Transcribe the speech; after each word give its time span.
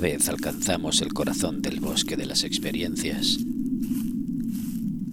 Vez 0.00 0.30
alcanzamos 0.30 1.02
el 1.02 1.12
corazón 1.12 1.60
del 1.60 1.78
bosque 1.78 2.16
de 2.16 2.24
las 2.24 2.42
experiencias, 2.42 3.36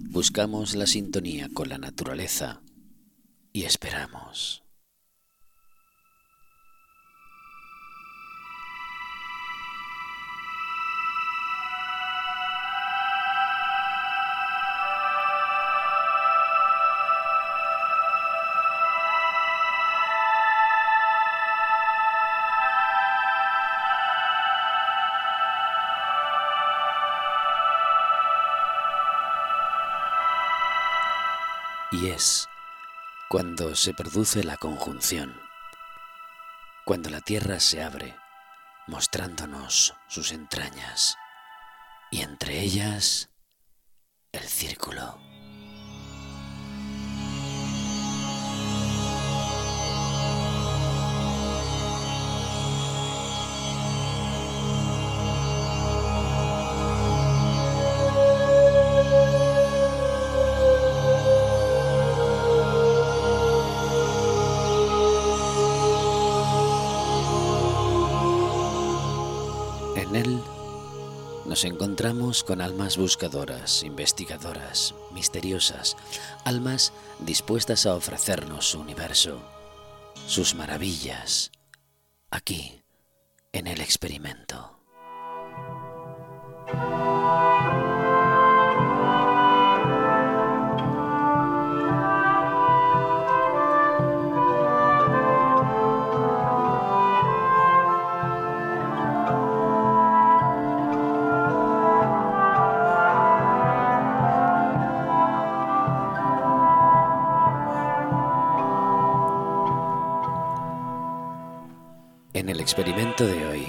buscamos 0.08 0.74
la 0.74 0.86
sintonía 0.86 1.50
con 1.52 1.68
la 1.68 1.76
naturaleza 1.76 2.62
y 3.52 3.64
esperamos. 3.64 4.67
Cuando 33.28 33.76
se 33.76 33.94
produce 33.94 34.42
la 34.42 34.56
conjunción, 34.56 35.40
cuando 36.84 37.10
la 37.10 37.20
tierra 37.20 37.60
se 37.60 37.82
abre, 37.82 38.16
mostrándonos 38.86 39.94
sus 40.08 40.32
entrañas, 40.32 41.16
y 42.10 42.22
entre 42.22 42.60
ellas 42.60 43.30
el 44.32 44.48
círculo. 44.48 45.27
Nos 70.26 71.64
encontramos 71.64 72.42
con 72.42 72.60
almas 72.60 72.96
buscadoras, 72.96 73.82
investigadoras, 73.84 74.94
misteriosas, 75.12 75.96
almas 76.44 76.92
dispuestas 77.20 77.86
a 77.86 77.94
ofrecernos 77.94 78.70
su 78.70 78.80
universo, 78.80 79.40
sus 80.26 80.54
maravillas, 80.54 81.52
aquí, 82.30 82.82
en 83.52 83.66
el 83.66 83.80
experimento. 83.80 84.77
De 113.26 113.46
hoy 113.46 113.66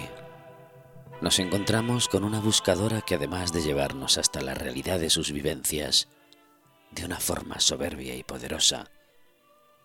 nos 1.21 1.39
encontramos 1.39 2.07
con 2.07 2.23
una 2.23 2.39
buscadora 2.39 3.01
que 3.01 3.15
además 3.15 3.51
de 3.51 3.63
llevarnos 3.63 4.19
hasta 4.19 4.41
la 4.41 4.53
realidad 4.53 4.99
de 4.99 5.09
sus 5.09 5.31
vivencias 5.31 6.07
de 6.91 7.03
una 7.03 7.19
forma 7.19 7.59
soberbia 7.59 8.15
y 8.15 8.23
poderosa 8.23 8.91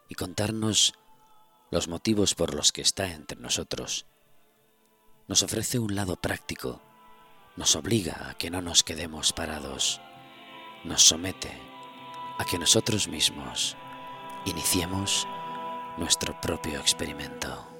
y 0.06 0.16
contarnos 0.16 0.92
los 1.70 1.88
motivos 1.88 2.34
por 2.34 2.54
los 2.54 2.72
que 2.72 2.82
está 2.82 3.10
entre 3.10 3.40
nosotros, 3.40 4.04
nos 5.28 5.42
ofrece 5.42 5.78
un 5.78 5.94
lado 5.94 6.16
práctico, 6.16 6.82
nos 7.56 7.74
obliga 7.74 8.28
a 8.28 8.34
que 8.34 8.50
no 8.50 8.60
nos 8.60 8.82
quedemos 8.82 9.32
parados, 9.32 10.02
nos 10.84 11.02
somete 11.02 11.58
a 12.38 12.44
que 12.44 12.58
nosotros 12.58 13.08
mismos 13.08 13.78
iniciemos 14.44 15.26
nuestro 15.96 16.38
propio 16.42 16.78
experimento. 16.80 17.73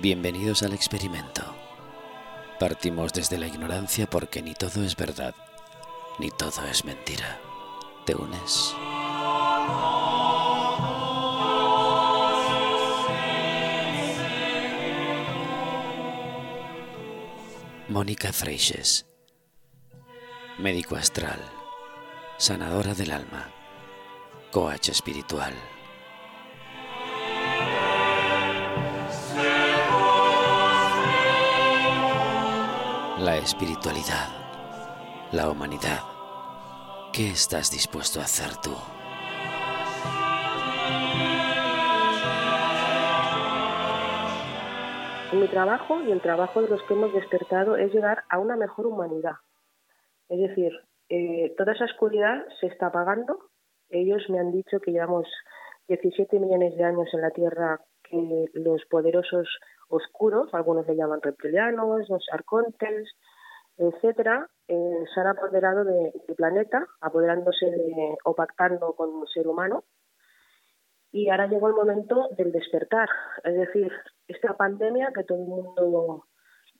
Bienvenidos 0.00 0.64
al 0.64 0.72
experimento. 0.72 1.42
Partimos 2.58 3.12
desde 3.12 3.38
la 3.38 3.46
ignorancia 3.46 4.06
porque 4.08 4.42
ni 4.42 4.52
todo 4.52 4.84
es 4.84 4.96
verdad 4.96 5.34
ni 6.18 6.30
todo 6.30 6.64
es 6.70 6.84
mentira. 6.84 7.40
¿Te 8.04 8.14
unes? 8.14 8.74
Mónica 17.88 18.32
Freixes, 18.32 19.06
médico 20.58 20.96
astral, 20.96 21.38
sanadora 22.38 22.94
del 22.94 23.10
alma, 23.10 23.50
coach 24.50 24.88
espiritual. 24.88 25.52
La 33.18 33.36
espiritualidad, 33.36 34.41
la 35.32 35.48
humanidad 35.50 36.00
¿Qué 37.12 37.30
estás 37.30 37.70
dispuesto 37.70 38.20
a 38.20 38.24
hacer 38.24 38.52
tú? 38.62 38.72
Mi 45.36 45.48
trabajo 45.48 46.02
y 46.02 46.12
el 46.12 46.20
trabajo 46.20 46.60
de 46.62 46.68
los 46.68 46.82
que 46.82 46.94
hemos 46.94 47.12
despertado 47.14 47.76
es 47.76 47.92
llegar 47.94 48.24
a 48.28 48.38
una 48.38 48.56
mejor 48.56 48.86
humanidad. 48.86 49.36
Es 50.28 50.38
decir, 50.38 50.72
eh, 51.08 51.54
toda 51.56 51.72
esa 51.72 51.84
oscuridad 51.84 52.46
se 52.60 52.66
está 52.66 52.86
apagando. 52.86 53.38
Ellos 53.88 54.22
me 54.28 54.38
han 54.38 54.52
dicho 54.52 54.80
que 54.80 54.92
llevamos 54.92 55.26
17 55.88 56.38
millones 56.38 56.76
de 56.76 56.84
años 56.84 57.08
en 57.12 57.20
la 57.22 57.30
Tierra 57.30 57.80
que 58.04 58.46
los 58.54 58.84
poderosos 58.86 59.48
oscuros, 59.88 60.52
algunos 60.52 60.86
le 60.86 60.96
llaman 60.96 61.20
reptilianos, 61.22 62.08
los 62.08 62.26
arcontes, 62.32 63.10
etcétera, 63.76 64.48
eh, 64.68 65.04
se 65.12 65.20
han 65.20 65.28
apoderado 65.28 65.84
del 65.84 66.12
planeta, 66.36 66.86
apoderándose 67.00 67.66
de, 67.66 68.16
o 68.24 68.34
pactando 68.34 68.94
con 68.94 69.22
el 69.22 69.28
ser 69.28 69.48
humano. 69.48 69.84
Y 71.10 71.28
ahora 71.28 71.46
llegó 71.46 71.68
el 71.68 71.74
momento 71.74 72.28
del 72.36 72.52
despertar. 72.52 73.08
Es 73.44 73.54
decir, 73.54 73.92
esta 74.28 74.56
pandemia 74.56 75.12
que 75.14 75.24
todo 75.24 75.38
el 75.38 75.48
mundo 75.48 76.26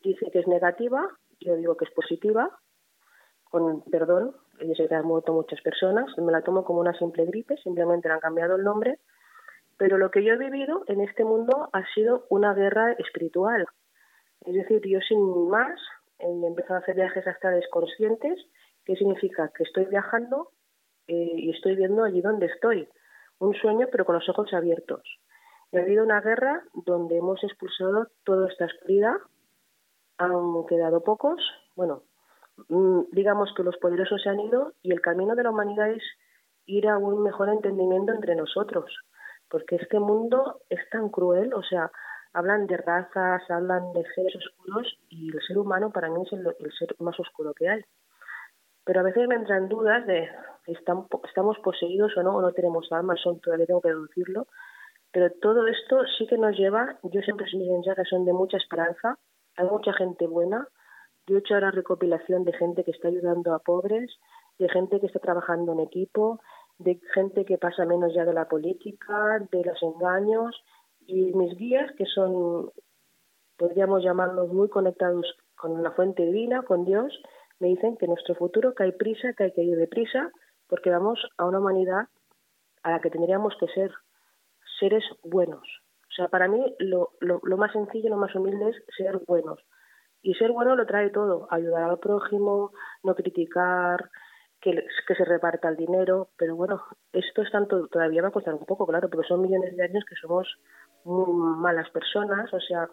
dice 0.02 0.30
que 0.30 0.40
es 0.40 0.48
negativa, 0.48 1.06
yo 1.40 1.56
digo 1.56 1.76
que 1.76 1.84
es 1.84 1.90
positiva, 1.90 2.50
con 3.44 3.82
perdón, 3.82 4.34
yo 4.60 4.74
sé 4.74 4.88
que 4.88 4.94
han 4.94 5.04
muerto 5.04 5.34
muchas 5.34 5.60
personas, 5.60 6.06
me 6.16 6.32
la 6.32 6.42
tomo 6.42 6.64
como 6.64 6.80
una 6.80 6.94
simple 6.94 7.26
gripe, 7.26 7.56
simplemente 7.58 8.08
le 8.08 8.14
han 8.14 8.20
cambiado 8.20 8.56
el 8.56 8.64
nombre, 8.64 8.98
pero 9.76 9.98
lo 9.98 10.10
que 10.10 10.24
yo 10.24 10.34
he 10.34 10.38
vivido 10.38 10.84
en 10.86 11.00
este 11.02 11.24
mundo 11.24 11.68
ha 11.72 11.84
sido 11.94 12.24
una 12.30 12.54
guerra 12.54 12.92
espiritual. 12.92 13.66
Es 14.46 14.54
decir, 14.54 14.80
yo 14.86 15.00
sin 15.00 15.48
más 15.48 15.78
he 16.22 16.46
empezado 16.46 16.76
a 16.76 16.78
hacer 16.78 16.94
viajes 16.94 17.26
astrales 17.26 17.64
conscientes, 17.70 18.38
que 18.84 18.96
significa 18.96 19.50
que 19.54 19.64
estoy 19.64 19.86
viajando 19.86 20.50
eh, 21.06 21.32
y 21.34 21.50
estoy 21.50 21.76
viendo 21.76 22.04
allí 22.04 22.20
donde 22.20 22.46
estoy. 22.46 22.88
Un 23.38 23.54
sueño, 23.54 23.88
pero 23.90 24.04
con 24.04 24.14
los 24.14 24.28
ojos 24.28 24.52
abiertos. 24.52 25.02
ha 25.72 25.78
habido 25.78 26.04
una 26.04 26.20
guerra 26.20 26.62
donde 26.86 27.18
hemos 27.18 27.42
expulsado 27.42 28.08
toda 28.24 28.48
esta 28.48 28.66
oscuridad. 28.66 29.16
Han 30.18 30.66
quedado 30.66 31.02
pocos. 31.02 31.40
Bueno, 31.74 32.04
mm, 32.68 33.02
digamos 33.12 33.52
que 33.56 33.64
los 33.64 33.76
poderosos 33.78 34.22
se 34.22 34.28
han 34.28 34.40
ido 34.40 34.74
y 34.82 34.92
el 34.92 35.00
camino 35.00 35.34
de 35.34 35.42
la 35.42 35.50
humanidad 35.50 35.90
es 35.90 36.04
ir 36.66 36.88
a 36.88 36.98
un 36.98 37.22
mejor 37.22 37.48
entendimiento 37.48 38.12
entre 38.12 38.36
nosotros. 38.36 38.96
Porque 39.48 39.76
este 39.76 39.98
mundo 39.98 40.60
es 40.70 40.88
tan 40.90 41.08
cruel, 41.08 41.52
o 41.52 41.62
sea, 41.62 41.90
hablan 42.32 42.66
de 42.66 42.76
razas, 42.76 43.42
hablan 43.50 43.92
de 43.92 44.04
seres 44.14 44.34
oscuros 44.36 44.98
y 45.08 45.30
el 45.34 45.40
ser 45.46 45.58
humano 45.58 45.90
para 45.90 46.08
mí 46.08 46.22
es 46.22 46.32
el, 46.32 46.72
ser 46.78 46.94
más 46.98 47.18
oscuro 47.20 47.52
que 47.54 47.68
hay. 47.68 47.82
pero 48.84 49.00
a 49.00 49.02
veces 49.04 49.28
me 49.28 49.36
entran 49.36 49.68
dudas 49.68 50.06
de 50.06 50.28
estamos 50.66 51.58
poseídos 51.62 52.16
o 52.16 52.22
no, 52.22 52.36
o 52.36 52.40
no 52.40 52.52
tenemos 52.52 52.90
alma, 52.92 53.14
son 53.16 53.40
todavía 53.40 53.66
tengo 53.66 53.80
que 53.80 53.88
deducirlo, 53.88 54.46
pero 55.12 55.30
todo 55.40 55.66
esto 55.66 56.04
sí 56.18 56.26
que 56.26 56.38
nos 56.38 56.56
lleva, 56.56 56.98
yo 57.02 57.20
siempre 57.20 57.46
mis 57.52 57.70
mensajes 57.70 58.08
son 58.08 58.24
de 58.24 58.32
mucha 58.32 58.56
esperanza, 58.56 59.18
hay 59.56 59.66
mucha 59.66 59.92
gente 59.92 60.26
buena, 60.26 60.66
yo 61.26 61.36
he 61.36 61.38
hecho 61.40 61.54
ahora 61.54 61.70
recopilación 61.70 62.44
de 62.44 62.52
gente 62.52 62.84
que 62.84 62.92
está 62.92 63.08
ayudando 63.08 63.54
a 63.54 63.58
pobres, 63.58 64.10
de 64.58 64.68
gente 64.68 65.00
que 65.00 65.06
está 65.06 65.18
trabajando 65.18 65.72
en 65.72 65.80
equipo, 65.80 66.40
de 66.78 67.00
gente 67.14 67.44
que 67.44 67.58
pasa 67.58 67.84
menos 67.84 68.12
ya 68.14 68.24
de 68.24 68.32
la 68.32 68.48
política, 68.48 69.38
de 69.50 69.64
los 69.64 69.82
engaños, 69.82 70.62
y 71.06 71.32
mis 71.34 71.56
guías, 71.56 71.90
que 71.96 72.06
son, 72.06 72.70
podríamos 73.56 74.02
llamarlos 74.02 74.52
muy 74.52 74.68
conectados 74.68 75.26
con 75.56 75.82
la 75.82 75.92
fuente 75.92 76.24
divina, 76.24 76.62
con 76.62 76.84
Dios, 76.84 77.12
me 77.60 77.68
dicen 77.68 77.96
que 77.96 78.08
nuestro 78.08 78.34
futuro, 78.34 78.74
que 78.74 78.84
hay 78.84 78.92
prisa, 78.92 79.32
que 79.34 79.44
hay 79.44 79.52
que 79.52 79.62
ir 79.62 79.76
deprisa, 79.76 80.32
porque 80.68 80.90
vamos 80.90 81.20
a 81.38 81.44
una 81.44 81.60
humanidad 81.60 82.08
a 82.82 82.90
la 82.90 83.00
que 83.00 83.10
tendríamos 83.10 83.54
que 83.60 83.68
ser 83.68 83.92
seres 84.80 85.04
buenos. 85.22 85.62
O 86.10 86.14
sea, 86.14 86.28
para 86.28 86.48
mí 86.48 86.74
lo, 86.78 87.10
lo, 87.20 87.40
lo 87.44 87.56
más 87.56 87.72
sencillo, 87.72 88.10
lo 88.10 88.16
más 88.16 88.34
humilde 88.34 88.70
es 88.70 88.76
ser 88.96 89.20
buenos. 89.26 89.60
Y 90.22 90.34
ser 90.34 90.52
bueno 90.52 90.76
lo 90.76 90.86
trae 90.86 91.10
todo, 91.10 91.48
ayudar 91.50 91.84
al 91.84 91.98
prójimo, 91.98 92.72
no 93.02 93.14
criticar, 93.14 94.10
que, 94.62 94.84
que 95.06 95.14
se 95.14 95.24
reparta 95.24 95.68
el 95.68 95.76
dinero, 95.76 96.28
pero 96.38 96.56
bueno, 96.56 96.80
esto 97.12 97.42
es 97.42 97.50
tanto, 97.50 97.88
todavía 97.88 98.22
va 98.22 98.28
a 98.28 98.32
costar 98.32 98.54
un 98.54 98.64
poco, 98.64 98.86
claro, 98.86 99.10
porque 99.10 99.26
son 99.26 99.42
millones 99.42 99.76
de 99.76 99.84
años 99.84 100.04
que 100.08 100.14
somos 100.16 100.48
muy 101.04 101.32
malas 101.60 101.90
personas, 101.90 102.52
o 102.54 102.60
sea, 102.60 102.88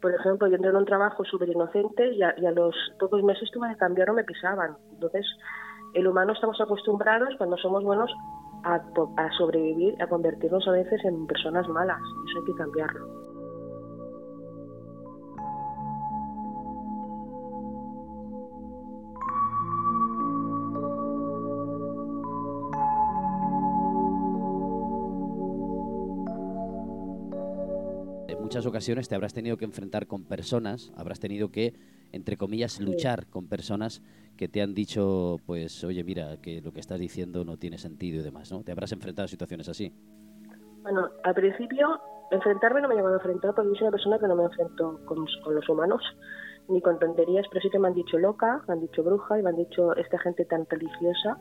por 0.00 0.14
ejemplo, 0.14 0.46
yo 0.46 0.54
entré 0.54 0.70
en 0.70 0.76
un 0.76 0.84
trabajo 0.84 1.24
súper 1.24 1.48
inocente 1.48 2.12
y, 2.12 2.22
a, 2.22 2.34
los 2.52 2.74
pocos 2.98 3.22
meses 3.22 3.50
tuve 3.50 3.68
que 3.70 3.76
cambiar 3.76 4.10
o 4.10 4.14
me 4.14 4.24
pisaban. 4.24 4.76
Entonces, 4.92 5.26
el 5.94 6.06
humano 6.06 6.32
estamos 6.32 6.60
acostumbrados, 6.60 7.34
cuando 7.38 7.56
somos 7.56 7.82
buenos, 7.82 8.12
a, 8.62 8.74
a 9.16 9.32
sobrevivir, 9.36 10.00
a 10.00 10.06
convertirnos 10.06 10.68
a 10.68 10.72
veces 10.72 11.04
en 11.04 11.26
personas 11.26 11.66
malas. 11.68 12.00
Eso 12.28 12.38
hay 12.38 12.44
que 12.44 12.58
cambiarlo. 12.58 13.25
Muchas 28.46 28.64
ocasiones 28.64 29.08
te 29.08 29.16
habrás 29.16 29.34
tenido 29.34 29.56
que 29.56 29.64
enfrentar 29.64 30.06
con 30.06 30.22
personas, 30.22 30.92
habrás 30.96 31.18
tenido 31.18 31.50
que, 31.50 31.74
entre 32.12 32.36
comillas, 32.36 32.80
luchar 32.80 33.26
con 33.26 33.48
personas 33.48 34.04
que 34.36 34.46
te 34.46 34.62
han 34.62 34.72
dicho, 34.72 35.38
pues, 35.46 35.82
oye, 35.82 36.04
mira, 36.04 36.36
que 36.40 36.60
lo 36.60 36.70
que 36.72 36.78
estás 36.78 37.00
diciendo 37.00 37.44
no 37.44 37.56
tiene 37.56 37.76
sentido 37.76 38.20
y 38.20 38.22
demás, 38.22 38.52
¿no? 38.52 38.62
¿Te 38.62 38.70
habrás 38.70 38.92
enfrentado 38.92 39.24
a 39.24 39.28
situaciones 39.28 39.68
así? 39.68 39.92
Bueno, 40.82 41.10
al 41.24 41.34
principio, 41.34 42.00
enfrentarme 42.30 42.80
no 42.80 42.86
me 42.86 42.94
he 42.94 42.98
llegado 42.98 43.14
a 43.14 43.18
enfrentar 43.18 43.52
porque 43.52 43.70
yo 43.70 43.74
soy 43.74 43.88
una 43.88 43.90
persona 43.90 44.18
que 44.20 44.28
no 44.28 44.36
me 44.36 44.44
enfrento 44.44 45.00
con, 45.06 45.26
los 45.52 45.68
humanos 45.68 46.00
ni 46.68 46.80
con 46.80 47.00
tonterías, 47.00 47.46
pero 47.50 47.60
sí 47.60 47.68
que 47.68 47.80
me 47.80 47.88
han 47.88 47.94
dicho 47.94 48.16
loca, 48.16 48.62
me 48.68 48.74
han 48.74 48.80
dicho 48.80 49.02
bruja 49.02 49.40
y 49.40 49.42
me 49.42 49.50
han 49.50 49.56
dicho 49.56 49.96
esta 49.96 50.20
gente 50.20 50.44
tan 50.44 50.66
religiosa, 50.70 51.36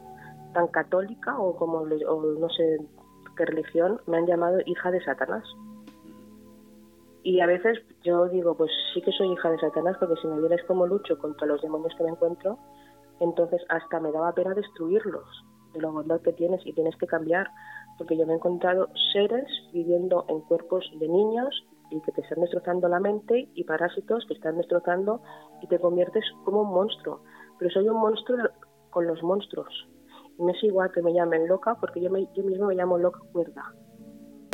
tan 0.56 0.70
católica 0.70 1.38
o 1.38 1.56
como 1.56 1.82
o 1.82 2.40
no 2.40 2.50
sé 2.50 2.80
qué 3.38 3.46
religión, 3.46 4.02
me 4.08 4.18
han 4.18 4.26
llamado 4.26 4.58
hija 4.66 4.90
de 4.90 5.04
Satanás. 5.04 5.44
Y 7.26 7.42
a 7.42 7.48
veces 7.48 7.80
yo 8.04 8.28
digo, 8.30 8.56
pues 8.56 8.70
sí 8.94 9.02
que 9.02 9.12
soy 9.12 9.32
hija 9.32 9.50
de 9.50 9.58
Satanás, 9.58 9.98
porque 10.00 10.14
si 10.22 10.28
me 10.28 10.40
vieras 10.40 10.62
como 10.68 10.86
lucho 10.86 11.18
contra 11.18 11.48
los 11.48 11.60
demonios 11.60 11.92
que 11.98 12.04
me 12.04 12.12
encuentro, 12.12 12.60
entonces 13.20 13.64
hasta 13.68 14.00
me 14.00 14.12
daba 14.12 14.32
pena 14.34 14.54
destruirlos, 14.54 15.26
de 15.74 15.82
lo 15.82 15.92
bondad 15.92 16.22
que 16.22 16.34
tienes 16.34 16.62
y 16.68 16.74
tienes 16.74 16.96
que 16.98 17.08
cambiar, 17.08 17.48
porque 17.98 18.16
yo 18.16 18.28
me 18.28 18.34
he 18.34 18.36
encontrado 18.36 18.90
seres 19.12 19.48
viviendo 19.74 20.26
en 20.30 20.42
cuerpos 20.42 20.86
de 21.00 21.08
niños 21.08 21.66
y 21.90 22.00
que 22.02 22.12
te 22.12 22.22
están 22.22 22.42
destrozando 22.42 22.88
la 22.88 23.00
mente 23.00 23.50
y 23.56 23.64
parásitos 23.64 24.24
que 24.28 24.36
están 24.36 24.58
destrozando 24.58 25.24
y 25.64 25.68
te 25.68 25.80
conviertes 25.80 26.24
como 26.44 26.62
un 26.62 26.70
monstruo. 26.76 27.22
Pero 27.58 27.72
soy 27.72 27.90
un 27.90 28.02
monstruo 28.02 28.50
con 28.92 29.08
los 29.08 29.24
monstruos. 29.24 29.74
Y 30.38 30.44
me 30.44 30.52
es 30.52 30.64
igual 30.64 30.92
que 30.92 31.02
me 31.02 31.12
llamen 31.12 31.48
loca 31.48 31.76
porque 31.82 32.02
yo, 32.02 32.12
me, 32.12 32.28
yo 32.36 32.44
mismo 32.44 32.68
me 32.68 32.76
llamo 32.76 33.00
loca 33.00 33.20
cuerda. 33.34 33.74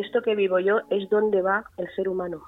Esto 0.02 0.24
que 0.24 0.34
vivo 0.34 0.58
yo 0.60 0.80
es 0.90 1.08
donde 1.10 1.44
va 1.44 1.64
el 1.78 1.88
ser 1.96 2.10
humano. 2.10 2.42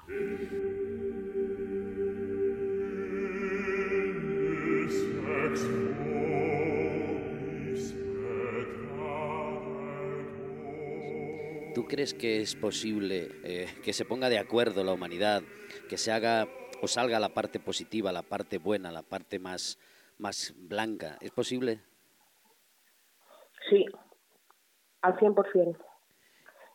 ¿Tú 11.76 11.86
crees 11.86 12.12
que 12.12 12.40
es 12.40 12.56
posible 12.56 13.30
eh, 13.44 13.68
que 13.84 13.92
se 13.92 14.04
ponga 14.04 14.28
de 14.28 14.40
acuerdo 14.40 14.82
la 14.82 14.92
humanidad, 14.92 15.42
que 15.88 15.96
se 15.96 16.10
haga 16.10 16.48
o 16.82 16.88
salga 16.88 17.20
la 17.20 17.34
parte 17.34 17.60
positiva, 17.60 18.10
la 18.10 18.22
parte 18.22 18.58
buena, 18.58 18.90
la 18.90 19.02
parte 19.02 19.38
más, 19.38 19.78
más 20.18 20.52
blanca? 20.56 21.18
¿Es 21.20 21.30
posible? 21.30 21.82
Sí, 23.70 23.86
al 25.02 25.16
100%. 25.18 25.93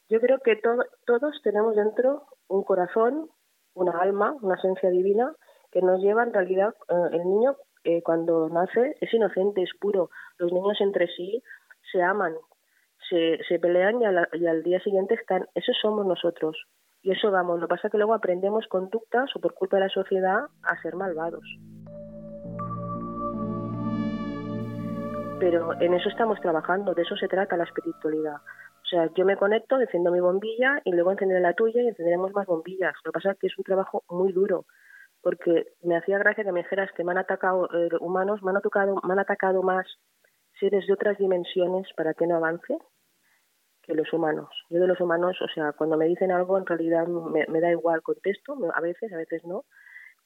Yo 0.09 0.19
creo 0.19 0.39
que 0.39 0.59
todos 1.05 1.41
tenemos 1.43 1.75
dentro 1.75 2.23
un 2.47 2.63
corazón, 2.63 3.29
una 3.75 3.99
alma, 3.99 4.35
una 4.41 4.55
esencia 4.55 4.89
divina 4.89 5.35
que 5.71 5.83
nos 5.83 6.01
lleva 6.01 6.23
en 6.23 6.33
realidad, 6.33 6.73
eh, 6.89 7.09
el 7.11 7.23
niño 7.23 7.55
eh, 7.83 8.01
cuando 8.01 8.49
nace 8.49 8.95
es 8.99 9.13
inocente, 9.13 9.61
es 9.61 9.69
puro. 9.79 10.09
Los 10.39 10.51
niños 10.51 10.81
entre 10.81 11.07
sí 11.15 11.43
se 11.91 12.01
aman, 12.01 12.33
se, 13.07 13.37
se 13.47 13.59
pelean 13.59 14.01
y, 14.01 14.39
y 14.39 14.47
al 14.47 14.63
día 14.63 14.79
siguiente 14.79 15.13
están. 15.13 15.47
Eso 15.53 15.71
somos 15.79 16.05
nosotros. 16.07 16.57
Y 17.03 17.11
eso 17.11 17.29
vamos. 17.29 17.59
Lo 17.59 17.67
que 17.67 17.75
pasa 17.75 17.87
es 17.87 17.91
que 17.91 17.97
luego 17.97 18.15
aprendemos 18.15 18.67
conductas 18.67 19.29
o 19.35 19.39
por 19.39 19.53
culpa 19.53 19.77
de 19.77 19.83
la 19.83 19.89
sociedad 19.89 20.47
a 20.63 20.81
ser 20.81 20.95
malvados. 20.95 21.45
Pero 25.39 25.79
en 25.79 25.93
eso 25.93 26.09
estamos 26.09 26.41
trabajando, 26.41 26.93
de 26.93 27.03
eso 27.03 27.15
se 27.15 27.29
trata 27.29 27.55
la 27.55 27.63
espiritualidad. 27.63 28.37
O 28.89 28.95
sea, 28.95 29.07
yo 29.13 29.23
me 29.23 29.37
conecto, 29.37 29.79
enciendo 29.79 30.11
mi 30.11 30.19
bombilla 30.19 30.81
y 30.83 30.91
luego 30.91 31.11
encenderé 31.11 31.41
la 31.41 31.53
tuya 31.53 31.79
y 31.83 31.89
encenderemos 31.89 32.33
más 32.33 32.47
bombillas. 32.47 32.95
Lo 33.05 33.11
que 33.11 33.19
pasa 33.19 33.31
es 33.33 33.37
que 33.37 33.45
es 33.45 33.55
un 33.55 33.63
trabajo 33.63 34.03
muy 34.09 34.31
duro, 34.33 34.65
porque 35.21 35.73
me 35.83 35.95
hacía 35.95 36.17
gracia 36.17 36.43
que 36.43 36.51
me 36.51 36.63
dijeras 36.63 36.91
que 36.93 37.03
me 37.03 37.11
han 37.11 37.19
atacado 37.19 37.69
eh, 37.71 37.89
humanos, 37.99 38.41
me 38.41 38.49
han, 38.49 38.57
atacado, 38.57 38.95
me 39.03 39.13
han 39.13 39.19
atacado 39.19 39.61
más 39.61 39.85
seres 40.59 40.87
de 40.87 40.93
otras 40.93 41.19
dimensiones 41.19 41.85
para 41.95 42.15
que 42.15 42.25
no 42.25 42.37
avance 42.37 42.79
que 43.83 43.93
los 43.93 44.11
humanos. 44.11 44.49
Yo 44.71 44.79
de 44.79 44.87
los 44.87 44.99
humanos, 44.99 45.37
o 45.39 45.47
sea, 45.53 45.71
cuando 45.73 45.95
me 45.95 46.05
dicen 46.05 46.31
algo, 46.31 46.57
en 46.57 46.65
realidad 46.65 47.05
me, 47.05 47.61
da 47.61 47.69
igual 47.69 48.01
contesto, 48.01 48.57
a 48.73 48.81
veces, 48.81 49.13
a 49.13 49.17
veces 49.17 49.45
no, 49.45 49.65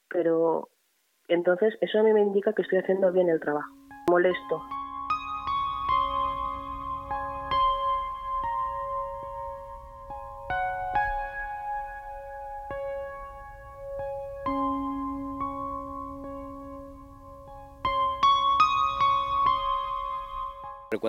pero 0.08 0.70
entonces 1.28 1.74
eso 1.82 1.98
a 1.98 2.02
mí 2.02 2.14
me 2.14 2.22
indica 2.22 2.54
que 2.54 2.62
estoy 2.62 2.78
haciendo 2.78 3.12
bien 3.12 3.28
el 3.28 3.40
trabajo. 3.40 3.74
Molesto, 4.08 4.62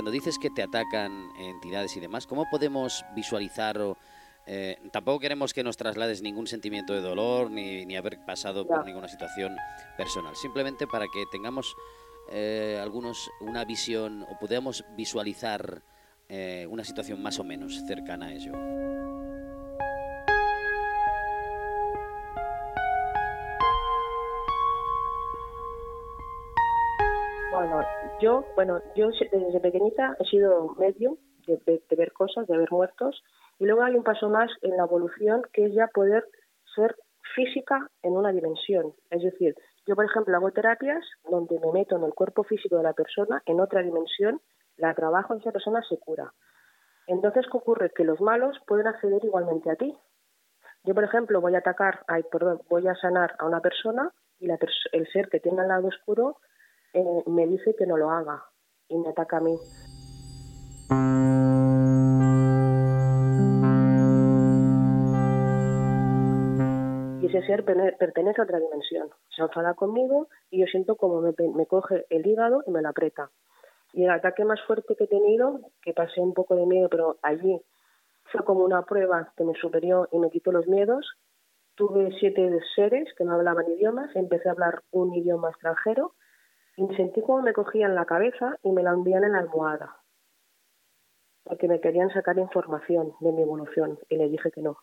cuando 0.05 0.13
dices 0.19 0.38
que 0.38 0.51
te 0.51 0.62
atacan 0.62 1.31
entidades 1.35 1.97
y 1.97 2.00
demás, 2.00 2.27
¿cómo 2.27 2.47
podemos 2.51 3.03
visualizar 3.15 3.79
o, 3.79 3.97
eh, 4.45 4.77
tampoco 4.91 5.19
queremos 5.19 5.51
que 5.51 5.63
nos 5.63 5.77
traslades 5.77 6.21
ningún 6.21 6.45
sentimiento 6.45 6.93
de 6.93 7.01
dolor 7.01 7.50
ni, 7.50 7.88
ni 7.88 7.97
haber 7.97 8.24
pasado 8.24 8.67
por 8.67 8.85
ninguna 8.85 9.07
situación 9.07 9.57
personal, 9.97 10.35
simplemente 10.35 10.85
para 10.85 11.07
que 11.07 11.24
tengamos 11.31 11.75
eh, 12.31 12.79
algunos 12.79 13.31
una 13.41 13.65
visión 13.65 14.27
o 14.29 14.38
podamos 14.38 14.85
visualizar 14.95 15.81
eh, 16.29 16.67
una 16.69 16.83
situación 16.83 17.24
más 17.24 17.39
o 17.39 17.43
menos 17.43 17.74
cercana 17.88 18.27
a 18.27 18.33
ello. 18.33 18.94
Yo, 28.19 28.45
bueno, 28.55 28.81
yo 28.95 29.09
desde 29.09 29.59
pequeñita 29.59 30.15
he 30.19 30.25
sido 30.25 30.75
medio 30.77 31.17
de, 31.47 31.81
ver 31.95 32.12
cosas, 32.13 32.47
de 32.47 32.57
ver 32.57 32.71
muertos, 32.71 33.24
y 33.59 33.65
luego 33.65 33.83
hay 33.83 33.95
un 33.95 34.03
paso 34.03 34.29
más 34.29 34.51
en 34.62 34.75
la 34.77 34.83
evolución 34.83 35.43
que 35.53 35.65
es 35.65 35.74
ya 35.74 35.88
poder 35.88 36.25
ser 36.75 36.95
física 37.35 37.89
en 38.01 38.13
una 38.13 38.31
dimensión. 38.31 38.93
Es 39.09 39.24
decir, 39.24 39.55
yo, 39.85 39.95
por 39.95 40.05
ejemplo, 40.05 40.35
hago 40.35 40.51
terapias 40.51 41.03
donde 41.29 41.59
me 41.59 41.71
meto 41.71 41.97
en 41.97 42.03
el 42.03 42.13
cuerpo 42.13 42.43
físico 42.43 42.77
de 42.77 42.83
la 42.83 42.93
persona, 42.93 43.41
en 43.45 43.59
otra 43.59 43.81
dimensión, 43.81 44.41
la 44.77 44.93
trabajo 44.93 45.35
y 45.35 45.39
esa 45.39 45.51
persona 45.51 45.81
se 45.88 45.97
cura. 46.00 46.33
Entonces, 47.07 47.45
¿qué 47.51 47.57
ocurre? 47.57 47.91
Que 47.91 48.03
los 48.03 48.19
malos 48.19 48.57
pueden 48.65 48.88
acceder 48.88 49.24
igualmente 49.24 49.69
a 49.69 49.75
ti. 49.75 49.95
Yo, 50.83 50.93
por 50.93 51.03
ejemplo, 51.03 51.41
voy 51.41 51.55
a 51.55 51.59
atacar, 51.59 52.03
ay, 52.07 52.24
perdón, 52.31 52.62
voy 52.69 52.88
a 52.88 52.95
sanar 52.95 53.35
a 53.39 53.45
una 53.45 53.62
persona 53.62 54.12
y 54.39 54.47
la 54.47 54.57
el 54.91 55.07
ser 55.12 55.29
que 55.29 55.39
tiene 55.39 55.62
al 55.62 55.67
lado 55.67 55.88
oscuro 55.88 56.38
eh, 56.95 57.23
me 57.27 57.45
dice 57.45 57.75
que 57.77 57.85
no 57.85 57.97
lo 57.97 58.09
haga 58.09 58.45
y 58.87 58.97
me 58.97 59.09
ataca 59.09 59.37
a 59.37 59.41
mí. 59.41 59.57
Y 67.21 67.27
ese 67.27 67.45
ser 67.47 67.65
pertenece 67.65 68.39
a 68.39 68.45
otra 68.45 68.59
dimensión. 68.59 69.09
Se 69.35 69.41
enfada 69.41 69.73
conmigo 69.73 70.29
y 70.49 70.61
yo 70.61 70.67
siento 70.67 70.95
como 70.95 71.19
me, 71.19 71.33
me 71.53 71.65
coge 71.65 72.05
el 72.09 72.25
hígado 72.25 72.63
y 72.65 72.71
me 72.71 72.81
lo 72.81 72.89
aprieta. 72.89 73.29
Y 73.91 74.05
el 74.05 74.11
ataque 74.11 74.45
más 74.45 74.61
fuerte 74.65 74.95
que 74.95 75.03
he 75.03 75.07
tenido, 75.07 75.59
que 75.81 75.93
pasé 75.93 76.21
un 76.21 76.33
poco 76.33 76.55
de 76.55 76.65
miedo, 76.65 76.87
pero 76.89 77.17
allí 77.21 77.61
fue 78.31 78.45
como 78.45 78.63
una 78.63 78.83
prueba 78.83 79.33
que 79.35 79.43
me 79.43 79.53
superó 79.55 80.07
y 80.13 80.19
me 80.19 80.29
quitó 80.29 80.53
los 80.53 80.67
miedos. 80.67 81.05
Tuve 81.75 82.15
siete 82.19 82.57
seres 82.73 83.13
que 83.17 83.25
no 83.25 83.33
hablaban 83.33 83.69
idiomas, 83.69 84.15
empecé 84.15 84.47
a 84.47 84.53
hablar 84.53 84.83
un 84.91 85.13
idioma 85.13 85.49
extranjero 85.49 86.13
sentí 86.96 87.22
como 87.22 87.41
me 87.41 87.53
cogían 87.53 87.96
la 87.96 88.05
cabeza 88.05 88.58
y 88.63 88.72
me 88.72 88.84
la 88.84 88.94
hundían 88.94 89.24
en 89.24 89.34
la 89.34 89.39
almohada, 89.39 89.98
porque 91.44 91.67
me 91.67 91.79
querían 91.79 92.10
sacar 92.12 92.38
información 92.38 93.13
de 93.20 93.32
mi 93.32 93.41
evolución 93.41 94.00
y 94.10 94.17
le 94.17 94.29
dije 94.29 94.51
que 94.51 94.62
no. 94.62 94.77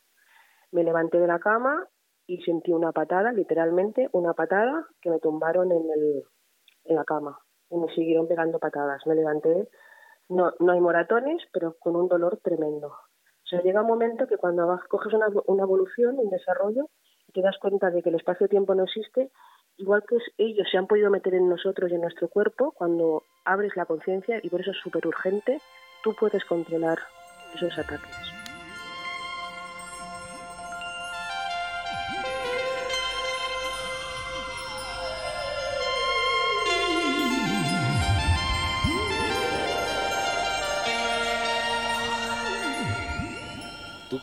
Me 0.71 0.85
levanté 0.85 1.19
de 1.19 1.27
la 1.27 1.39
cama 1.39 1.87
y 2.27 2.43
sentí 2.43 2.73
una 2.73 2.93
patada, 2.93 3.33
literalmente 3.33 4.09
una 4.13 4.33
patada, 4.33 4.87
que 5.01 5.11
me 5.11 5.19
tumbaron 5.19 5.71
en, 5.71 5.91
el, 5.91 6.25
en 6.85 6.97
la 6.97 7.05
cama 7.05 7.39
y 7.69 7.77
me 7.77 7.93
siguieron 7.95 8.27
pegando 8.27 8.59
patadas. 8.59 9.07
Me 9.07 9.15
levanté, 9.15 9.69
no, 10.29 10.53
no 10.61 10.73
hay 10.73 10.81
moratones, 10.81 11.43
pero 11.53 11.77
con 11.79 11.97
un 11.97 12.09
dolor 12.09 12.39
tremendo 12.43 12.95
sea, 13.53 13.63
llega 13.63 13.83
un 13.83 13.87
momento 13.87 14.27
que 14.27 14.39
cuando 14.39 14.81
coges 14.89 15.13
una, 15.13 15.27
una 15.47 15.63
evolución, 15.63 16.19
un 16.19 16.31
desarrollo, 16.31 16.89
te 17.33 17.43
das 17.43 17.57
cuenta 17.61 17.91
de 17.91 18.03
que 18.03 18.09
el 18.09 18.17
espacio-tiempo 18.17 18.75
no 18.75 18.85
existe, 18.85 19.31
igual 19.77 20.05
que 20.09 20.17
ellos 20.39 20.67
se 20.71 20.79
han 20.79 20.87
podido 20.87 21.11
meter 21.11 21.35
en 21.35 21.49
nosotros 21.49 21.91
y 21.91 21.95
en 21.95 22.01
nuestro 22.01 22.29
cuerpo, 22.29 22.73
cuando 22.73 23.25
abres 23.45 23.77
la 23.77 23.87
conciencia, 23.87 24.41
y 24.43 24.49
por 24.49 24.61
eso 24.61 24.71
es 24.71 24.79
súper 24.79 25.07
urgente, 25.07 25.61
tú 26.03 26.15
puedes 26.15 26.45
controlar 26.45 26.99
esos 27.55 27.77
ataques. 27.79 28.33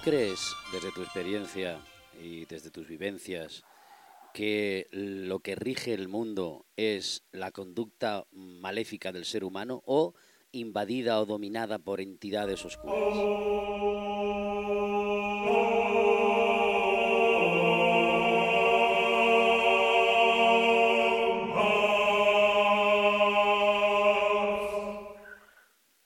crees, 0.01 0.56
desde 0.72 0.91
tu 0.91 1.01
experiencia 1.01 1.79
y 2.20 2.46
desde 2.46 2.72
tus 2.72 2.88
vivencias, 2.88 3.63
que 4.39 4.88
lo 4.93 5.39
que 5.39 5.55
rige 5.55 5.93
el 5.93 6.08
mundo 6.08 6.65
es 6.77 7.27
la 7.34 7.51
conducta 7.51 8.24
maléfica 8.31 9.12
del 9.12 9.25
ser 9.25 9.43
humano 9.43 9.81
o 9.86 10.13
invadida 10.53 11.19
o 11.19 11.25
dominada 11.25 11.77
por 11.77 12.00
entidades 12.00 12.63
oscuras? 12.63 12.96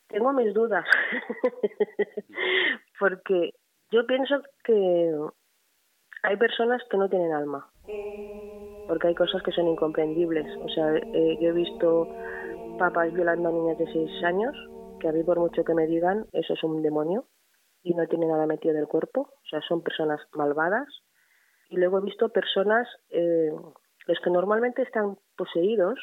Tengo 0.07 0.33
mis 0.33 0.55
dudas, 0.55 0.87
porque 2.99 3.53
yo 3.91 4.07
pienso 4.07 4.41
que 4.63 5.19
hay 6.23 6.37
personas 6.37 6.81
que 6.89 6.97
no 6.97 7.07
tienen 7.07 7.31
alma, 7.31 7.71
porque 8.87 9.07
hay 9.07 9.15
cosas 9.15 9.41
que 9.43 9.51
son 9.51 9.67
incomprendibles. 9.67 10.47
O 10.61 10.69
sea, 10.69 10.95
eh, 10.95 11.37
yo 11.39 11.49
he 11.49 11.53
visto 11.53 12.07
papás 12.77 13.13
violando 13.13 13.49
a 13.49 13.51
niñas 13.51 13.77
de 13.77 13.91
6 13.91 14.23
años, 14.23 14.55
que 14.99 15.07
a 15.09 15.11
mí 15.11 15.23
por 15.23 15.39
mucho 15.39 15.63
que 15.63 15.73
me 15.73 15.87
digan, 15.87 16.25
eso 16.31 16.53
es 16.53 16.63
un 16.63 16.81
demonio 16.81 17.25
y 17.83 17.93
no 17.93 18.07
tiene 18.07 18.27
nada 18.27 18.45
metido 18.45 18.73
del 18.73 18.87
cuerpo, 18.87 19.21
o 19.21 19.45
sea, 19.49 19.61
son 19.61 19.83
personas 19.83 20.21
malvadas. 20.33 20.87
Y 21.69 21.77
luego 21.77 21.97
he 21.97 22.01
visto 22.01 22.29
personas, 22.29 22.87
eh, 23.09 23.51
los 24.07 24.19
que 24.23 24.29
normalmente 24.29 24.81
están 24.81 25.17
poseídos, 25.35 25.99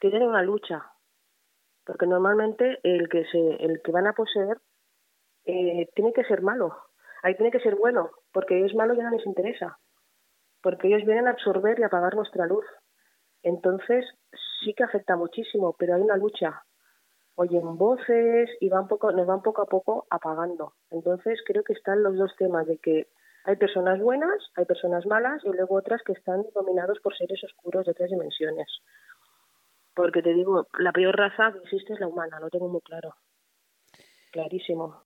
tienen 0.00 0.22
una 0.22 0.42
lucha, 0.42 0.84
porque 1.84 2.06
normalmente 2.06 2.80
el 2.82 3.08
que 3.08 3.24
se, 3.26 3.56
el 3.62 3.82
que 3.82 3.92
van 3.92 4.06
a 4.06 4.14
poseer 4.14 4.58
eh, 5.44 5.88
tiene 5.94 6.12
que 6.12 6.24
ser 6.24 6.42
malo, 6.42 6.74
ahí 7.22 7.34
tiene 7.34 7.50
que 7.50 7.60
ser 7.60 7.76
bueno, 7.76 8.10
porque 8.32 8.64
es 8.64 8.74
malo 8.74 8.94
ya 8.94 9.04
no 9.04 9.10
les 9.10 9.26
interesa, 9.26 9.78
porque 10.64 10.88
ellos 10.88 11.04
vienen 11.04 11.28
a 11.28 11.32
absorber 11.32 11.78
y 11.78 11.82
apagar 11.82 12.16
nuestra 12.16 12.46
luz. 12.46 12.64
Entonces 13.42 14.06
sí 14.62 14.72
que 14.72 14.82
afecta 14.82 15.14
muchísimo, 15.14 15.76
pero 15.78 15.94
hay 15.94 16.00
una 16.00 16.16
lucha. 16.16 16.64
Oyen 17.34 17.76
voces 17.76 18.48
y 18.60 18.70
van 18.70 18.88
poco, 18.88 19.12
nos 19.12 19.26
van 19.26 19.42
poco 19.42 19.60
a 19.60 19.66
poco 19.66 20.06
apagando. 20.08 20.72
Entonces 20.90 21.42
creo 21.44 21.62
que 21.64 21.74
están 21.74 22.02
los 22.02 22.16
dos 22.16 22.34
temas 22.38 22.66
de 22.66 22.78
que 22.78 23.08
hay 23.44 23.56
personas 23.56 24.00
buenas, 24.00 24.38
hay 24.56 24.64
personas 24.64 25.04
malas 25.04 25.44
y 25.44 25.50
luego 25.50 25.76
otras 25.76 26.02
que 26.02 26.12
están 26.12 26.46
dominados 26.54 26.98
por 27.00 27.14
seres 27.14 27.44
oscuros 27.44 27.84
de 27.84 27.92
tres 27.92 28.08
dimensiones. 28.08 28.66
Porque 29.94 30.22
te 30.22 30.32
digo, 30.32 30.66
la 30.78 30.92
peor 30.92 31.14
raza 31.14 31.52
que 31.52 31.58
existe 31.58 31.92
es 31.92 32.00
la 32.00 32.08
humana, 32.08 32.40
lo 32.40 32.48
tengo 32.48 32.68
muy 32.68 32.80
claro. 32.80 33.16
Clarísimo. 34.32 35.02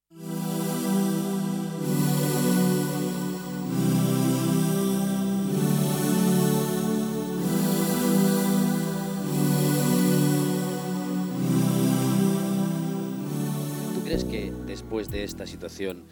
Después 14.89 15.11
de 15.11 15.23
esta 15.23 15.45
situación 15.45 16.07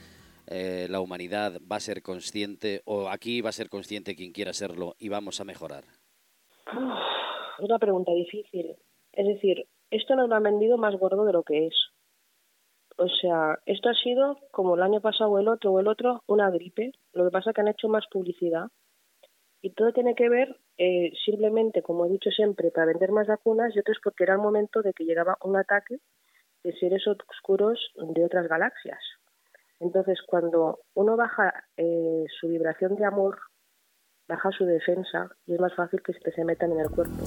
eh, 0.48 0.86
la 0.90 1.00
humanidad 1.00 1.62
va 1.62 1.76
a 1.76 1.80
ser 1.80 2.02
consciente 2.02 2.82
o 2.84 3.08
aquí 3.08 3.40
va 3.40 3.48
a 3.48 3.52
ser 3.52 3.70
consciente 3.70 4.14
quien 4.14 4.32
quiera 4.32 4.52
serlo 4.52 4.96
y 4.98 5.08
vamos 5.08 5.40
a 5.40 5.44
mejorar? 5.44 5.84
Es 6.66 7.64
una 7.64 7.78
pregunta 7.78 8.12
difícil. 8.12 8.76
Es 9.12 9.26
decir, 9.26 9.66
esto 9.90 10.14
nos 10.14 10.28
lo 10.28 10.34
han 10.34 10.42
vendido 10.42 10.76
más 10.76 10.94
gordo 10.96 11.24
de 11.24 11.32
lo 11.32 11.42
que 11.42 11.68
es. 11.68 11.74
O 12.98 13.08
sea, 13.08 13.58
esto 13.64 13.88
ha 13.88 13.94
sido 13.94 14.40
como 14.50 14.74
el 14.74 14.82
año 14.82 15.00
pasado 15.00 15.30
o 15.30 15.38
el 15.38 15.48
otro 15.48 15.72
o 15.72 15.80
el 15.80 15.88
otro, 15.88 16.22
una 16.26 16.50
gripe. 16.50 16.92
Lo 17.14 17.24
que 17.24 17.30
pasa 17.30 17.48
es 17.48 17.54
que 17.54 17.62
han 17.62 17.68
hecho 17.68 17.88
más 17.88 18.04
publicidad. 18.12 18.66
Y 19.62 19.70
todo 19.70 19.94
tiene 19.94 20.14
que 20.14 20.28
ver 20.28 20.54
eh, 20.76 21.12
simplemente, 21.24 21.80
como 21.80 22.04
he 22.04 22.10
dicho 22.10 22.28
siempre, 22.30 22.70
para 22.72 22.88
vender 22.88 23.10
más 23.10 23.26
vacunas 23.26 23.74
y 23.74 23.78
otro 23.78 23.92
es 23.94 24.00
porque 24.04 24.24
era 24.24 24.34
el 24.34 24.40
momento 24.40 24.82
de 24.82 24.92
que 24.92 25.06
llegaba 25.06 25.38
un 25.42 25.56
ataque 25.56 25.96
de 26.66 26.72
seres 26.78 27.06
oscuros 27.06 27.78
de 27.94 28.24
otras 28.24 28.48
galaxias. 28.48 28.98
Entonces, 29.78 30.18
cuando 30.26 30.80
uno 30.94 31.16
baja 31.16 31.54
eh, 31.76 32.24
su 32.40 32.48
vibración 32.48 32.96
de 32.96 33.04
amor, 33.04 33.38
baja 34.26 34.50
su 34.50 34.64
defensa 34.64 35.30
y 35.46 35.54
es 35.54 35.60
más 35.60 35.74
fácil 35.76 36.02
que 36.02 36.12
se 36.32 36.44
metan 36.44 36.72
en 36.72 36.80
el 36.80 36.90
cuerpo. 36.90 37.22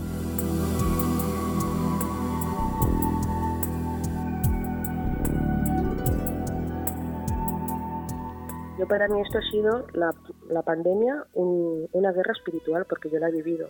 Yo 8.78 8.88
para 8.88 9.08
mí 9.08 9.22
esto 9.22 9.38
ha 9.38 9.52
sido 9.52 9.88
la, 9.94 10.62
pandemia, 10.64 11.26
una 11.34 12.12
guerra 12.12 12.34
espiritual, 12.34 12.86
porque 12.90 13.10
yo 13.10 13.20
la 13.20 13.30
he 13.30 13.32
vivido. 13.32 13.70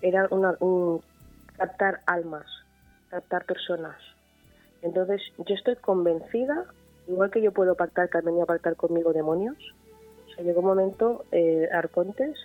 Era 0.00 0.26
una, 0.30 0.56
un 0.60 1.02
captar 1.56 2.00
almas, 2.06 2.46
captar 3.08 3.44
personas, 3.44 3.96
entonces, 4.82 5.20
yo 5.38 5.54
estoy 5.54 5.76
convencida, 5.76 6.66
igual 7.06 7.30
que 7.30 7.42
yo 7.42 7.52
puedo 7.52 7.74
pactar 7.74 8.08
que 8.08 8.18
han 8.18 8.24
venido 8.24 8.44
a 8.44 8.46
pactar 8.46 8.76
conmigo 8.76 9.12
demonios, 9.12 9.56
o 10.26 10.34
sea, 10.34 10.44
llegó 10.44 10.60
un 10.60 10.66
momento, 10.66 11.24
eh, 11.32 11.68
Arcontes, 11.72 12.36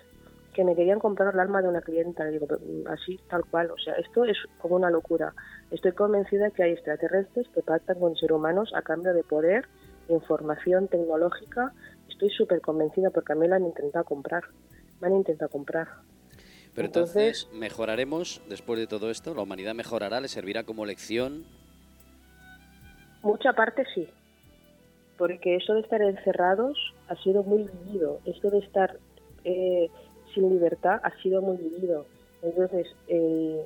que 0.52 0.64
me 0.64 0.74
querían 0.74 0.98
comprar 0.98 1.34
el 1.34 1.40
alma 1.40 1.60
de 1.60 1.68
una 1.68 1.82
clienta, 1.82 2.24
digo, 2.26 2.46
mm, 2.46 2.88
así, 2.88 3.20
tal 3.28 3.44
cual, 3.44 3.70
o 3.70 3.78
sea, 3.78 3.94
esto 3.94 4.24
es 4.24 4.38
como 4.58 4.76
una 4.76 4.90
locura. 4.90 5.34
Estoy 5.70 5.92
convencida 5.92 6.50
que 6.50 6.62
hay 6.62 6.72
extraterrestres 6.72 7.46
que 7.48 7.62
pactan 7.62 8.00
con 8.00 8.16
seres 8.16 8.34
humanos 8.34 8.72
a 8.74 8.82
cambio 8.82 9.12
de 9.12 9.22
poder, 9.22 9.66
información 10.08 10.88
tecnológica. 10.88 11.72
Estoy 12.08 12.30
súper 12.30 12.60
convencida 12.60 13.10
porque 13.10 13.34
a 13.34 13.36
mí 13.36 13.46
la 13.46 13.56
han 13.56 13.66
intentado 13.66 14.04
comprar, 14.04 14.44
me 15.00 15.08
han 15.08 15.16
intentado 15.16 15.50
comprar. 15.50 15.88
Pero 16.74 16.86
entonces, 16.86 17.48
mejoraremos 17.52 18.42
después 18.48 18.78
de 18.78 18.86
todo 18.86 19.10
esto, 19.10 19.34
la 19.34 19.42
humanidad 19.42 19.74
mejorará, 19.74 20.20
le 20.20 20.28
servirá 20.28 20.64
como 20.64 20.86
lección 20.86 21.44
Mucha 23.22 23.52
parte 23.52 23.84
sí, 23.94 24.08
porque 25.18 25.56
eso 25.56 25.74
de 25.74 25.80
estar 25.80 26.00
encerrados 26.02 26.78
ha 27.08 27.16
sido 27.16 27.42
muy 27.42 27.64
vivido, 27.64 28.20
esto 28.24 28.50
de 28.50 28.58
estar 28.58 28.98
eh, 29.44 29.88
sin 30.34 30.48
libertad 30.50 31.00
ha 31.02 31.10
sido 31.22 31.42
muy 31.42 31.56
vivido. 31.56 32.06
Entonces, 32.42 32.86
eh, 33.08 33.62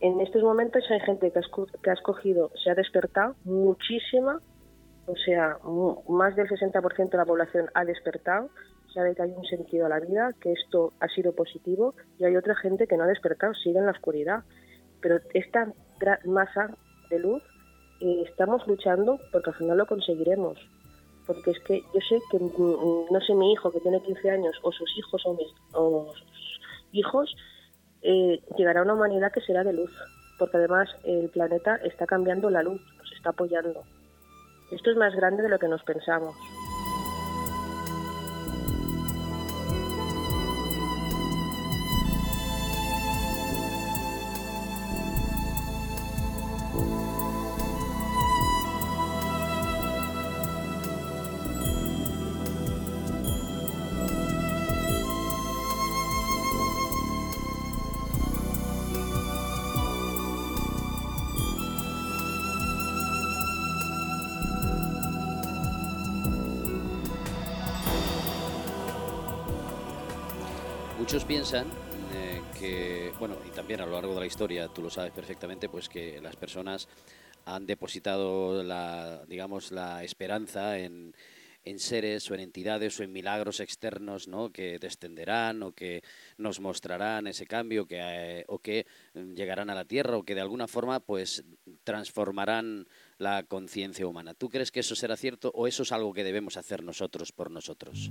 en 0.00 0.20
estos 0.20 0.42
momentos 0.42 0.84
hay 0.90 1.00
gente 1.00 1.32
que, 1.32 1.90
ha 1.90 1.94
escogido, 1.94 2.50
se 2.62 2.70
ha 2.70 2.74
despertado, 2.74 3.34
muchísima, 3.44 4.40
o 5.06 5.16
sea, 5.16 5.58
más 6.08 6.36
del 6.36 6.48
60% 6.48 7.10
de 7.10 7.18
la 7.18 7.24
población 7.24 7.70
ha 7.74 7.84
despertado, 7.84 8.50
sabe 8.92 9.14
que 9.14 9.22
hay 9.22 9.30
un 9.30 9.44
sentido 9.44 9.86
a 9.86 9.88
la 9.88 10.00
vida, 10.00 10.32
que 10.40 10.52
esto 10.52 10.92
ha 11.00 11.08
sido 11.08 11.32
positivo, 11.32 11.94
y 12.18 12.24
hay 12.24 12.36
otra 12.36 12.54
gente 12.54 12.86
que 12.86 12.96
no 12.96 13.04
ha 13.04 13.08
despertado, 13.08 13.54
sigue 13.54 13.78
en 13.78 13.86
la 13.86 13.92
oscuridad 13.92 14.44
pero 15.00 15.20
esta 15.34 15.72
masa 16.24 16.76
de 17.10 17.18
luz 17.20 17.42
estamos 18.00 18.66
luchando 18.66 19.18
porque 19.32 19.50
al 19.50 19.56
final 19.56 19.78
lo 19.78 19.86
conseguiremos. 19.86 20.58
Porque 21.26 21.50
es 21.50 21.60
que 21.60 21.80
yo 21.92 22.00
sé 22.08 22.20
que, 22.30 22.38
mm, 22.38 23.06
no 23.10 23.20
sé, 23.20 23.34
mi 23.34 23.52
hijo 23.52 23.70
que 23.72 23.80
tiene 23.80 24.00
15 24.00 24.30
años 24.30 24.56
o 24.62 24.70
sus 24.70 24.88
hijos 24.96 25.22
o 25.26 25.34
mis 25.34 25.48
o 25.72 26.12
sus 26.14 26.60
hijos, 26.92 27.36
eh, 28.02 28.40
llegará 28.56 28.80
a 28.80 28.84
una 28.84 28.94
humanidad 28.94 29.32
que 29.32 29.40
será 29.40 29.64
de 29.64 29.72
luz. 29.72 29.90
Porque 30.38 30.58
además 30.58 30.88
el 31.04 31.28
planeta 31.30 31.76
está 31.76 32.06
cambiando 32.06 32.50
la 32.50 32.62
luz, 32.62 32.80
nos 32.98 33.12
está 33.12 33.30
apoyando. 33.30 33.82
Esto 34.70 34.90
es 34.90 34.96
más 34.96 35.14
grande 35.14 35.42
de 35.42 35.48
lo 35.48 35.58
que 35.58 35.68
nos 35.68 35.82
pensamos. 35.82 36.34
Piensan 71.48 71.68
eh, 72.12 72.42
que, 72.58 73.12
bueno, 73.20 73.36
y 73.46 73.50
también 73.50 73.80
a 73.80 73.86
lo 73.86 73.92
largo 73.92 74.14
de 74.14 74.18
la 74.18 74.26
historia, 74.26 74.66
tú 74.66 74.82
lo 74.82 74.90
sabes 74.90 75.12
perfectamente, 75.12 75.68
pues 75.68 75.88
que 75.88 76.20
las 76.20 76.34
personas 76.34 76.88
han 77.44 77.66
depositado 77.66 78.64
la, 78.64 79.24
digamos, 79.28 79.70
la 79.70 80.02
esperanza 80.02 80.76
en, 80.76 81.14
seres 81.76 82.28
o 82.32 82.34
en 82.34 82.40
entidades 82.40 82.98
o 82.98 83.04
en 83.04 83.12
milagros 83.12 83.60
externos 83.60 84.26
¿no? 84.26 84.50
que 84.50 84.80
descenderán 84.80 85.62
o 85.62 85.70
que 85.70 86.02
nos 86.36 86.58
mostrarán 86.58 87.28
ese 87.28 87.46
cambio 87.46 87.86
que, 87.86 88.00
eh, 88.00 88.44
o 88.48 88.58
que 88.58 88.86
llegarán 89.14 89.70
a 89.70 89.76
la 89.76 89.84
Tierra 89.84 90.16
o 90.16 90.24
que 90.24 90.34
de 90.34 90.40
alguna 90.40 90.66
forma 90.66 90.98
pues 90.98 91.44
transformarán 91.84 92.88
la 93.18 93.44
conciencia 93.44 94.06
humana. 94.06 94.34
¿Tú 94.34 94.48
crees 94.48 94.72
que 94.72 94.80
eso 94.80 94.96
será 94.96 95.16
cierto 95.16 95.52
o 95.54 95.68
eso 95.68 95.84
es 95.84 95.92
algo 95.92 96.12
que 96.12 96.24
debemos 96.24 96.56
hacer 96.56 96.82
nosotros 96.82 97.30
por 97.30 97.52
nosotros? 97.52 98.10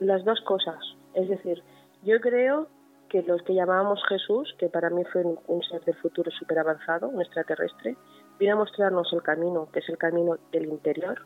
Las 0.00 0.24
dos 0.24 0.40
cosas. 0.42 0.78
Es 1.14 1.28
decir, 1.28 1.62
yo 2.02 2.20
creo 2.20 2.68
que 3.08 3.22
los 3.22 3.42
que 3.42 3.54
llamábamos 3.54 4.00
Jesús, 4.08 4.54
que 4.58 4.68
para 4.68 4.90
mí 4.90 5.02
fue 5.12 5.24
un, 5.24 5.62
ser 5.62 5.82
del 5.84 5.96
futuro 5.96 6.30
súper 6.30 6.58
avanzado, 6.58 7.10
extraterrestre, 7.20 7.96
vino 8.38 8.52
a 8.52 8.56
mostrarnos 8.56 9.12
el 9.12 9.22
camino, 9.22 9.68
que 9.72 9.80
es 9.80 9.88
el 9.88 9.98
camino 9.98 10.36
del 10.52 10.66
interior. 10.66 11.22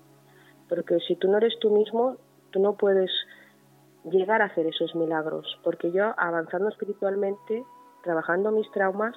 Porque 0.68 0.98
si 1.00 1.16
tú 1.16 1.28
no 1.28 1.38
eres 1.38 1.58
tú 1.60 1.70
mismo, 1.70 2.16
tú 2.50 2.60
no 2.60 2.74
puedes 2.76 3.10
llegar 4.04 4.42
a 4.42 4.46
hacer 4.46 4.66
esos 4.66 4.94
milagros. 4.94 5.58
Porque 5.64 5.90
yo, 5.92 6.14
avanzando 6.16 6.68
espiritualmente, 6.68 7.64
trabajando 8.04 8.52
mis 8.52 8.70
traumas, 8.70 9.14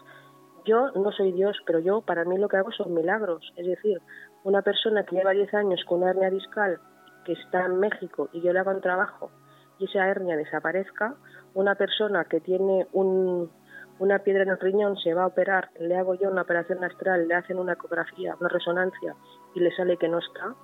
yo 0.65 0.91
no 0.91 1.11
soy 1.11 1.31
Dios, 1.31 1.57
pero 1.65 1.79
yo 1.79 2.01
para 2.01 2.25
mí 2.25 2.37
lo 2.37 2.49
que 2.49 2.57
hago 2.57 2.71
son 2.71 2.93
milagros. 2.93 3.53
Es 3.55 3.67
decir, 3.67 4.01
una 4.43 4.63
persona 4.63 5.03
que 5.05 5.15
lleva 5.15 5.31
10 5.31 5.53
años 5.53 5.83
con 5.85 6.01
una 6.01 6.11
hernia 6.11 6.31
discal 6.31 6.79
que 7.25 7.33
está 7.33 7.65
en 7.65 7.79
México 7.79 8.29
y 8.31 8.41
yo 8.41 8.53
le 8.53 8.59
hago 8.59 8.71
un 8.71 8.81
trabajo 8.81 9.31
y 9.77 9.85
esa 9.85 10.07
hernia 10.07 10.37
desaparezca, 10.37 11.15
una 11.53 11.75
persona 11.75 12.23
que 12.25 12.39
tiene 12.39 12.87
una 12.93 14.19
piedra 14.19 14.43
en 14.43 14.49
el 14.49 14.59
riñón 14.59 14.97
se 14.97 15.13
va 15.13 15.23
a 15.23 15.27
operar, 15.27 15.69
le 15.79 15.97
hago 15.97 16.15
yo 16.15 16.29
una 16.29 16.43
operación 16.43 16.83
astral, 16.83 17.27
le 17.27 17.35
hacen 17.35 17.59
una 17.59 17.73
ecografía, 17.73 18.35
una 18.39 18.49
resonancia 18.49 19.15
y 19.53 19.59
le 19.59 19.75
sale 19.75 19.97
que 19.97 20.07
no 20.07 20.19
está, 20.19 20.55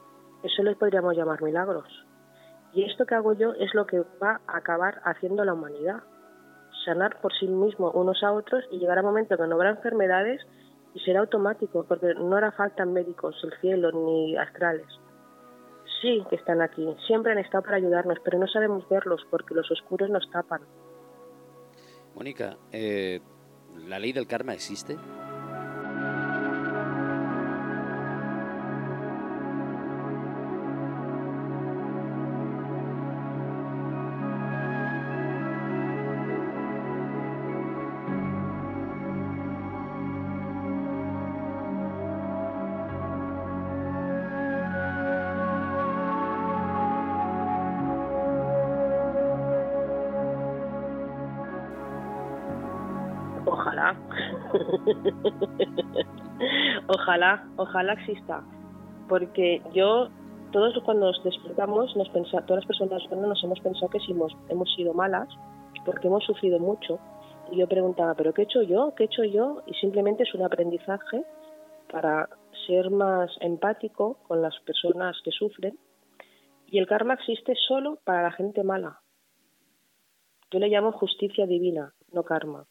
eso 0.44 0.64
le 0.64 0.76
podríamos 0.76 1.16
llamar 1.16 1.42
milagros. 1.42 1.88
Y 2.74 2.90
esto 2.90 3.06
que 3.06 3.16
hago 3.16 3.34
yo 3.34 3.54
es 3.54 3.74
lo 3.74 3.86
que 3.86 4.02
va 4.22 4.40
a 4.48 4.58
acabar 4.58 5.02
haciendo 5.04 5.44
la 5.44 5.54
humanidad. 5.54 6.04
Sanar 6.86 7.20
por 7.20 7.34
sí 7.34 7.48
mismo 7.48 7.92
unos 7.92 8.24
a 8.24 8.32
otros 8.32 8.64
y 8.72 8.80
llegar 8.80 8.98
a 8.98 9.02
un 9.02 9.08
momento 9.08 9.38
que 9.38 9.46
no 9.46 9.56
habrá 9.56 9.72
enfermedades 9.72 10.42
y 10.94 11.00
será 11.02 11.20
automático, 11.20 11.86
porque 11.88 12.14
no 12.16 12.38
hará 12.38 12.52
falta 12.54 12.86
médicos, 12.86 13.36
el 13.44 13.54
cielo 13.60 13.92
ni 13.92 14.38
astrales 14.38 14.88
sí 16.02 16.24
que 16.30 16.36
están 16.36 16.62
aquí, 16.62 16.88
siempre 17.08 17.32
han 17.32 17.38
estado 17.38 17.64
para 17.64 17.78
ayudarnos, 17.78 18.18
pero 18.24 18.40
no 18.40 18.48
sabemos 18.48 18.88
verlos 18.90 19.26
porque 19.30 19.54
los 19.54 19.70
oscuros 19.72 20.10
nos 20.10 20.30
tapan. 20.32 20.62
Mónica, 22.16 22.58
eh, 22.72 23.22
¿la 23.88 24.00
ley 24.00 24.12
del 24.12 24.28
karma 24.28 24.54
existe? 24.54 24.98
ojalá, 56.88 57.48
ojalá 57.58 57.94
exista. 57.94 58.44
Porque 59.08 59.62
yo, 59.74 60.10
todos 60.52 60.82
cuando 60.84 61.08
nos 61.08 61.24
despertamos, 61.24 61.96
nos 61.96 62.10
pensa, 62.10 62.46
todas 62.46 62.64
las 62.64 62.68
personas 62.68 63.04
nos 63.12 63.44
hemos 63.44 63.60
pensado 63.60 63.90
que 63.90 64.00
si 64.00 64.12
hemos, 64.12 64.36
hemos 64.50 64.74
sido 64.76 64.94
malas, 64.94 65.28
porque 65.86 66.08
hemos 66.08 66.24
sufrido 66.24 66.60
mucho. 66.60 67.00
Y 67.52 67.58
yo 67.58 67.68
preguntaba, 67.68 68.16
¿pero 68.16 68.34
qué 68.34 68.44
he 68.44 68.46
hecho 68.46 68.62
yo? 68.62 68.94
¿Qué 68.96 69.04
he 69.04 69.06
hecho 69.08 69.24
yo? 69.24 69.62
Y 69.66 69.74
simplemente 69.76 70.24
es 70.24 70.34
un 70.34 70.44
aprendizaje 70.44 71.24
para 71.92 72.30
ser 72.66 72.90
más 72.90 73.30
empático 73.42 74.18
con 74.28 74.42
las 74.42 74.58
personas 74.62 75.18
que 75.24 75.32
sufren. 75.32 75.78
Y 76.68 76.80
el 76.80 76.88
karma 76.88 77.16
existe 77.16 77.54
solo 77.68 78.00
para 78.06 78.24
la 78.24 78.32
gente 78.32 78.64
mala. 78.64 79.02
Yo 80.52 80.60
le 80.60 80.70
llamo 80.70 80.94
justicia 80.94 81.46
divina, 81.46 81.94
no 82.12 82.24
karma. 82.24 82.66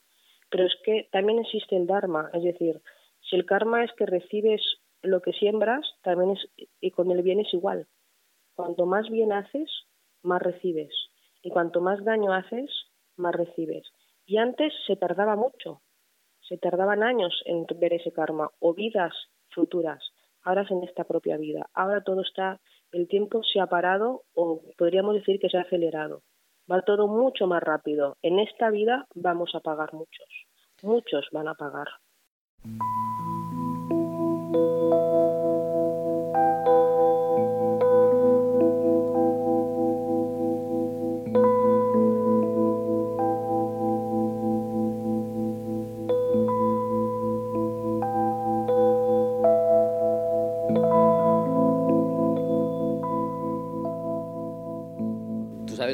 Pero 0.51 0.67
es 0.67 0.75
que 0.85 1.09
también 1.13 1.39
existe 1.39 1.77
el 1.77 1.87
Dharma, 1.87 2.31
es 2.33 2.43
decir, 2.43 2.83
si 3.29 3.37
el 3.37 3.47
karma 3.47 3.85
es 3.85 3.93
que 3.93 4.07
recibes 4.07 4.63
lo 5.03 5.23
que 5.23 5.33
siembras, 5.33 5.87
también 6.03 6.33
es, 6.33 6.49
y 6.81 6.91
con 6.91 7.11
el 7.11 7.23
bien 7.23 7.41
es 7.41 7.53
igual. 7.55 7.87
Cuanto 8.55 8.87
más 8.87 9.09
bien 9.09 9.33
haces, 9.33 9.71
más 10.23 10.43
recibes. 10.43 10.93
Y 11.43 11.51
cuanto 11.51 11.81
más 11.81 12.05
daño 12.05 12.35
haces, 12.35 12.71
más 13.17 13.35
recibes. 13.35 13.87
Y 14.27 14.37
antes 14.39 14.73
se 14.87 14.97
tardaba 14.97 15.37
mucho, 15.37 15.83
se 16.41 16.59
tardaban 16.59 17.03
años 17.03 17.43
en 17.47 17.67
ver 17.79 17.95
ese 17.95 18.13
karma 18.13 18.51
o 18.59 18.75
vidas 18.75 19.15
futuras. 19.49 20.03
Ahora 20.43 20.63
es 20.63 20.71
en 20.71 20.83
esta 20.83 21.05
propia 21.05 21.37
vida. 21.37 21.71
Ahora 21.75 22.03
todo 22.03 22.23
está, 22.23 22.61
el 22.93 23.09
tiempo 23.09 23.43
se 23.43 23.61
ha 23.61 23.67
parado 23.67 24.25
o 24.35 24.63
podríamos 24.77 25.15
decir 25.15 25.39
que 25.39 25.49
se 25.49 25.59
ha 25.59 25.63
acelerado 25.63 26.23
va 26.71 26.83
todo 26.83 27.09
mucho 27.09 27.47
más 27.47 27.63
rápido. 27.63 28.17
En 28.23 28.39
esta 28.39 28.71
vida 28.71 29.07
vamos 29.15 29.55
a 29.55 29.61
pagar 29.61 29.93
muchos, 29.93 30.29
muchos 30.83 31.29
van 31.33 31.49
a 31.49 31.55
pagar. 31.55 31.89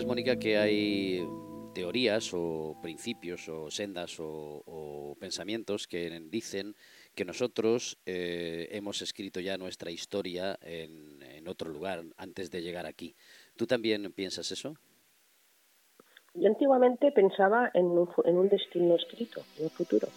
Mónica, 0.07 0.39
que 0.39 0.57
hay 0.57 1.27
teorías 1.75 2.33
o 2.33 2.79
principios 2.81 3.49
o 3.49 3.71
sendas 3.71 4.17
o, 4.21 5.17
pensamientos 5.19 5.89
que 5.89 6.09
dicen 6.31 6.77
que 7.15 7.25
nosotros 7.25 7.99
eh, 8.07 8.69
hemos 8.71 9.03
escrito 9.03 9.41
ya 9.41 9.57
nuestra 9.57 9.91
historia 9.91 10.59
en, 10.63 11.49
otro 11.49 11.71
lugar 11.71 12.03
antes 12.17 12.51
de 12.51 12.63
llegar 12.63 12.87
aquí. 12.87 13.15
¿Tú 13.57 13.67
también 13.67 14.13
piensas 14.13 14.51
eso? 14.53 14.75
Yo 16.35 16.49
antiguamente 16.49 17.13
pensaba 17.13 17.71
en 17.73 17.87
un, 17.87 18.09
en 18.25 18.37
un 18.37 18.49
destino 18.49 18.97
escrito, 18.97 19.43
en 19.59 19.65
un 19.65 19.71
futuro. 19.71 20.09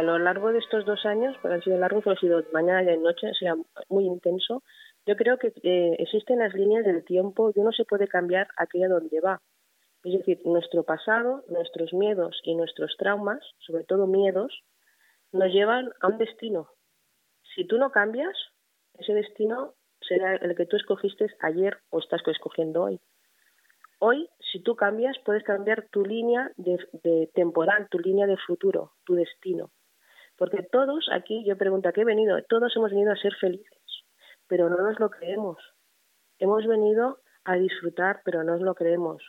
A 0.00 0.02
lo 0.02 0.18
largo 0.18 0.50
de 0.50 0.58
estos 0.58 0.86
dos 0.86 1.04
años, 1.04 1.36
porque 1.42 1.56
han 1.56 1.62
sido 1.62 1.78
largos, 1.78 2.06
han 2.06 2.16
sido 2.16 2.42
mañana 2.52 2.90
y 2.90 2.98
noche, 2.98 3.32
sea 3.38 3.54
muy 3.90 4.06
intenso, 4.06 4.62
yo 5.06 5.14
creo 5.14 5.38
que 5.38 5.52
eh, 5.62 5.96
existen 5.98 6.38
las 6.38 6.54
líneas 6.54 6.86
del 6.86 7.04
tiempo 7.04 7.50
y 7.54 7.60
uno 7.60 7.70
se 7.72 7.84
puede 7.84 8.08
cambiar 8.08 8.48
aquella 8.56 8.88
donde 8.88 9.20
va. 9.20 9.42
Es 10.02 10.14
decir, 10.14 10.40
nuestro 10.46 10.84
pasado, 10.84 11.44
nuestros 11.48 11.92
miedos 11.92 12.40
y 12.44 12.54
nuestros 12.54 12.96
traumas, 12.96 13.40
sobre 13.58 13.84
todo 13.84 14.06
miedos, 14.06 14.62
nos 15.32 15.52
llevan 15.52 15.90
a 16.00 16.08
un 16.08 16.16
destino. 16.16 16.68
Si 17.54 17.66
tú 17.66 17.76
no 17.76 17.90
cambias, 17.90 18.34
ese 18.94 19.12
destino 19.12 19.74
será 20.00 20.36
el 20.36 20.56
que 20.56 20.64
tú 20.64 20.76
escogiste 20.76 21.26
ayer 21.40 21.76
o 21.90 21.98
estás 21.98 22.22
escogiendo 22.26 22.84
hoy. 22.84 23.00
Hoy, 23.98 24.30
si 24.50 24.62
tú 24.62 24.76
cambias, 24.76 25.18
puedes 25.26 25.44
cambiar 25.44 25.88
tu 25.90 26.06
línea 26.06 26.50
de, 26.56 27.30
temporal, 27.34 27.86
tu 27.90 27.98
línea 27.98 28.26
de 28.26 28.38
futuro, 28.38 28.92
tu 29.04 29.14
destino. 29.14 29.70
Porque 30.40 30.62
todos 30.62 31.06
aquí, 31.12 31.44
yo 31.44 31.58
pregunto, 31.58 31.90
¿a 31.90 31.92
qué 31.92 32.00
he 32.00 32.04
venido? 32.06 32.42
Todos 32.48 32.74
hemos 32.74 32.90
venido 32.92 33.12
a 33.12 33.16
ser 33.16 33.34
felices, 33.34 33.78
pero 34.48 34.70
no 34.70 34.78
nos 34.78 34.98
lo 34.98 35.10
creemos. 35.10 35.58
Hemos 36.38 36.66
venido 36.66 37.18
a 37.44 37.56
disfrutar, 37.56 38.22
pero 38.24 38.42
no 38.42 38.52
nos 38.52 38.62
lo 38.62 38.74
creemos. 38.74 39.22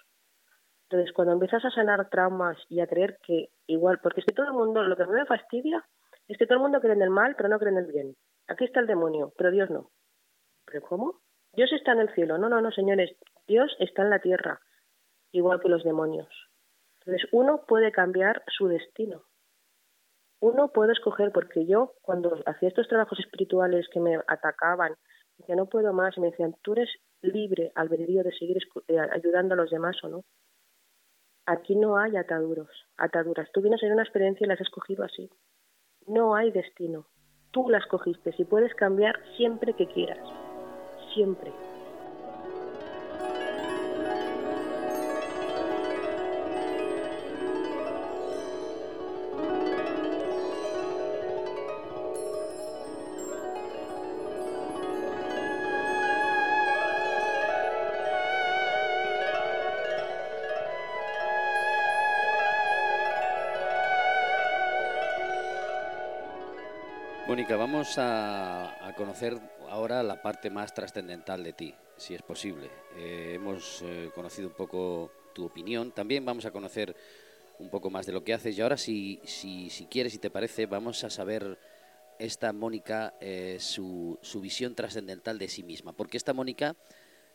Entonces, 0.84 1.12
cuando 1.14 1.34
empiezas 1.34 1.66
a 1.66 1.72
sanar 1.72 2.10
traumas 2.10 2.58
y 2.70 2.80
a 2.80 2.88
creer 2.88 3.20
que 3.28 3.50
igual, 3.68 4.00
porque 4.02 4.22
es 4.22 4.26
que 4.26 4.34
todo 4.34 4.46
el 4.46 4.54
mundo, 4.54 4.84
lo 4.84 4.96
que 4.96 5.06
me 5.06 5.26
fastidia 5.26 5.84
es 6.30 6.38
que 6.38 6.46
todo 6.46 6.60
el 6.60 6.62
mundo 6.62 6.80
cree 6.80 6.94
en 6.94 7.02
el 7.02 7.10
mal, 7.10 7.36
pero 7.36 7.50
no 7.50 7.60
cree 7.60 7.74
en 7.74 7.80
el 7.80 7.92
bien. 7.92 8.16
Aquí 8.48 8.64
está 8.64 8.80
el 8.80 8.88
demonio, 8.88 9.34
pero 9.38 9.52
Dios 9.52 9.70
no. 9.70 9.92
¿Pero 10.64 10.82
cómo? 10.84 11.20
Dios 11.52 11.74
está 11.74 11.92
en 11.92 12.00
el 12.00 12.14
cielo. 12.16 12.38
No, 12.38 12.48
no, 12.48 12.62
no, 12.62 12.72
señores. 12.72 13.18
Dios 13.50 13.76
está 13.80 14.04
en 14.04 14.12
la 14.12 14.20
tierra, 14.20 14.62
igual 15.34 15.60
que 15.60 15.68
los 15.68 15.84
demonios. 15.84 16.30
Entonces, 17.02 17.28
uno 17.34 17.66
puede 17.68 17.92
cambiar 17.92 18.46
su 18.48 18.70
destino. 18.70 19.26
Uno 20.42 20.70
puede 20.70 20.94
escoger, 20.94 21.32
porque 21.32 21.68
yo, 21.68 21.94
cuando 22.02 22.36
hacía 22.48 22.70
estos 22.70 22.88
trabajos 22.88 23.20
espirituales 23.20 23.88
que 23.94 24.00
me 24.00 24.20
atacaban, 24.28 24.96
que 25.46 25.56
no 25.56 25.68
puedo 25.68 25.94
más, 25.94 26.18
me 26.18 26.32
decían, 26.32 26.56
tú 26.64 26.74
eres 26.74 26.90
libre, 27.22 27.72
albedrío, 27.76 28.24
de 28.24 28.32
seguir 28.32 28.58
eh, 28.88 29.00
ayudando 29.00 29.54
a 29.54 29.58
los 29.58 29.70
demás 29.70 30.04
o 30.04 30.10
no. 30.10 30.24
Aquí 31.46 31.76
no 31.76 31.98
hay 31.98 32.18
ataduros, 32.18 32.70
ataduras. 32.98 33.52
Tú 33.52 33.62
vienes 33.62 33.84
en 33.84 33.94
una 33.94 34.04
experiencia 34.04 34.46
y 34.46 34.48
las 34.48 34.60
has 34.60 34.68
escogido 34.68 35.04
así. 35.04 35.30
No 36.08 36.36
hay 36.36 36.52
destino. 36.52 37.06
Tú 37.52 37.70
la 37.70 37.78
escogiste 37.78 38.34
y 38.36 38.46
puedes 38.46 38.74
cambiar 38.74 39.20
siempre 39.38 39.74
que 39.74 39.88
quieras. 39.88 40.28
Siempre. 41.14 41.52
Vamos 67.82 67.98
a, 67.98 68.94
conocer 68.96 69.40
ahora 69.72 70.04
la 70.04 70.22
parte 70.22 70.52
más 70.52 70.72
trascendental 70.72 71.44
de 71.44 71.54
ti, 71.54 71.74
si 71.98 72.14
es 72.14 72.22
posible. 72.22 72.70
Eh, 72.96 73.32
hemos 73.34 73.82
eh, 73.82 74.12
conocido 74.14 74.50
un 74.50 74.54
poco 74.54 75.12
tu 75.34 75.46
opinión, 75.46 75.92
también 75.92 76.24
vamos 76.24 76.46
a 76.46 76.52
conocer 76.52 76.96
un 77.58 77.72
poco 77.72 77.90
más 77.90 78.06
de 78.06 78.12
lo 78.12 78.24
que 78.24 78.36
haces. 78.36 78.56
Y 78.56 78.62
ahora 78.62 78.78
si, 78.78 79.20
si, 79.24 79.72
si 79.72 79.88
quieres 79.88 80.14
y 80.14 80.20
te 80.20 80.30
parece 80.30 80.68
vamos 80.68 81.04
a 81.04 81.10
saber 81.10 81.58
esta 82.20 82.54
Mónica 82.54 83.16
eh, 83.20 83.58
su, 83.60 84.20
su, 84.22 84.42
visión 84.42 84.76
trascendental 84.76 85.40
de 85.40 85.48
sí 85.48 85.64
misma, 85.64 85.92
porque 85.92 86.18
esta 86.18 86.34
Mónica 86.34 86.76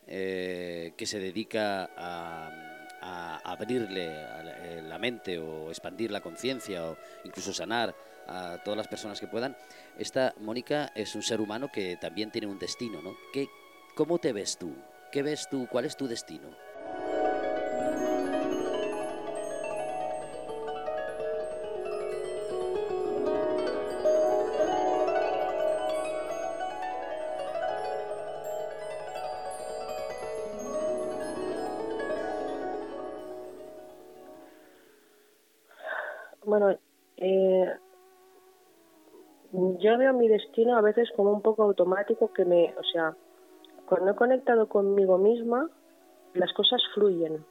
que 0.05 1.05
se 1.05 1.19
dedica 1.19 1.91
a, 1.97 2.87
a 3.01 3.51
abrirle 3.51 4.81
la 4.83 4.97
mente 4.97 5.39
o 5.39 5.67
expandir 5.67 6.09
la 6.09 6.21
conciencia 6.21 6.85
o 6.85 6.97
incluso 7.25 7.51
sanar 7.51 7.93
a 8.27 8.57
todas 8.63 8.77
las 8.77 8.87
personas 8.87 9.19
que 9.19 9.27
puedan. 9.27 9.55
Esta 9.97 10.33
Mónica 10.39 10.91
es 10.95 11.15
un 11.15 11.23
ser 11.23 11.41
humano 11.41 11.69
que 11.71 11.97
también 11.97 12.31
tiene 12.31 12.47
un 12.47 12.59
destino, 12.59 13.01
¿no? 13.01 13.15
¿Qué, 13.33 13.47
¿Cómo 13.95 14.19
te 14.19 14.33
ves 14.33 14.57
tú? 14.57 14.75
¿Qué 15.11 15.23
ves 15.23 15.47
tú? 15.49 15.67
¿Cuál 15.69 15.85
es 15.85 15.97
tu 15.97 16.07
destino? 16.07 16.66
Yo 39.87 39.97
veo 39.97 40.11
mi 40.11 40.27
destino 40.27 40.75
a 40.75 40.81
veces 40.81 41.09
como 41.15 41.31
un 41.31 41.41
poco 41.41 41.63
automático 41.63 42.33
que 42.33 42.43
me, 42.43 42.75
o 42.77 42.83
sea, 42.83 43.15
cuando 43.85 44.11
he 44.11 44.15
conectado 44.15 44.67
conmigo 44.67 45.17
misma, 45.17 45.69
las 46.33 46.51
cosas 46.51 46.81
fluyen, 46.93 47.45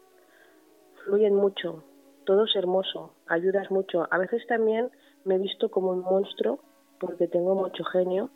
fluyen 1.05 1.35
mucho, 1.35 1.83
todo 2.27 2.44
es 2.44 2.55
hermoso, 2.55 3.14
ayudas 3.27 3.70
mucho. 3.70 4.07
A 4.11 4.18
veces 4.18 4.46
también 4.46 4.90
me 5.25 5.37
he 5.37 5.38
visto 5.38 5.70
como 5.70 5.92
un 5.92 6.01
monstruo 6.01 6.59
porque 7.01 7.27
tengo 7.27 7.55
mucho 7.55 7.85
genio 7.85 8.29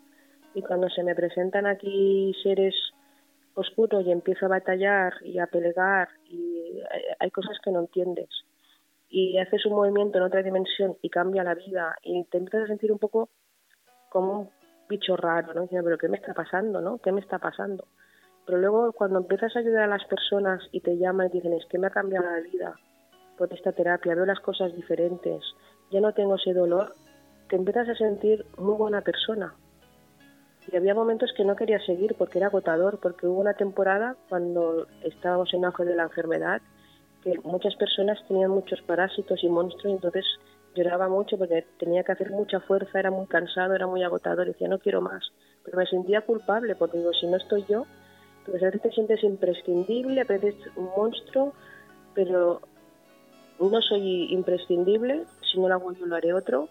y 0.55 0.63
cuando 0.63 0.89
se 0.89 1.03
me 1.03 1.13
presentan 1.13 1.67
aquí 1.67 2.33
seres 2.41 2.73
oscuros 3.53 4.03
y 4.03 4.11
empiezo 4.11 4.47
a 4.47 4.55
batallar 4.57 5.13
y 5.23 5.37
a 5.37 5.45
pelear 5.45 6.09
y 6.25 6.81
hay 7.19 7.29
cosas 7.29 7.59
que 7.63 7.69
no 7.69 7.81
entiendes 7.81 8.29
y 9.09 9.37
haces 9.37 9.63
un 9.67 9.73
movimiento 9.73 10.17
en 10.17 10.23
otra 10.23 10.41
dimensión 10.41 10.97
y 11.03 11.09
cambia 11.09 11.43
la 11.43 11.53
vida 11.53 11.97
y 12.01 12.23
te 12.23 12.39
empiezas 12.39 12.63
a 12.63 12.67
sentir 12.67 12.91
un 12.91 12.97
poco 12.97 13.29
como 14.11 14.39
un 14.41 14.49
bicho 14.89 15.15
raro, 15.15 15.53
¿no? 15.53 15.61
Diciendo, 15.61 15.85
pero 15.85 15.97
¿qué 15.97 16.09
me 16.09 16.17
está 16.17 16.33
pasando, 16.33 16.81
no? 16.81 16.97
¿Qué 16.97 17.11
me 17.11 17.21
está 17.21 17.39
pasando? 17.39 17.87
Pero 18.45 18.57
luego 18.57 18.91
cuando 18.91 19.19
empiezas 19.19 19.55
a 19.55 19.59
ayudar 19.59 19.83
a 19.83 19.87
las 19.87 20.05
personas 20.05 20.61
y 20.71 20.81
te 20.81 20.97
llaman 20.97 21.27
y 21.27 21.37
dicen, 21.37 21.53
es 21.53 21.65
que 21.67 21.79
me 21.79 21.87
ha 21.87 21.91
cambiado 21.91 22.25
la 22.25 22.41
vida 22.41 22.75
por 23.37 23.51
esta 23.53 23.71
terapia, 23.71 24.13
veo 24.13 24.25
las 24.25 24.41
cosas 24.41 24.75
diferentes, 24.75 25.41
ya 25.91 26.01
no 26.01 26.13
tengo 26.13 26.35
ese 26.35 26.53
dolor, 26.53 26.95
te 27.49 27.55
empiezas 27.55 27.87
a 27.87 27.95
sentir 27.95 28.45
muy 28.57 28.75
buena 28.75 29.01
persona. 29.01 29.55
Y 30.71 30.75
había 30.75 30.93
momentos 30.93 31.31
que 31.35 31.45
no 31.45 31.55
quería 31.55 31.79
seguir 31.79 32.15
porque 32.17 32.37
era 32.37 32.47
agotador, 32.47 32.99
porque 32.99 33.25
hubo 33.25 33.39
una 33.39 33.53
temporada 33.53 34.15
cuando 34.29 34.87
estábamos 35.03 35.53
en 35.53 35.65
auge 35.65 35.85
de 35.85 35.95
la 35.95 36.03
enfermedad 36.03 36.61
que 37.23 37.39
muchas 37.43 37.75
personas 37.75 38.19
tenían 38.27 38.51
muchos 38.51 38.81
parásitos 38.81 39.43
y 39.43 39.49
monstruos 39.49 39.85
y 39.85 39.95
entonces 39.95 40.25
lloraba 40.75 41.09
mucho 41.09 41.37
porque 41.37 41.65
tenía 41.77 42.03
que 42.03 42.11
hacer 42.11 42.31
mucha 42.31 42.59
fuerza, 42.61 42.99
era 42.99 43.11
muy 43.11 43.27
cansado, 43.27 43.73
era 43.73 43.87
muy 43.87 44.03
agotador, 44.03 44.47
decía 44.47 44.67
no 44.67 44.79
quiero 44.79 45.01
más, 45.01 45.31
pero 45.63 45.77
me 45.77 45.85
sentía 45.85 46.21
culpable 46.21 46.75
porque 46.75 46.97
digo, 46.97 47.11
si 47.13 47.27
no 47.27 47.37
estoy 47.37 47.65
yo, 47.67 47.85
pues 48.45 48.61
a 48.63 48.67
veces 48.67 48.81
te 48.81 48.91
sientes 48.91 49.23
imprescindible, 49.23 50.21
a 50.21 50.25
veces 50.25 50.55
un 50.75 50.89
monstruo, 50.95 51.53
pero 52.13 52.61
no 53.59 53.81
soy 53.81 54.33
imprescindible, 54.33 55.25
si 55.51 55.59
no 55.59 55.67
lo 55.67 55.75
hago 55.75 55.91
yo 55.93 56.05
lo 56.05 56.15
haré 56.15 56.33
otro. 56.33 56.69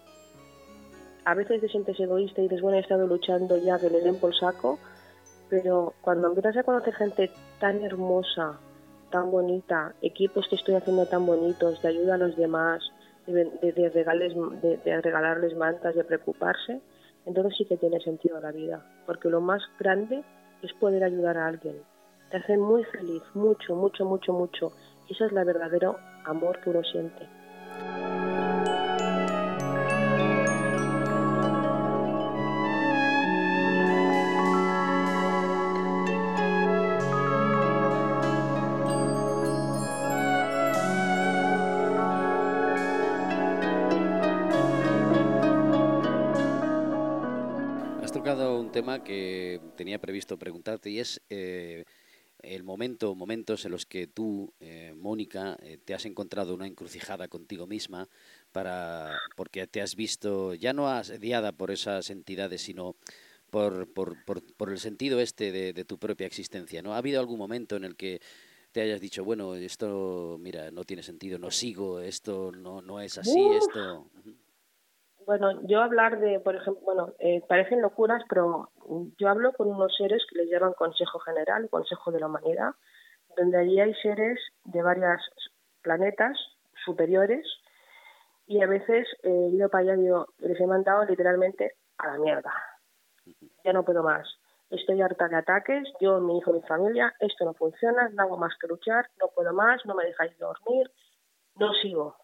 A 1.23 1.35
veces 1.35 1.61
te 1.61 1.69
sientes 1.69 1.99
egoísta 1.99 2.41
y 2.41 2.45
dices, 2.45 2.61
bueno, 2.61 2.77
he 2.77 2.81
estado 2.81 3.07
luchando 3.07 3.57
ya 3.57 3.79
que 3.79 3.89
le 3.89 4.01
den 4.01 4.19
por 4.19 4.35
saco, 4.35 4.79
pero 5.49 5.93
cuando 6.01 6.27
empiezas 6.27 6.57
a 6.57 6.63
conocer 6.63 6.93
gente 6.95 7.31
tan 7.59 7.83
hermosa, 7.83 8.59
tan 9.11 9.29
bonita, 9.29 9.93
equipos 10.01 10.47
que 10.49 10.55
estoy 10.55 10.75
haciendo 10.75 11.05
tan 11.05 11.25
bonitos, 11.25 11.81
de 11.81 11.89
ayuda 11.89 12.15
a 12.15 12.17
los 12.17 12.35
demás, 12.35 12.81
de, 13.27 13.91
regalarles, 13.93 14.33
de, 14.61 15.01
regalarles 15.01 15.55
mantas, 15.55 15.95
de 15.95 16.03
preocuparse, 16.03 16.81
entonces 17.25 17.53
sí 17.57 17.65
que 17.65 17.77
tiene 17.77 17.99
sentido 17.99 18.39
la 18.39 18.51
vida, 18.51 18.85
porque 19.05 19.29
lo 19.29 19.41
más 19.41 19.61
grande 19.79 20.23
es 20.61 20.73
poder 20.73 21.03
ayudar 21.03 21.37
a 21.37 21.47
alguien. 21.47 21.81
Te 22.29 22.37
hace 22.37 22.57
muy 22.57 22.83
feliz, 22.85 23.21
mucho, 23.33 23.75
mucho, 23.75 24.05
mucho, 24.05 24.33
mucho. 24.33 24.71
Y 25.07 25.13
ese 25.13 25.25
es 25.25 25.31
el 25.31 25.45
verdadero 25.45 25.97
amor 26.25 26.59
que 26.61 26.69
uno 26.69 26.83
siente. 26.83 27.40
Tema 49.01 49.03
que 49.03 49.59
tenía 49.75 49.99
previsto 49.99 50.37
preguntarte 50.37 50.89
y 50.89 50.99
es, 50.99 51.21
eh, 51.29 51.83
el 52.39 52.63
momento, 52.63 53.13
momentos 53.13 53.65
en 53.65 53.71
los 53.71 53.85
que 53.85 54.07
tú, 54.07 54.51
eh, 54.59 54.93
Mónica, 54.95 55.57
eh, 55.61 55.77
te 55.83 55.93
has 55.93 56.05
encontrado 56.05 56.55
una 56.55 56.65
encrucijada 56.65 57.27
contigo 57.27 57.67
misma 57.67 58.09
para, 58.51 59.19
porque 59.35 59.67
te 59.67 59.81
has 59.81 59.95
visto 59.95 60.55
ya 60.55 60.73
no 60.73 60.89
asediada 60.89 61.51
por 61.51 61.69
esas 61.69 62.09
entidades, 62.09 62.61
sino 62.61 62.95
por, 63.51 63.91
por, 63.93 64.17
por, 64.25 64.69
el 64.69 64.79
sentido 64.79 65.19
este 65.19 65.51
de, 65.51 65.85
tu 65.85 65.99
propia 65.99 66.25
existencia, 66.25 66.81
¿no? 66.81 66.93
¿Ha 66.93 66.97
habido 66.97 67.19
algún 67.19 67.37
momento 67.37 67.75
en 67.75 67.83
el 67.83 67.95
que 67.95 68.21
te 68.71 68.81
hayas 68.81 69.01
dicho, 69.01 69.23
bueno, 69.23 69.55
esto, 69.55 70.37
mira, 70.39 70.71
no 70.71 70.83
tiene 70.85 71.03
sentido, 71.03 71.37
no 71.37 71.51
sigo, 71.51 71.99
esto 71.99 72.51
no, 72.53 72.81
no 72.81 73.01
es 73.01 73.17
así, 73.17 73.39
esto... 73.59 74.09
Bueno, 75.25 75.61
yo 75.67 75.81
hablar 75.81 76.19
de, 76.19 76.39
por 76.39 76.55
ejemplo, 76.55 76.81
bueno, 76.83 77.13
eh, 77.19 77.41
parecen 77.47 77.81
locuras, 77.81 78.23
pero 78.27 78.71
yo 79.17 79.29
hablo 79.29 79.53
con 79.53 79.67
unos 79.69 79.95
seres 79.95 80.23
que 80.29 80.39
les 80.39 80.49
llaman 80.49 80.73
Consejo 80.73 81.19
General, 81.19 81.69
Consejo 81.69 82.11
de 82.11 82.19
la 82.19 82.27
Humanidad, 82.27 82.71
donde 83.37 83.57
allí 83.57 83.79
hay 83.79 83.93
seres 83.95 84.39
de 84.65 84.81
varios 84.81 85.21
planetas 85.81 86.37
superiores 86.85 87.45
y 88.47 88.61
a 88.61 88.67
veces 88.67 89.07
eh, 89.23 89.51
yo 89.57 89.69
para 89.69 89.83
allá 89.83 89.95
digo, 89.95 90.27
les 90.39 90.59
he 90.59 90.67
mandado 90.67 91.05
literalmente 91.05 91.75
a 91.97 92.07
la 92.07 92.17
mierda. 92.17 92.51
Ya 93.63 93.73
no 93.73 93.85
puedo 93.85 94.03
más. 94.03 94.27
Estoy 94.69 95.01
harta 95.01 95.27
de 95.27 95.35
ataques, 95.35 95.87
yo, 95.99 96.19
mi 96.19 96.37
hijo, 96.37 96.53
mi 96.53 96.61
familia, 96.61 97.13
esto 97.19 97.45
no 97.45 97.53
funciona, 97.53 98.09
no 98.09 98.23
hago 98.23 98.37
más 98.37 98.57
que 98.59 98.67
luchar, 98.67 99.09
no 99.19 99.27
puedo 99.35 99.53
más, 99.53 99.85
no 99.85 99.95
me 99.95 100.05
dejáis 100.05 100.37
dormir, 100.39 100.89
no 101.55 101.73
sigo 101.73 102.15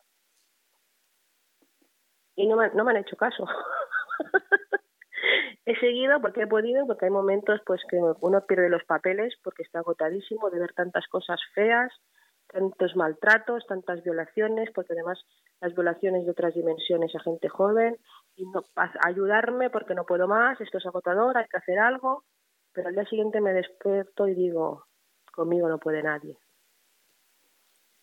y 2.38 2.47
no 2.47 2.56
me, 2.56 2.69
no 2.69 2.86
me 2.86 2.91
han 2.91 2.97
hecho 2.97 3.17
caso. 3.17 3.45
he 5.65 5.76
seguido 5.80 6.21
porque 6.21 6.43
he 6.43 6.47
podido, 6.47 6.86
porque 6.86 7.06
hay 7.06 7.12
momentos 7.12 7.60
pues 7.65 7.82
que 7.89 7.97
uno 7.97 8.45
pierde 8.45 8.69
los 8.69 8.84
papeles 8.86 9.36
porque 9.43 9.63
está 9.63 9.80
agotadísimo 9.80 10.50
de 10.52 10.60
ver 10.60 10.73
tantas 10.73 11.08
cosas 11.08 11.41
feas, 11.56 11.91
tantos 12.47 12.95
maltratos, 12.95 13.65
tantas 13.67 14.04
violaciones, 14.04 14.69
porque 14.73 14.93
además 14.93 15.19
las 15.60 15.73
violaciones 15.73 16.26
de 16.26 16.32
otras 16.32 16.54
dimensiones 16.54 17.13
a 17.15 17.19
gente 17.19 17.50
joven, 17.50 17.97
y 18.36 18.45
no 18.45 18.62
ayudarme 19.04 19.71
porque 19.71 19.95
no 19.95 20.06
puedo 20.06 20.28
más, 20.28 20.62
esto 20.62 20.78
es 20.78 20.86
agotador, 20.86 21.38
hay 21.38 21.47
que 21.47 21.58
hacer 21.58 21.80
algo, 21.80 22.23
pero 22.71 22.89
al 22.89 22.93
día 22.93 23.06
siguiente 23.06 23.41
me 23.41 23.52
despierto 23.52 24.28
y 24.28 24.36
digo, 24.36 24.86
conmigo 25.34 25.67
no 25.67 25.80
puede 25.80 26.04
nadie. 26.04 26.38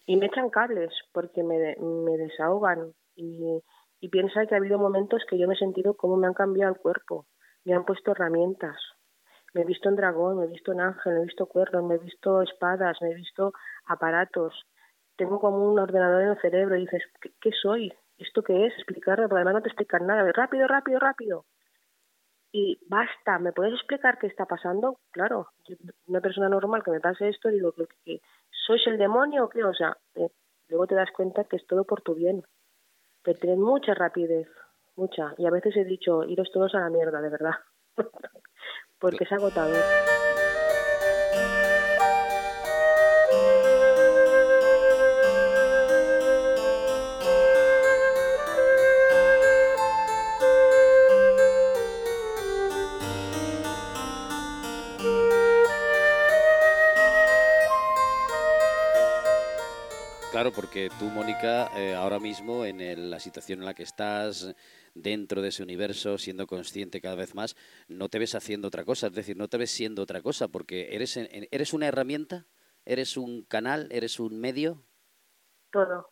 Y 0.07 0.17
me 0.17 0.27
echan 0.27 0.51
cables 0.51 0.93
porque 1.13 1.45
me, 1.45 1.77
me 1.77 2.17
desahogan 2.19 2.93
y 3.15 3.63
y 4.05 4.11
piensa 4.11 4.45
que 4.45 4.55
ha 4.55 4.59
habido 4.59 4.79
momentos 4.79 5.25
que 5.27 5.39
yo 5.39 5.49
me 5.49 5.55
he 5.55 5.57
sentido 5.57 5.95
como 5.95 6.19
me 6.19 6.27
han 6.27 6.35
cambiado 6.35 6.75
el 6.75 6.79
cuerpo, 6.79 7.25
me 7.65 7.73
han 7.73 7.87
puesto 7.87 8.11
herramientas. 8.11 8.77
Me 9.55 9.63
he 9.63 9.65
visto 9.65 9.89
en 9.89 9.97
dragón, 9.97 10.37
me 10.37 10.45
he 10.45 10.49
visto 10.49 10.73
en 10.73 10.81
ángel, 10.81 11.15
me 11.15 11.21
he 11.21 11.25
visto 11.25 11.47
cuernos, 11.47 11.85
me 11.85 11.95
he 11.95 11.99
visto 11.99 12.43
espadas, 12.43 13.01
me 13.01 13.13
he 13.13 13.15
visto 13.15 13.55
aparatos. 13.87 14.67
Tengo 15.17 15.41
como 15.41 15.67
un 15.67 15.79
ordenador 15.79 16.21
en 16.21 16.29
el 16.29 16.41
cerebro 16.43 16.77
y 16.77 16.81
dices, 16.81 17.03
¿qué, 17.41 17.51
soy? 17.63 17.95
¿Esto 18.19 18.43
qué 18.43 18.67
es? 18.67 18.75
Explicarlo, 18.75 19.27
porque 19.27 19.37
además 19.41 19.55
no 19.55 19.63
te 19.63 19.69
explican 19.71 20.07
nada. 20.07 20.31
Rápido, 20.33 20.69
rápido, 20.69 20.99
rápido. 20.99 21.47
Y 22.53 22.79
basta, 22.87 23.39
¿me 23.39 23.53
puedes 23.53 23.73
explicar 23.73 24.19
qué 24.19 24.27
está 24.27 24.45
pasando? 24.45 24.99
Claro, 25.13 25.49
una 26.09 26.21
persona 26.21 26.51
normal 26.51 26.83
que 26.85 26.91
me 26.91 27.01
pase 27.01 27.31
esto, 27.31 27.49
digo, 27.49 27.73
¿que, 28.05 28.21
sois 28.51 28.87
el 28.87 28.99
demonio 28.99 29.45
o 29.45 29.49
qué? 29.49 29.65
O 29.65 29.73
sea, 29.73 29.97
eh, 30.15 30.29
luego 30.69 30.87
te 30.89 30.95
das 30.95 31.11
cuenta 31.11 31.45
que 31.45 31.57
es 31.57 31.67
todo 31.67 31.85
por 31.85 32.03
tu 32.03 32.15
bien 32.15 32.45
pero 33.25 33.39
tienen 33.39 33.61
mucha 33.61 33.95
rapidez, 33.95 34.47
mucha. 34.97 35.35
Y 35.39 35.47
a 35.47 35.51
veces 35.51 35.75
he 35.77 35.85
dicho, 35.85 36.25
iros 36.25 36.51
todos 36.53 36.75
a 36.75 36.81
la 36.81 36.91
mierda, 36.91 37.21
de 37.21 37.31
verdad. 37.31 37.55
Porque 38.99 39.25
es 39.25 39.33
agotador. 39.33 39.83
Claro, 60.45 60.57
porque 60.57 60.91
tú, 60.99 61.07
Mónica, 61.07 61.71
eh, 61.75 61.95
ahora 61.95 62.19
mismo 62.19 62.67
en 62.67 63.09
la 63.11 63.19
situación 63.19 63.61
en 63.61 63.65
la 63.65 63.73
que 63.73 63.83
estás, 63.83 64.55
dentro 64.95 65.41
de 65.41 65.49
ese 65.49 65.63
universo, 65.63 66.19
siendo 66.19 66.47
consciente 66.47 67.01
cada 67.01 67.15
vez 67.15 67.35
más, 67.35 67.57
no 67.89 68.11
te 68.11 68.19
ves 68.19 68.35
haciendo 68.35 68.69
otra 68.69 68.85
cosa, 68.85 69.07
es 69.07 69.15
decir, 69.15 69.39
no 69.39 69.49
te 69.49 69.57
ves 69.57 69.71
siendo 69.71 70.03
otra 70.03 70.21
cosa, 70.21 70.49
porque 70.49 70.95
eres, 70.95 71.17
eres 71.17 71.73
una 71.73 71.87
herramienta, 71.87 72.45
eres 72.85 73.17
un 73.17 73.45
canal, 73.45 73.89
eres 73.91 74.21
un 74.21 74.39
medio. 74.39 74.83
Todo. 75.73 76.11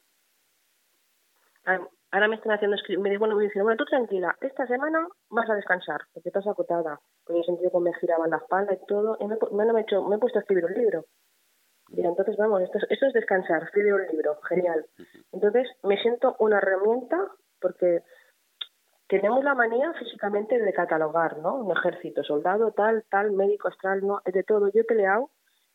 Ahora 2.11 2.29
me 2.29 2.37
están 2.37 2.53
haciendo 2.53 2.79
me 3.03 3.19
bueno, 3.19 3.37
me 3.37 3.45
dicen, 3.45 3.63
bueno, 3.65 3.77
tú 3.77 3.85
tranquila, 3.85 4.35
esta 4.41 4.67
semana 4.67 5.07
vas 5.29 5.51
a 5.51 5.57
descansar, 5.57 6.01
porque 6.15 6.31
estás 6.31 6.47
acotada, 6.47 6.99
porque 7.27 7.41
he 7.41 7.45
sentido 7.45 7.71
que 7.71 7.81
me 7.81 7.93
giraban 8.01 8.31
la 8.31 8.39
espalda 8.39 8.73
y 8.73 8.87
todo, 8.87 9.19
y 9.21 9.27
me 9.27 9.35
he 9.35 10.19
puesto 10.19 10.39
a 10.39 10.41
escribir 10.41 10.65
un 10.65 10.73
libro. 10.73 11.05
Y 11.95 12.05
entonces, 12.05 12.37
vamos, 12.37 12.63
esto 12.63 12.79
es, 12.89 13.03
es 13.03 13.13
descansar, 13.13 13.63
escribir 13.65 13.95
un 13.95 14.07
libro, 14.07 14.41
genial. 14.49 14.87
Entonces, 15.33 15.69
me 15.83 16.01
siento 16.01 16.37
una 16.39 16.59
herramienta 16.59 17.19
porque 17.61 18.03
tenemos 19.09 19.45
la 19.45 19.55
manía 19.55 19.93
físicamente 19.95 20.59
de 20.59 20.73
catalogar, 20.73 21.39
¿no? 21.39 21.57
Un 21.57 21.77
ejército, 21.77 22.25
soldado, 22.25 22.73
tal, 22.73 23.05
tal, 23.11 23.33
médico, 23.33 23.69
astral, 23.69 24.01
no, 24.07 24.23
es 24.25 24.33
de 24.33 24.43
todo. 24.43 24.69
Yo 24.69 24.81
he 24.81 24.85
peleado, 24.85 25.31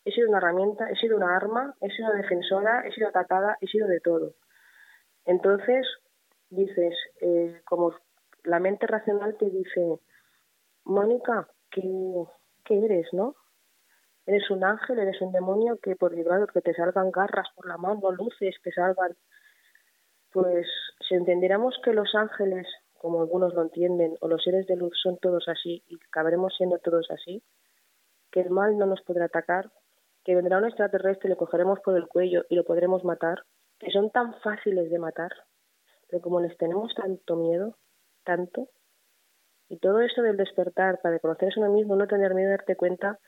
he 0.05 0.11
sido 0.11 0.29
una 0.29 0.39
herramienta, 0.39 0.89
he 0.89 0.95
sido 0.95 1.17
una 1.17 1.35
arma, 1.35 1.75
he 1.81 1.89
sido 1.91 2.11
defensora, 2.13 2.81
he 2.87 2.91
sido 2.93 3.09
atacada, 3.09 3.57
he 3.61 3.67
sido 3.67 3.87
de 3.87 3.99
todo. 3.99 4.33
Entonces, 5.25 5.85
dices, 6.49 6.95
eh, 7.21 7.61
como 7.65 7.93
la 8.43 8.59
mente 8.59 8.87
racional 8.87 9.37
te 9.37 9.49
dice, 9.51 9.99
Mónica, 10.85 11.47
¿qué, 11.69 11.83
¿qué 12.63 12.85
eres, 12.85 13.07
no? 13.13 13.35
Eres 14.27 14.51
un 14.51 14.63
ángel, 14.63 14.99
eres 14.99 15.21
un 15.21 15.31
demonio 15.31 15.79
que 15.81 15.95
por 15.95 16.13
igual 16.13 16.47
que 16.53 16.61
te 16.61 16.73
salgan 16.73 17.11
garras 17.11 17.47
por 17.55 17.65
la 17.65 17.77
mano, 17.77 18.11
luces 18.11 18.55
que 18.61 18.71
salgan. 18.73 19.15
Pues 20.31 20.67
si 21.07 21.15
entendiéramos 21.15 21.79
que 21.83 21.93
los 21.93 22.13
ángeles, 22.13 22.67
como 22.97 23.21
algunos 23.21 23.53
lo 23.53 23.61
entienden, 23.61 24.17
o 24.19 24.27
los 24.27 24.43
seres 24.43 24.67
de 24.67 24.75
luz 24.75 24.99
son 25.01 25.17
todos 25.17 25.47
así 25.47 25.81
y 25.87 25.97
acabaremos 26.09 26.53
siendo 26.57 26.77
todos 26.79 27.09
así, 27.09 27.41
que 28.29 28.41
el 28.41 28.49
mal 28.49 28.77
no 28.77 28.85
nos 28.85 29.01
podrá 29.01 29.25
atacar, 29.25 29.71
que 30.25 30.35
vendrá 30.35 30.57
un 30.57 30.65
extraterrestre 30.65 31.29
le 31.29 31.37
cogeremos 31.37 31.79
por 31.79 31.95
el 31.95 32.07
cuello 32.07 32.43
y 32.49 32.55
lo 32.55 32.65
podremos 32.65 33.05
matar, 33.05 33.43
que 33.79 33.91
son 33.91 34.11
tan 34.11 34.33
fáciles 34.41 34.89
de 34.89 34.99
matar, 34.99 35.31
pero 36.09 36.21
como 36.21 36.41
les 36.41 36.57
tenemos 36.57 36.93
tanto 36.95 37.37
miedo, 37.37 37.77
tanto, 38.25 38.67
y 39.69 39.77
todo 39.77 40.01
eso 40.01 40.21
del 40.21 40.35
despertar 40.35 40.99
para 41.01 41.19
conocerse 41.19 41.61
uno 41.61 41.71
mismo, 41.71 41.95
no 41.95 42.07
tener 42.07 42.33
miedo 42.33 42.49
de 42.49 42.57
darte 42.57 42.75
cuenta 42.75 43.19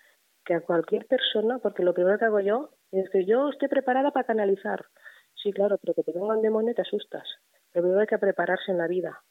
que 0.50 0.56
a 0.56 0.62
cualquier 0.62 1.06
persona, 1.06 1.60
porque 1.60 1.84
lo 1.84 1.94
primero 1.94 2.18
que 2.18 2.26
hago 2.26 2.40
yo 2.40 2.72
es 2.92 3.08
que 3.12 3.24
yo 3.24 3.50
estoy 3.50 3.68
preparada 3.68 4.10
para 4.10 4.26
canalizar. 4.26 4.84
Sí, 5.36 5.52
claro, 5.52 5.78
pero 5.78 5.94
que 5.94 6.02
te 6.02 6.12
pongan 6.12 6.38
un 6.38 6.42
demonio 6.42 6.74
te 6.74 6.82
asustas. 6.82 7.28
Pero 7.72 7.84
primero 7.84 8.02
hay 8.02 8.08
que 8.08 8.18
prepararse 8.18 8.72
en 8.72 8.80
la 8.80 8.88
vida 8.88 9.22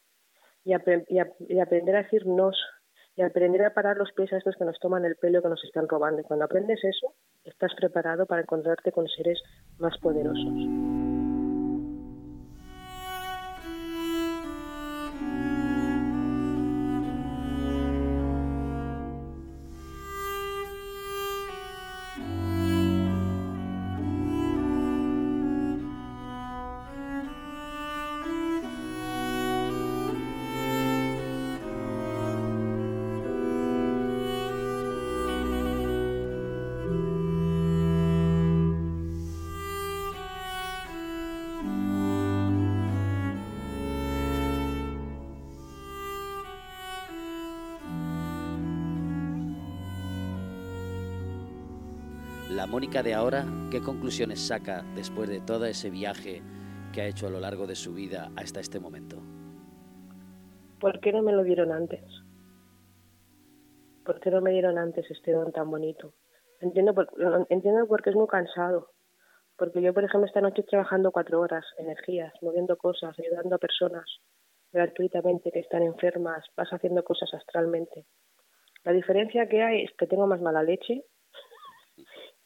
y, 0.63 0.71
y, 0.71 1.59
aprender 1.59 1.95
a 1.97 2.03
decir 2.03 2.23
y 3.17 3.21
aprender 3.21 3.65
a 3.65 3.73
parar 3.73 3.97
los 3.97 4.13
pies 4.13 4.31
a 4.31 4.37
estos 4.37 4.55
que 4.55 4.63
nos 4.63 4.79
toman 4.79 5.03
el 5.03 5.17
pelo 5.17 5.41
que 5.41 5.49
nos 5.49 5.61
están 5.65 5.89
robando. 5.89 6.21
Y 6.21 6.23
cuando 6.23 6.45
aprendes 6.45 6.81
eso, 6.85 7.13
estás 7.43 7.75
preparado 7.75 8.25
para 8.25 8.43
encontrarte 8.43 8.93
con 8.93 9.05
seres 9.09 9.43
más 9.77 9.97
poderosos. 9.97 11.08
La 52.59 52.67
Mónica 52.67 53.01
de 53.01 53.13
ahora, 53.13 53.45
¿qué 53.71 53.79
conclusiones 53.79 54.45
saca 54.45 54.83
después 54.93 55.29
de 55.29 55.39
todo 55.39 55.63
ese 55.63 55.89
viaje 55.89 56.41
que 56.91 56.99
ha 56.99 57.05
hecho 57.05 57.27
a 57.27 57.29
lo 57.29 57.39
largo 57.39 57.65
de 57.67 57.75
su 57.75 57.93
vida 57.93 58.33
hasta 58.35 58.59
este 58.59 58.81
momento? 58.81 59.15
¿Por 60.77 60.99
qué 60.99 61.13
no 61.13 61.21
me 61.21 61.31
lo 61.31 61.43
dieron 61.43 61.71
antes? 61.71 62.03
¿Por 64.03 64.19
qué 64.19 64.29
no 64.29 64.41
me 64.41 64.51
dieron 64.51 64.77
antes 64.77 65.09
este 65.09 65.31
don 65.31 65.53
tan 65.53 65.71
bonito? 65.71 66.15
Entiendo, 66.59 66.93
por, 66.93 67.07
entiendo 67.47 67.87
porque 67.87 68.09
es 68.09 68.17
muy 68.17 68.27
cansado. 68.27 68.89
Porque 69.57 69.81
yo, 69.81 69.93
por 69.93 70.03
ejemplo, 70.03 70.27
esta 70.27 70.41
noche 70.41 70.63
trabajando 70.63 71.13
cuatro 71.13 71.39
horas, 71.39 71.63
energías, 71.77 72.33
moviendo 72.41 72.75
cosas, 72.75 73.17
ayudando 73.17 73.55
a 73.55 73.59
personas 73.59 74.03
gratuitamente 74.73 75.49
que 75.53 75.59
están 75.59 75.83
enfermas, 75.83 76.45
vas 76.57 76.73
haciendo 76.73 77.05
cosas 77.05 77.33
astralmente. 77.33 78.05
La 78.83 78.91
diferencia 78.91 79.47
que 79.47 79.63
hay 79.63 79.85
es 79.85 79.91
que 79.97 80.07
tengo 80.07 80.27
más 80.27 80.41
mala 80.41 80.61
leche, 80.61 81.05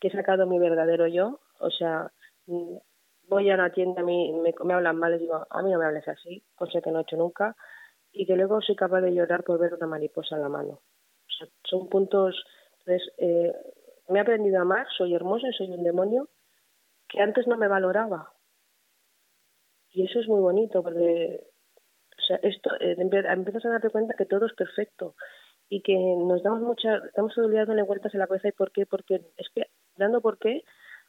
que 0.03 0.09
he 0.09 0.11
sacado 0.11 0.45
mi 0.45 0.59
verdadero 0.59 1.07
yo, 1.07 1.39
o 1.59 1.69
sea, 1.71 2.11
voy 3.29 3.49
a 3.49 3.53
una 3.53 3.71
tienda, 3.71 4.01
a 4.01 4.03
mí 4.03 4.33
me, 4.33 4.73
hablan 4.73 4.97
mal, 4.97 5.13
les 5.13 5.21
digo, 5.21 5.47
a 5.49 5.61
mí 5.61 5.71
no 5.71 5.79
me 5.79 5.85
hables 5.85 6.05
así, 6.09 6.43
cosa 6.55 6.81
que 6.81 6.91
no 6.91 6.99
he 6.99 7.01
hecho 7.03 7.15
nunca, 7.15 7.55
y 8.11 8.25
que 8.25 8.35
luego 8.35 8.61
soy 8.61 8.75
capaz 8.75 8.99
de 8.99 9.13
llorar 9.13 9.45
por 9.45 9.57
ver 9.59 9.75
una 9.75 9.87
mariposa 9.87 10.35
en 10.35 10.41
la 10.41 10.49
mano. 10.49 10.81
Son 11.63 11.87
puntos, 11.87 12.35
entonces, 12.79 13.13
eh, 13.17 13.53
me 14.09 14.19
he 14.19 14.21
aprendido 14.21 14.59
a 14.59 14.63
amar, 14.63 14.87
soy 14.97 15.15
hermosa 15.15 15.47
y 15.47 15.53
soy 15.53 15.71
un 15.71 15.83
demonio 15.83 16.27
que 17.07 17.21
antes 17.21 17.47
no 17.47 17.55
me 17.55 17.69
valoraba. 17.69 18.33
Y 19.89 20.05
eso 20.05 20.19
es 20.19 20.27
muy 20.27 20.41
bonito, 20.41 20.83
porque 20.83 21.47
o 22.17 22.21
sea, 22.23 22.39
esto, 22.43 22.71
eh, 22.81 22.97
empiezas 22.99 23.65
a 23.65 23.69
darte 23.69 23.89
cuenta 23.89 24.15
que 24.17 24.25
todo 24.25 24.47
es 24.47 24.53
perfecto 24.53 25.15
y 25.69 25.81
que 25.81 25.95
nos 25.95 26.43
damos 26.43 26.61
mucha, 26.61 26.97
estamos 26.97 27.33
dándole 27.37 27.83
vueltas 27.83 28.13
en 28.13 28.19
la 28.19 28.27
cabeza 28.27 28.49
y 28.49 28.51
por 28.51 28.73
qué, 28.73 28.85
porque 28.85 29.21
es 29.37 29.47
que 29.55 29.67
por 30.21 30.37
qué 30.39 30.63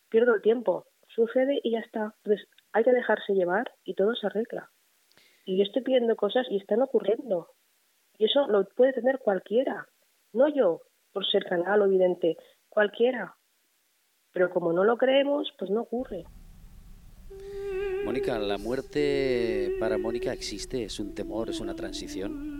pierdo 0.08 0.34
el 0.34 0.42
tiempo, 0.42 0.86
sucede 1.08 1.60
y 1.62 1.72
ya 1.72 1.80
está. 1.80 2.14
Entonces 2.18 2.48
hay 2.72 2.84
que 2.84 2.92
dejarse 2.92 3.34
llevar 3.34 3.72
y 3.84 3.94
todo 3.94 4.14
se 4.14 4.26
arregla. 4.26 4.70
Y 5.44 5.58
yo 5.58 5.64
estoy 5.64 5.82
pidiendo 5.82 6.16
cosas 6.16 6.46
y 6.50 6.56
están 6.56 6.82
ocurriendo. 6.82 7.48
Y 8.18 8.26
eso 8.26 8.46
lo 8.48 8.64
puede 8.68 8.92
tener 8.92 9.18
cualquiera, 9.18 9.88
no 10.32 10.48
yo, 10.48 10.82
por 11.12 11.26
ser 11.26 11.44
canal 11.44 11.82
o 11.82 11.88
vidente, 11.88 12.36
cualquiera. 12.68 13.36
Pero 14.32 14.50
como 14.50 14.72
no 14.72 14.84
lo 14.84 14.96
creemos, 14.96 15.52
pues 15.58 15.70
no 15.70 15.82
ocurre. 15.82 16.24
Mónica, 18.04 18.38
¿la 18.38 18.58
muerte 18.58 19.76
para 19.80 19.98
Mónica 19.98 20.32
existe? 20.32 20.84
¿Es 20.84 21.00
un 21.00 21.14
temor? 21.14 21.50
¿Es 21.50 21.60
una 21.60 21.74
transición? 21.74 22.53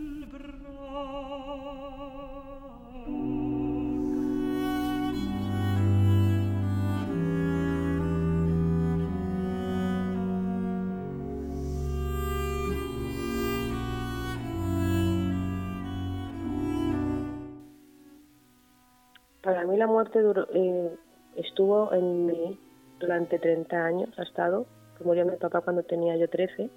La 19.77 19.87
muerte 19.87 20.21
eh, 20.55 20.97
estuvo 21.37 21.93
en 21.93 22.27
mí 22.27 22.59
durante 23.01 23.39
30 23.39 23.77
años, 23.77 24.19
ha 24.19 24.23
estado, 24.23 24.67
que 24.97 25.05
murió 25.05 25.25
mi 25.25 25.37
papá 25.37 25.61
cuando 25.61 25.83
tenía 25.83 26.17
yo 26.17 26.29
13 26.29 26.71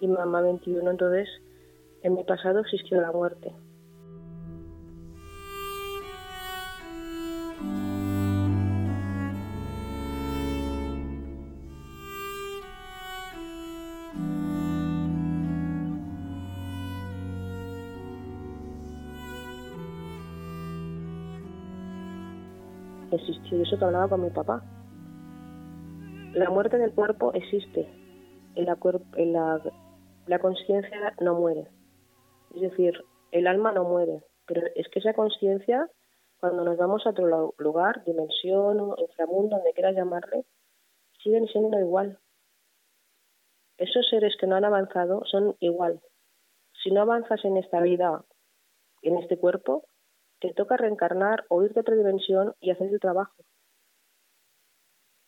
y 0.00 0.08
mamá 0.08 0.40
21, 0.40 0.90
entonces 0.90 1.28
en 2.02 2.14
mi 2.14 2.24
pasado 2.24 2.60
existió 2.60 3.00
la 3.00 3.12
muerte. 3.12 3.52
Eso 23.52 23.78
que 23.78 23.84
hablaba 23.84 24.08
con 24.08 24.22
mi 24.22 24.30
papá. 24.30 24.62
La 26.34 26.50
muerte 26.50 26.78
del 26.78 26.92
cuerpo 26.92 27.32
existe, 27.32 27.88
en 28.54 28.64
la, 28.66 28.78
en 29.16 29.32
la, 29.32 29.62
la 30.26 30.38
conciencia 30.38 31.14
no 31.20 31.34
muere. 31.34 31.68
Es 32.54 32.60
decir, 32.60 33.02
el 33.32 33.46
alma 33.46 33.72
no 33.72 33.84
muere, 33.84 34.22
pero 34.46 34.62
es 34.74 34.88
que 34.88 34.98
esa 35.00 35.14
conciencia, 35.14 35.88
cuando 36.40 36.64
nos 36.64 36.76
vamos 36.76 37.06
a 37.06 37.10
otro 37.10 37.54
lugar, 37.58 38.04
dimensión, 38.04 38.94
inframundo, 38.98 39.56
donde 39.56 39.72
quieras 39.72 39.96
llamarle, 39.96 40.44
siguen 41.22 41.46
siendo 41.48 41.78
igual. 41.80 42.18
Esos 43.76 44.08
seres 44.08 44.36
que 44.38 44.46
no 44.46 44.56
han 44.56 44.64
avanzado 44.64 45.24
son 45.24 45.56
igual. 45.60 46.00
Si 46.82 46.90
no 46.90 47.02
avanzas 47.02 47.44
en 47.44 47.56
esta 47.56 47.80
vida, 47.80 48.24
en 49.02 49.16
este 49.18 49.38
cuerpo, 49.38 49.84
te 50.40 50.52
toca 50.52 50.76
reencarnar 50.76 51.44
o 51.48 51.62
ir 51.62 51.72
de 51.74 51.80
otra 51.80 51.96
dimensión 51.96 52.54
y 52.60 52.70
hacer 52.70 52.92
el 52.92 53.00
trabajo. 53.00 53.34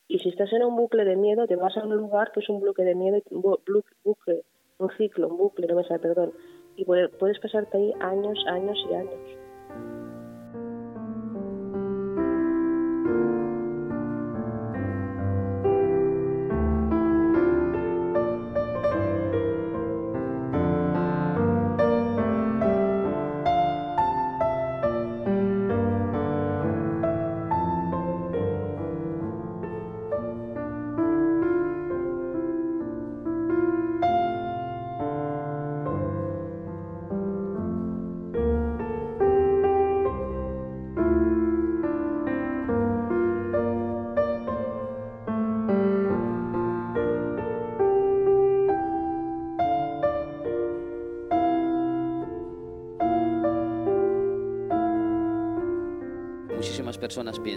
Y 0.09 0.18
si 0.18 0.29
estás 0.29 0.53
en 0.53 0.64
un 0.64 0.77
bucle 0.77 1.05
de 1.05 1.16
miedo, 1.16 1.46
te 1.46 1.57
vas 1.57 1.77
a 1.77 1.85
un 1.85 1.96
lugar 1.96 2.33
que 2.33 2.40
es 2.40 2.49
un 2.49 2.61
bucle 2.61 2.85
de 2.85 2.94
miedo, 2.94 3.23
un 3.31 3.42
bucle, 3.42 4.44
un 4.79 4.90
ciclo, 4.96 5.29
un 5.29 5.37
bucle, 5.37 5.66
no 5.68 5.77
me 5.77 5.85
sale, 5.85 6.01
perdón. 6.01 6.33
Y 6.77 6.85
puedes 6.85 7.38
pasarte 7.38 7.77
ahí 7.77 7.94
años, 8.01 8.44
años 8.49 8.79
y 8.90 8.94
años. 8.94 9.39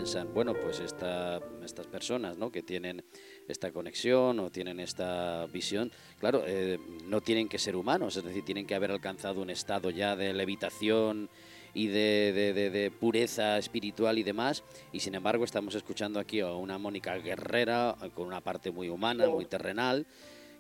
Piensan, 0.04 0.34
bueno, 0.34 0.54
pues 0.54 0.82
esta, 0.82 1.40
estas 1.64 1.88
personas 1.88 2.38
¿no? 2.38 2.52
que 2.52 2.62
tienen 2.62 3.06
esta 3.48 3.72
conexión 3.72 4.38
o 4.42 4.50
tienen 4.50 4.82
esta 4.82 5.46
visión, 5.46 5.94
claro, 6.20 6.44
eh, 6.46 6.78
no 7.06 7.22
tienen 7.22 7.48
que 7.48 7.58
ser 7.58 7.78
humanos, 7.78 8.18
es 8.18 8.26
decir, 8.26 8.44
tienen 8.44 8.68
que 8.68 8.76
haber 8.76 8.92
alcanzado 8.92 9.42
un 9.42 9.50
estado 9.50 9.92
ya 9.92 10.18
de 10.18 10.34
levitación 10.34 11.30
y 11.74 11.88
de, 11.88 12.34
de, 12.54 12.92
pureza 12.92 13.58
espiritual 13.58 14.18
y 14.18 14.24
demás, 14.24 14.66
y 14.92 15.00
sin 15.00 15.16
embargo 15.16 15.46
estamos 15.46 15.74
escuchando 15.74 16.20
aquí 16.20 16.42
a 16.42 16.52
una 16.52 16.78
Mónica 16.78 17.16
guerrera 17.16 17.96
con 18.14 18.28
una 18.28 18.42
parte 18.42 18.72
muy 18.72 18.90
humana, 18.90 19.30
muy 19.30 19.46
terrenal, 19.46 20.06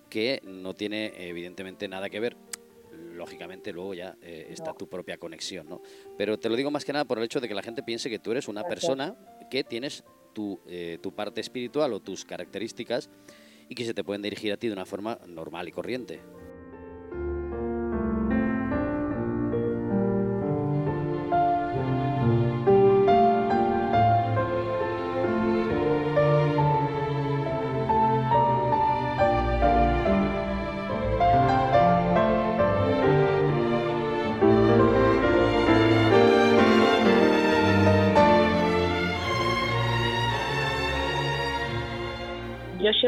que 0.09 0.41
no 0.45 0.73
tiene 0.73 1.11
evidentemente 1.17 1.89
nada 1.89 2.09
que 2.09 2.21
ver 2.21 2.37
lógicamente 3.13 3.71
luego 3.71 3.93
ya 3.93 4.15
eh, 4.21 4.47
está 4.49 4.73
tu 4.73 4.87
propia 4.87 5.17
conexión, 5.17 5.67
¿no? 5.69 5.81
Pero 6.17 6.37
te 6.39 6.49
lo 6.49 6.55
digo 6.55 6.71
más 6.71 6.85
que 6.85 6.93
nada 6.93 7.05
por 7.05 7.17
el 7.17 7.23
hecho 7.23 7.39
de 7.39 7.47
que 7.47 7.55
la 7.55 7.61
gente 7.61 7.83
piense 7.83 8.09
que 8.09 8.19
tú 8.19 8.31
eres 8.31 8.47
una 8.47 8.63
persona 8.63 9.15
que 9.49 9.63
tienes 9.63 10.03
tu, 10.33 10.59
eh, 10.67 10.97
tu 11.01 11.13
parte 11.13 11.41
espiritual 11.41 11.93
o 11.93 11.99
tus 11.99 12.25
características 12.25 13.09
y 13.69 13.75
que 13.75 13.85
se 13.85 13.93
te 13.93 14.03
pueden 14.03 14.21
dirigir 14.21 14.51
a 14.51 14.57
ti 14.57 14.67
de 14.67 14.73
una 14.73 14.85
forma 14.85 15.19
normal 15.27 15.67
y 15.67 15.71
corriente. 15.71 16.21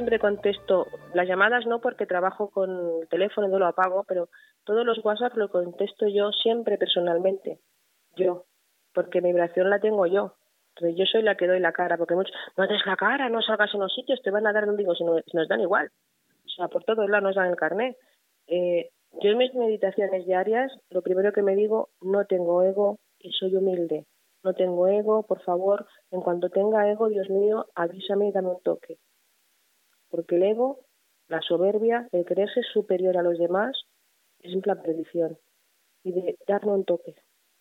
Siempre 0.05 0.19
contesto 0.19 0.85
las 1.15 1.27
llamadas 1.27 1.65
no 1.65 1.81
porque 1.81 2.05
trabajo 2.05 2.51
con 2.51 2.69
el 3.01 3.07
teléfono 3.09 3.47
no 3.47 3.57
lo 3.57 3.65
apago 3.65 4.03
pero 4.07 4.29
todos 4.63 4.85
los 4.85 5.03
WhatsApp 5.03 5.35
lo 5.35 5.49
contesto 5.49 6.07
yo 6.07 6.31
siempre 6.31 6.77
personalmente 6.77 7.59
yo 8.15 8.45
porque 8.93 9.19
mi 9.19 9.29
vibración 9.29 9.69
la 9.69 9.79
tengo 9.79 10.05
yo. 10.05 10.35
Entonces 10.75 10.97
yo 10.97 11.05
soy 11.05 11.23
la 11.23 11.35
que 11.35 11.47
doy 11.47 11.59
la 11.59 11.71
cara 11.71 11.97
porque 11.97 12.13
muchos 12.13 12.33
no 12.55 12.67
des 12.67 12.85
la 12.85 12.95
cara 12.95 13.29
no 13.29 13.41
salgas 13.41 13.73
en 13.73 13.79
los 13.79 13.95
sitios 13.95 14.21
te 14.21 14.29
van 14.29 14.45
a 14.45 14.53
dar 14.53 14.67
no 14.67 14.75
digo 14.75 14.93
si, 14.93 15.03
nos 15.03 15.47
dan 15.47 15.61
igual. 15.61 15.89
O 16.45 16.49
sea 16.49 16.67
por 16.67 16.83
todos 16.83 17.09
lados 17.09 17.23
nos 17.23 17.35
dan 17.35 17.49
el 17.49 17.55
carnet. 17.55 17.97
Eh, 18.45 18.91
yo 19.23 19.31
en 19.31 19.39
mis 19.39 19.55
meditaciones 19.55 20.27
diarias 20.27 20.71
lo 20.91 21.01
primero 21.01 21.33
que 21.33 21.41
me 21.41 21.55
digo 21.55 21.89
no 22.01 22.25
tengo 22.25 22.61
ego 22.61 22.99
y 23.17 23.31
soy 23.31 23.55
humilde. 23.55 24.05
No 24.43 24.53
tengo 24.53 24.87
ego, 24.87 25.23
por 25.23 25.41
favor, 25.41 25.87
en 26.11 26.21
cuanto 26.21 26.51
tenga 26.51 26.91
ego, 26.91 27.09
Dios 27.09 27.27
mío, 27.31 27.65
avísame 27.73 28.27
y 28.27 28.31
dame 28.31 28.49
un 28.49 28.61
toque. 28.61 28.99
Porque 30.15 30.37
el 30.37 30.43
ego, 30.43 30.79
la 31.27 31.41
soberbia, 31.41 32.07
el 32.13 32.23
creerse 32.23 32.61
superior 32.71 33.17
a 33.17 33.21
los 33.21 33.37
demás, 33.37 33.75
es 34.39 34.65
la 34.65 34.81
perdición. 34.81 35.37
Y 36.05 36.13
de 36.13 36.37
darme 36.47 36.71
un 36.71 36.85
toque. 36.85 37.15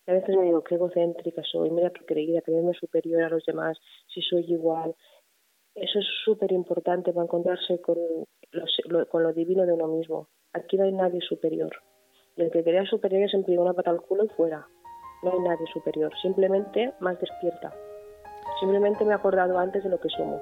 a 0.07 0.13
veces 0.13 0.37
me 0.37 0.45
digo, 0.45 0.63
qué 0.63 0.75
egocéntrica 0.75 1.43
soy, 1.43 1.69
mira 1.69 1.89
qué 1.89 2.05
creída, 2.05 2.41
creerme 2.41 2.73
superior 2.73 3.23
a 3.23 3.29
los 3.29 3.43
demás, 3.45 3.77
si 4.07 4.21
soy 4.21 4.45
igual. 4.49 4.95
Eso 5.73 5.99
es 5.99 6.05
súper 6.23 6.53
importante 6.53 7.11
para 7.11 7.25
encontrarse 7.25 7.81
con, 7.81 7.97
lo 8.53 9.33
divino 9.33 9.65
de 9.65 9.73
uno 9.73 9.87
mismo. 9.87 10.29
Aquí 10.53 10.77
no 10.77 10.85
hay 10.85 10.93
nadie 10.93 11.19
superior. 11.19 11.73
Y 12.37 12.41
el 12.43 12.51
que 12.51 12.63
crea 12.63 12.85
superior 12.85 13.29
siempre 13.29 13.57
una 13.57 13.73
pata 13.73 13.91
al 13.91 14.01
culo 14.01 14.23
y 14.23 14.29
fuera. 14.29 14.65
No 15.23 15.33
hay 15.33 15.39
nadie 15.39 15.67
superior, 15.73 16.13
simplemente 16.21 16.93
más 17.01 17.19
despierta. 17.19 17.73
Simplemente 18.61 19.03
me 19.03 19.11
he 19.11 19.15
acordado 19.15 19.57
antes 19.57 19.83
de 19.83 19.89
lo 19.89 19.99
que 19.99 20.07
somos. 20.07 20.41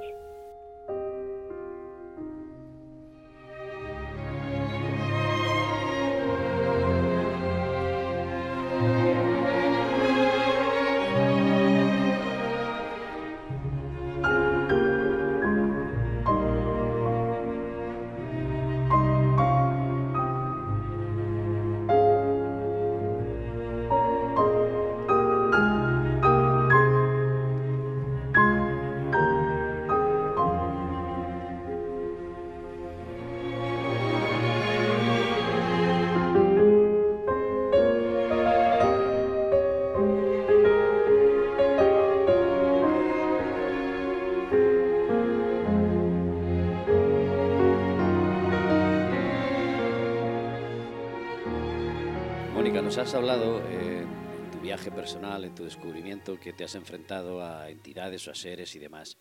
Has 52.98 53.16
hablado 53.16 53.60
eh, 53.70 54.02
en 54.02 54.52
tu 54.52 54.60
viaje 54.60 54.92
personal, 54.92 55.44
en 55.46 55.56
tu 55.56 55.64
descubrimiento, 55.64 56.40
que 56.40 56.54
te 56.54 56.64
has 56.64 56.76
enfrentado 56.76 57.44
a 57.44 57.72
entidades 57.72 58.28
o 58.28 58.32
a 58.32 58.36
seres 58.36 58.76
y 58.76 58.80
demás. 58.80 59.18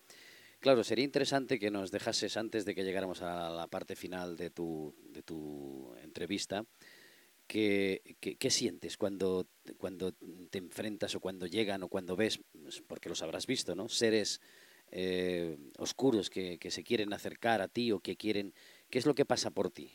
Claro, 0.59 0.83
sería 0.83 1.03
interesante 1.03 1.57
que 1.57 1.71
nos 1.71 1.89
dejases, 1.89 2.37
antes 2.37 2.65
de 2.65 2.75
que 2.75 2.83
llegáramos 2.83 3.23
a 3.23 3.49
la 3.49 3.67
parte 3.67 3.95
final 3.95 4.37
de 4.37 4.51
tu, 4.51 4.93
de 5.09 5.23
tu 5.23 5.91
entrevista, 6.03 6.65
¿qué, 7.47 8.01
sientes 8.49 8.95
cuando, 8.95 9.47
cuando 9.77 10.13
te 10.51 10.59
enfrentas 10.59 11.15
o 11.15 11.19
cuando 11.19 11.47
llegan 11.47 11.81
o 11.81 11.87
cuando 11.87 12.15
ves, 12.15 12.41
pues, 12.61 12.83
porque 12.85 13.09
los 13.09 13.23
habrás 13.23 13.47
visto, 13.47 13.75
¿no? 13.75 13.89
Seres 13.89 14.39
eh, 14.91 15.57
oscuros 15.79 16.29
que, 16.29 16.59
que 16.59 16.69
se 16.69 16.83
quieren 16.83 17.11
acercar 17.11 17.61
a 17.61 17.69
ti 17.69 17.91
o 17.91 18.01
que 18.01 18.17
quieren... 18.17 18.53
¿Qué 18.91 18.99
es 18.99 19.07
lo 19.07 19.15
que 19.15 19.25
pasa 19.25 19.49
por 19.49 19.71
ti? 19.71 19.91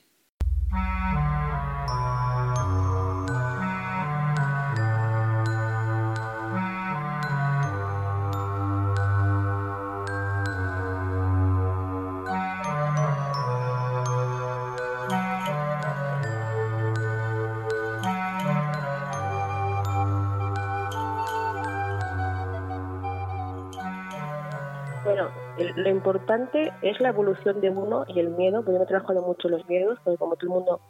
Lo 25.88 25.94
importante 25.94 26.70
es 26.82 27.00
la 27.00 27.08
evolución 27.08 27.62
de 27.62 27.70
uno 27.70 28.04
y 28.08 28.20
el 28.20 28.28
miedo, 28.28 28.58
porque 28.58 28.72
yo 28.72 28.78
me 28.78 28.84
he 28.84 28.88
trabajado 28.88 29.22
mucho 29.22 29.48
los 29.48 29.66
miedos, 29.68 29.98
porque 30.04 30.18
como 30.18 30.36
todo 30.36 30.50
el 30.50 30.54
mundo 30.54 30.80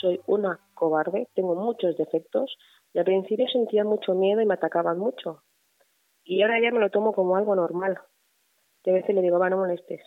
soy 0.00 0.20
una 0.26 0.58
cobarde, 0.74 1.28
tengo 1.34 1.54
muchos 1.54 1.96
defectos, 1.96 2.58
y 2.92 2.98
al 2.98 3.04
principio 3.04 3.46
sentía 3.46 3.84
mucho 3.84 4.14
miedo 4.14 4.40
y 4.40 4.46
me 4.46 4.54
atacaban 4.54 4.98
mucho. 4.98 5.44
Y 6.24 6.42
ahora 6.42 6.60
ya 6.60 6.72
me 6.72 6.80
lo 6.80 6.90
tomo 6.90 7.12
como 7.12 7.36
algo 7.36 7.54
normal. 7.54 8.00
De 8.82 8.92
veces 8.92 9.14
le 9.14 9.22
digo, 9.22 9.38
va, 9.38 9.48
no 9.48 9.58
molestes. 9.58 10.02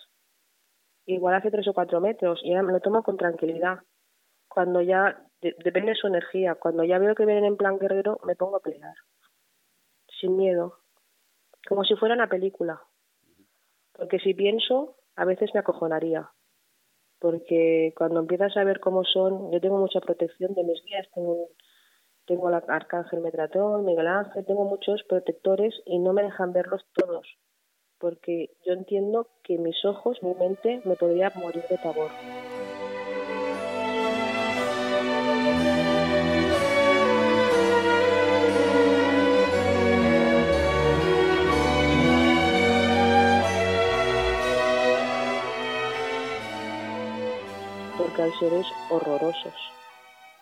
Igual 1.06 1.36
hace 1.36 1.50
tres 1.50 1.68
o 1.70 1.74
cuatro 1.74 2.02
metros, 2.02 2.42
y 2.44 2.52
ahora 2.52 2.64
me 2.64 2.74
lo 2.74 2.82
tomo 2.82 3.04
con 3.04 3.16
tranquilidad. 3.16 3.80
Cuando 4.50 4.82
ya, 4.82 5.24
depende 5.40 5.92
de 5.92 5.96
su 5.96 6.08
energía, 6.08 6.56
cuando 6.56 6.84
ya 6.84 7.00
veo 7.00 7.16
que 7.16 7.26
vienen 7.26 7.46
en 7.46 7.56
plan 7.56 7.80
guerrero, 7.80 8.20
me 8.26 8.36
pongo 8.36 8.58
a 8.58 8.62
pelear. 8.62 8.96
Sin 10.20 10.36
miedo. 10.36 10.80
Como 11.70 11.86
si 11.86 11.96
fuera 11.96 12.16
una 12.16 12.28
película 12.28 12.82
porque 14.02 14.18
si 14.18 14.34
pienso, 14.34 14.96
a 15.16 15.26
veces 15.26 15.52
me 15.54 15.60
acojonaría. 15.60 16.32
Porque 17.20 17.94
cuando 17.96 18.20
empiezas 18.20 18.58
a 18.58 18.64
ver 18.64 18.80
cómo 18.80 19.04
son, 19.04 19.52
yo 19.52 19.62
tengo 19.62 19.78
mucha 19.78 20.00
protección 20.00 20.56
de 20.56 20.64
mis 20.64 20.84
guías, 20.84 21.08
tengo, 21.14 21.50
tengo 22.26 22.48
al 22.48 22.64
Arcángel 22.68 23.20
Metratón, 23.20 23.86
Miguel 23.86 24.08
Ángel, 24.08 24.44
tengo 24.44 24.66
muchos 24.66 25.04
protectores 25.04 25.76
y 25.86 26.00
no 26.00 26.14
me 26.14 26.24
dejan 26.24 26.52
verlos 26.52 26.84
todos. 26.96 27.28
Porque 28.00 28.50
yo 28.66 28.74
entiendo 28.74 29.28
que 29.44 29.60
mis 29.60 29.86
ojos, 29.86 30.18
mi 30.24 30.34
mente, 30.34 30.82
me 30.84 30.96
podría 30.96 31.32
morir 31.36 31.64
de 31.70 31.78
pavor. 31.78 32.10
Hay 48.20 48.32
seres 48.40 48.66
horrorosos, 48.90 49.54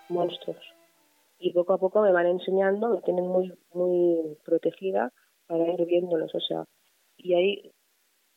monstruos. 0.10 0.64
Y 1.38 1.54
poco 1.54 1.74
a 1.74 1.78
poco 1.78 2.02
me 2.02 2.12
van 2.12 2.26
enseñando, 2.26 2.90
me 2.90 3.02
tienen 3.02 3.28
muy, 3.28 3.54
muy 3.74 4.38
protegida 4.44 5.14
para 5.48 5.72
ir 5.72 5.86
viéndolos. 5.86 6.34
O 6.34 6.40
sea, 6.40 6.66
y 7.18 7.34
hay 7.34 7.72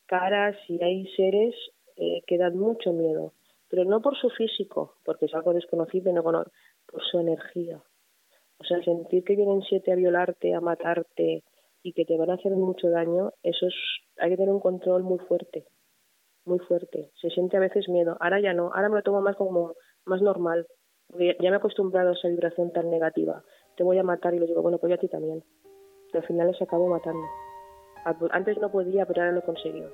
caras 0.05 0.55
y 0.67 0.83
hay 0.83 1.07
seres 1.15 1.55
eh, 1.95 2.21
que 2.27 2.37
dan 2.37 2.57
mucho 2.57 2.93
miedo, 2.93 3.33
pero 3.69 3.85
no 3.85 4.01
por 4.01 4.17
su 4.17 4.29
físico, 4.29 4.95
porque 5.03 5.25
es 5.25 5.33
algo 5.33 5.53
desconocido, 5.53 6.13
no 6.13 6.23
por 6.23 7.03
su 7.09 7.19
energía. 7.19 7.81
O 8.59 8.63
sea, 8.63 8.81
sentir 8.83 9.23
que 9.23 9.35
vienen 9.35 9.61
siete 9.63 9.91
a 9.91 9.95
violarte, 9.95 10.53
a 10.53 10.61
matarte 10.61 11.43
y 11.81 11.93
que 11.93 12.05
te 12.05 12.17
van 12.17 12.29
a 12.29 12.35
hacer 12.35 12.51
mucho 12.53 12.89
daño, 12.89 13.31
eso 13.41 13.67
es, 13.67 13.75
hay 14.17 14.29
que 14.29 14.37
tener 14.37 14.53
un 14.53 14.61
control 14.61 15.03
muy 15.03 15.19
fuerte 15.19 15.65
muy 16.45 16.59
fuerte. 16.59 17.11
Se 17.21 17.29
siente 17.29 17.57
a 17.57 17.59
veces 17.59 17.89
miedo. 17.89 18.17
Ahora 18.19 18.39
ya 18.39 18.53
no. 18.53 18.71
Ahora 18.73 18.89
me 18.89 18.95
lo 18.95 19.03
tomo 19.03 19.21
más 19.21 19.35
como 19.35 19.73
más 20.05 20.21
normal. 20.21 20.67
Ya 21.17 21.49
me 21.49 21.55
he 21.55 21.55
acostumbrado 21.55 22.09
a 22.09 22.13
esa 22.13 22.27
vibración 22.27 22.71
tan 22.71 22.89
negativa. 22.89 23.43
Te 23.77 23.83
voy 23.83 23.97
a 23.97 24.03
matar 24.03 24.33
y 24.33 24.39
le 24.39 24.47
digo, 24.47 24.61
bueno, 24.61 24.77
pues 24.77 24.89
yo 24.89 24.95
a 24.95 24.99
ti 24.99 25.07
también. 25.07 25.43
Pero 26.11 26.21
al 26.21 26.27
final 26.27 26.47
les 26.47 26.61
acabo 26.61 26.87
matando. 26.87 27.27
Antes 28.31 28.57
no 28.59 28.71
podía, 28.71 29.05
pero 29.05 29.21
ahora 29.21 29.33
lo 29.33 29.39
he 29.39 29.43
conseguido. 29.43 29.89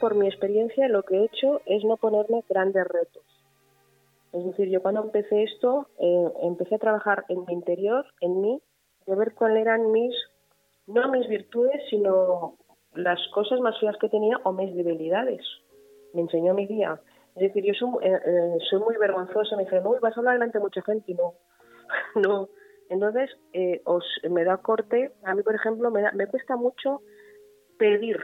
Por 0.00 0.14
mi 0.16 0.26
experiencia, 0.26 0.88
lo 0.88 1.02
que 1.02 1.16
he 1.16 1.24
hecho 1.24 1.60
es 1.66 1.84
no 1.84 1.96
ponerme 1.96 2.42
grandes 2.48 2.86
retos. 2.88 3.22
Es 4.32 4.44
decir, 4.44 4.68
yo 4.68 4.80
cuando 4.80 5.02
empecé 5.02 5.42
esto, 5.42 5.88
eh, 5.98 6.28
empecé 6.42 6.76
a 6.76 6.78
trabajar 6.78 7.24
en 7.28 7.44
mi 7.46 7.52
interior, 7.52 8.06
en 8.20 8.40
mí, 8.40 8.62
de 9.06 9.14
ver 9.14 9.34
cuáles 9.34 9.62
eran 9.62 9.90
mis, 9.92 10.14
no 10.86 11.10
mis 11.10 11.28
virtudes, 11.28 11.82
sino 11.90 12.56
las 12.94 13.20
cosas 13.34 13.60
más 13.60 13.78
feas 13.80 13.96
que 13.98 14.08
tenía 14.08 14.38
o 14.44 14.52
mis 14.52 14.74
debilidades. 14.74 15.42
Me 16.14 16.22
enseñó 16.22 16.54
mi 16.54 16.66
guía. 16.66 17.00
Es 17.34 17.42
decir, 17.42 17.64
yo 17.64 17.74
soy, 17.74 18.04
eh, 18.04 18.20
eh, 18.24 18.58
soy 18.68 18.80
muy 18.80 18.96
vergonzosa. 18.96 19.56
Me 19.56 19.64
dijeron, 19.64 19.86
uy, 19.86 19.98
vas 20.00 20.16
a 20.16 20.20
hablar 20.20 20.34
delante 20.34 20.58
de 20.58 20.64
mucha 20.64 20.82
gente. 20.82 21.10
Y 21.10 21.14
no, 21.14 21.34
no. 22.14 22.48
Entonces, 22.88 23.30
os, 23.84 24.04
me 24.28 24.44
da 24.44 24.58
corte. 24.58 25.12
A 25.24 25.34
mí, 25.34 25.42
por 25.42 25.54
ejemplo, 25.54 25.90
me, 25.90 26.10
me 26.12 26.26
cuesta 26.26 26.56
mucho 26.56 27.02
pedir. 27.78 28.20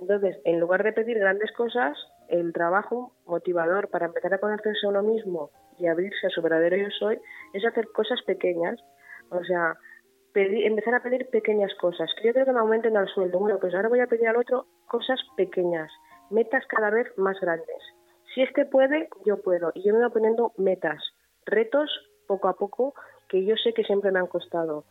Entonces, 0.00 0.38
en 0.44 0.58
lugar 0.58 0.82
de 0.82 0.92
pedir 0.92 1.18
grandes 1.18 1.52
cosas, 1.52 1.96
el 2.28 2.52
trabajo 2.52 3.12
motivador 3.26 3.88
para 3.88 4.06
empezar 4.06 4.32
a 4.32 4.38
conocerse 4.38 4.86
a 4.86 4.88
uno 4.88 5.02
mismo 5.02 5.50
y 5.78 5.86
abrirse 5.86 6.26
a 6.26 6.30
su 6.30 6.40
verdadero 6.40 6.76
yo 6.76 6.90
soy 6.98 7.18
es 7.52 7.64
hacer 7.64 7.88
cosas 7.92 8.20
pequeñas. 8.22 8.80
O 9.30 9.44
sea, 9.44 9.76
empezar 10.34 10.94
a 10.94 11.02
pedir 11.02 11.28
pequeñas 11.28 11.74
cosas, 11.74 12.10
que 12.16 12.28
yo 12.28 12.32
creo 12.32 12.46
que 12.46 12.52
me 12.52 12.60
aumenten 12.60 12.96
el 12.96 13.08
sueldo. 13.08 13.38
Bueno, 13.38 13.58
pues 13.58 13.74
ahora 13.74 13.88
voy 13.88 14.00
a 14.00 14.06
pedir 14.06 14.28
al 14.28 14.36
otro 14.36 14.66
cosas 14.88 15.20
pequeñas, 15.36 15.90
metas 16.30 16.64
cada 16.66 16.90
vez 16.90 17.06
más 17.18 17.38
grandes. 17.40 17.82
Si 18.34 18.42
este 18.42 18.64
puede, 18.64 19.08
yo 19.26 19.42
puedo. 19.42 19.72
Y 19.74 19.82
yo 19.82 19.92
me 19.92 20.00
voy 20.00 20.10
poniendo 20.10 20.52
metas, 20.56 21.02
retos 21.44 21.90
poco 22.26 22.48
a 22.48 22.54
poco 22.54 22.94
que 23.28 23.44
yo 23.44 23.56
sé 23.56 23.74
que 23.74 23.84
siempre 23.84 24.12
me 24.12 24.20
han 24.20 24.28
costado. 24.28 24.84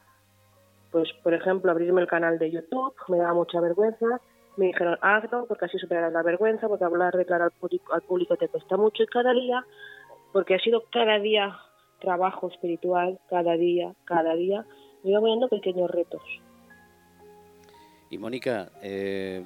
Pues, 0.92 1.10
por 1.24 1.34
ejemplo, 1.34 1.72
abrirme 1.72 2.02
el 2.02 2.08
canal 2.08 2.38
de 2.38 2.52
YouTube, 2.52 2.94
me 3.08 3.18
da 3.18 3.34
mucha 3.34 3.62
vergüenza, 3.62 4.20
me 4.60 4.68
dijeron 4.68 4.98
hazlo 5.02 5.46
porque 5.48 5.66
así 5.66 5.80
superarás 5.80 6.12
la 6.12 6.22
vergüenza, 6.22 6.68
porque 6.68 6.84
hablar 6.84 7.16
de 7.16 7.26
cara 7.26 7.46
al 7.46 7.52
público, 7.52 7.94
al 7.94 8.02
público 8.02 8.36
te 8.36 8.50
cuesta 8.50 8.76
mucho 8.78 9.04
y 9.04 9.08
cada 9.08 9.34
día, 9.34 9.66
porque 10.34 10.56
ha 10.56 10.60
sido 10.60 10.84
cada 10.92 11.18
día 11.18 11.58
trabajo 12.00 12.50
espiritual, 12.50 13.20
cada 13.30 13.54
día, 13.54 13.94
cada 14.06 14.36
día, 14.36 14.66
me 15.04 15.12
iba 15.12 15.22
poniendo 15.22 15.48
pequeños 15.48 15.90
retos. 15.90 16.22
Y 18.10 18.18
Mónica, 18.18 18.70
eh, 18.82 19.44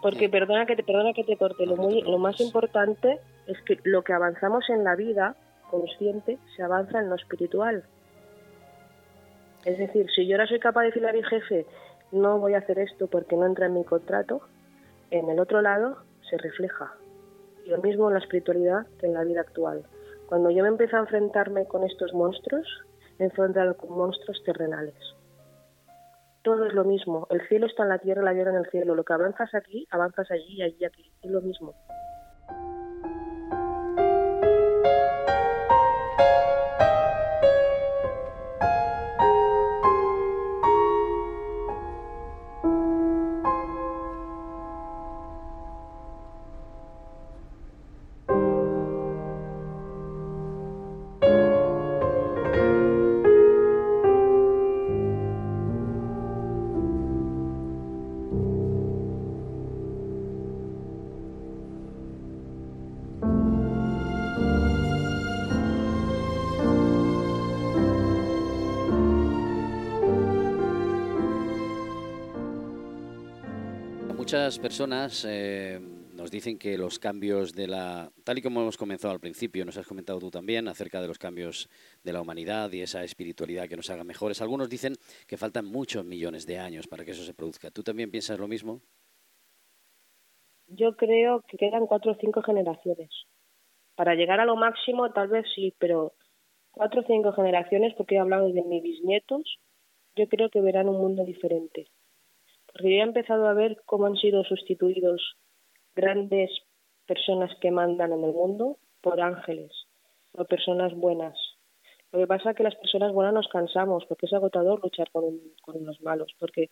porque 0.00 0.28
perdona 0.28 0.66
que 0.66 0.76
te 0.76 0.84
perdona 0.84 1.12
que 1.12 1.24
te 1.24 1.36
corte, 1.36 1.66
lo, 1.66 1.76
muy, 1.76 2.02
lo 2.02 2.18
más 2.18 2.40
importante 2.40 3.18
es 3.46 3.60
que 3.62 3.78
lo 3.84 4.02
que 4.02 4.12
avanzamos 4.12 4.68
en 4.70 4.84
la 4.84 4.94
vida 4.94 5.34
consciente 5.70 6.38
se 6.54 6.62
avanza 6.62 7.00
en 7.00 7.08
lo 7.08 7.16
espiritual. 7.16 7.84
Es 9.64 9.78
decir, 9.78 10.06
si 10.14 10.26
yo 10.26 10.36
ahora 10.36 10.46
soy 10.46 10.58
capaz 10.58 10.82
de 10.82 10.86
decirle 10.86 11.10
a 11.10 11.12
mi 11.12 11.22
jefe 11.22 11.66
no 12.12 12.38
voy 12.38 12.54
a 12.54 12.58
hacer 12.58 12.78
esto 12.78 13.06
porque 13.06 13.36
no 13.36 13.46
entra 13.46 13.66
en 13.66 13.74
mi 13.74 13.84
contrato, 13.84 14.42
en 15.10 15.28
el 15.28 15.40
otro 15.40 15.60
lado 15.60 15.98
se 16.28 16.36
refleja. 16.38 16.94
lo 17.66 17.78
mismo 17.78 18.08
en 18.08 18.14
la 18.14 18.20
espiritualidad 18.20 18.86
que 18.98 19.06
en 19.06 19.14
la 19.14 19.24
vida 19.24 19.42
actual. 19.42 19.84
Cuando 20.28 20.50
yo 20.50 20.62
me 20.62 20.68
empiezo 20.68 20.96
a 20.96 21.00
enfrentarme 21.00 21.66
con 21.66 21.84
estos 21.84 22.12
monstruos, 22.14 22.66
me 23.18 23.26
he 23.26 23.28
enfrentado 23.28 23.76
con 23.76 23.90
monstruos 23.90 24.42
terrenales. 24.44 24.94
Todo 26.42 26.66
es 26.66 26.72
lo 26.72 26.84
mismo. 26.84 27.26
El 27.30 27.46
cielo 27.48 27.66
está 27.66 27.82
en 27.82 27.90
la 27.90 27.98
tierra, 27.98 28.22
la 28.22 28.32
tierra 28.32 28.50
en 28.50 28.56
el 28.56 28.70
cielo. 28.70 28.94
Lo 28.94 29.04
que 29.04 29.12
avanzas 29.12 29.54
aquí, 29.54 29.86
avanzas 29.90 30.30
allí, 30.30 30.62
allí, 30.62 30.84
aquí. 30.84 31.12
Es 31.22 31.30
lo 31.30 31.42
mismo. 31.42 31.74
Muchas 74.30 74.60
personas 74.60 75.26
eh, 75.28 75.80
nos 76.14 76.30
dicen 76.30 76.56
que 76.56 76.78
los 76.78 77.00
cambios 77.00 77.52
de 77.52 77.66
la, 77.66 78.12
tal 78.22 78.38
y 78.38 78.42
como 78.42 78.60
hemos 78.60 78.76
comenzado 78.76 79.12
al 79.12 79.18
principio, 79.18 79.64
nos 79.64 79.76
has 79.76 79.88
comentado 79.88 80.20
tú 80.20 80.30
también 80.30 80.68
acerca 80.68 81.02
de 81.02 81.08
los 81.08 81.18
cambios 81.18 81.68
de 82.04 82.12
la 82.12 82.20
humanidad 82.20 82.70
y 82.70 82.80
esa 82.80 83.02
espiritualidad 83.02 83.68
que 83.68 83.74
nos 83.74 83.90
haga 83.90 84.04
mejores. 84.04 84.40
Algunos 84.40 84.68
dicen 84.68 84.94
que 85.26 85.36
faltan 85.36 85.66
muchos 85.66 86.04
millones 86.04 86.46
de 86.46 86.60
años 86.60 86.86
para 86.86 87.04
que 87.04 87.10
eso 87.10 87.24
se 87.24 87.34
produzca. 87.34 87.72
¿Tú 87.72 87.82
también 87.82 88.12
piensas 88.12 88.38
lo 88.38 88.46
mismo? 88.46 88.82
Yo 90.68 90.94
creo 90.94 91.42
que 91.48 91.56
quedan 91.56 91.88
cuatro 91.88 92.12
o 92.12 92.16
cinco 92.20 92.40
generaciones. 92.40 93.10
Para 93.96 94.14
llegar 94.14 94.38
a 94.38 94.44
lo 94.44 94.54
máximo, 94.54 95.10
tal 95.10 95.26
vez 95.26 95.44
sí, 95.56 95.74
pero 95.80 96.12
cuatro 96.70 97.00
o 97.00 97.04
cinco 97.04 97.32
generaciones, 97.32 97.94
porque 97.96 98.14
he 98.14 98.20
hablado 98.20 98.52
de 98.52 98.62
mis 98.62 98.80
bisnietos, 98.80 99.58
yo 100.14 100.28
creo 100.28 100.50
que 100.50 100.60
verán 100.60 100.88
un 100.88 100.98
mundo 100.98 101.24
diferente 101.24 101.88
porque 102.72 102.90
yo 102.90 103.00
he 103.00 103.02
empezado 103.02 103.48
a 103.48 103.54
ver 103.54 103.80
cómo 103.86 104.06
han 104.06 104.16
sido 104.16 104.44
sustituidos 104.44 105.36
grandes 105.94 106.50
personas 107.06 107.50
que 107.60 107.70
mandan 107.70 108.12
en 108.12 108.24
el 108.24 108.32
mundo 108.32 108.78
por 109.00 109.20
ángeles, 109.20 109.72
por 110.32 110.46
personas 110.46 110.94
buenas. 110.94 111.36
Lo 112.12 112.20
que 112.20 112.26
pasa 112.26 112.50
es 112.50 112.56
que 112.56 112.62
las 112.62 112.76
personas 112.76 113.12
buenas 113.12 113.34
nos 113.34 113.48
cansamos 113.48 114.04
porque 114.06 114.26
es 114.26 114.32
agotador 114.32 114.80
luchar 114.82 115.10
con, 115.10 115.40
con 115.62 115.84
los 115.84 116.00
malos, 116.00 116.32
porque 116.38 116.70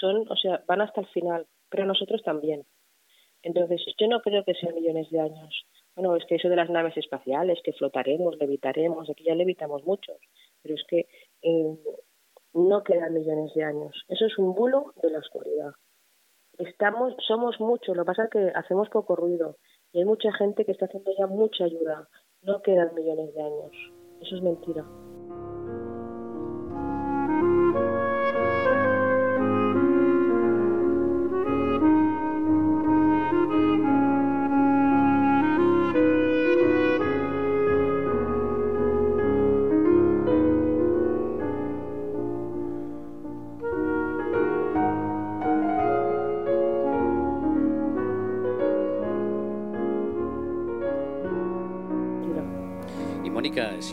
son, 0.00 0.26
o 0.30 0.36
sea, 0.36 0.62
van 0.66 0.80
hasta 0.80 1.00
el 1.00 1.06
final, 1.08 1.46
pero 1.68 1.86
nosotros 1.86 2.22
también. 2.22 2.64
Entonces, 3.42 3.82
yo 3.98 4.08
no 4.08 4.20
creo 4.20 4.42
que 4.44 4.54
sean 4.54 4.74
millones 4.74 5.10
de 5.10 5.20
años. 5.20 5.66
Bueno, 5.94 6.16
es 6.16 6.24
que 6.24 6.36
eso 6.36 6.48
de 6.48 6.56
las 6.56 6.70
naves 6.70 6.96
espaciales, 6.96 7.60
que 7.62 7.72
flotaremos, 7.72 8.36
levitaremos, 8.38 9.08
aquí 9.10 9.24
ya 9.24 9.34
levitamos 9.34 9.84
muchos, 9.84 10.16
pero 10.62 10.74
es 10.74 10.84
que 10.88 11.06
eh, 11.42 11.78
no 12.54 12.82
quedan 12.82 13.14
millones 13.14 13.52
de 13.54 13.64
años. 13.64 14.04
Eso 14.08 14.26
es 14.26 14.38
un 14.38 14.54
bulo 14.54 14.94
de 15.02 15.10
la 15.10 15.18
oscuridad. 15.18 15.72
Estamos, 16.58 17.14
somos 17.26 17.60
muchos, 17.60 17.96
lo 17.96 18.04
que 18.04 18.06
pasa 18.06 18.24
es 18.24 18.30
que 18.30 18.52
hacemos 18.54 18.88
poco 18.88 19.16
ruido 19.16 19.56
y 19.92 19.98
hay 19.98 20.04
mucha 20.04 20.32
gente 20.32 20.64
que 20.64 20.72
está 20.72 20.86
haciendo 20.86 21.10
ya 21.18 21.26
mucha 21.26 21.64
ayuda. 21.64 22.08
No 22.42 22.62
quedan 22.62 22.94
millones 22.94 23.34
de 23.34 23.42
años. 23.42 23.72
Eso 24.20 24.36
es 24.36 24.42
mentira. 24.42 24.84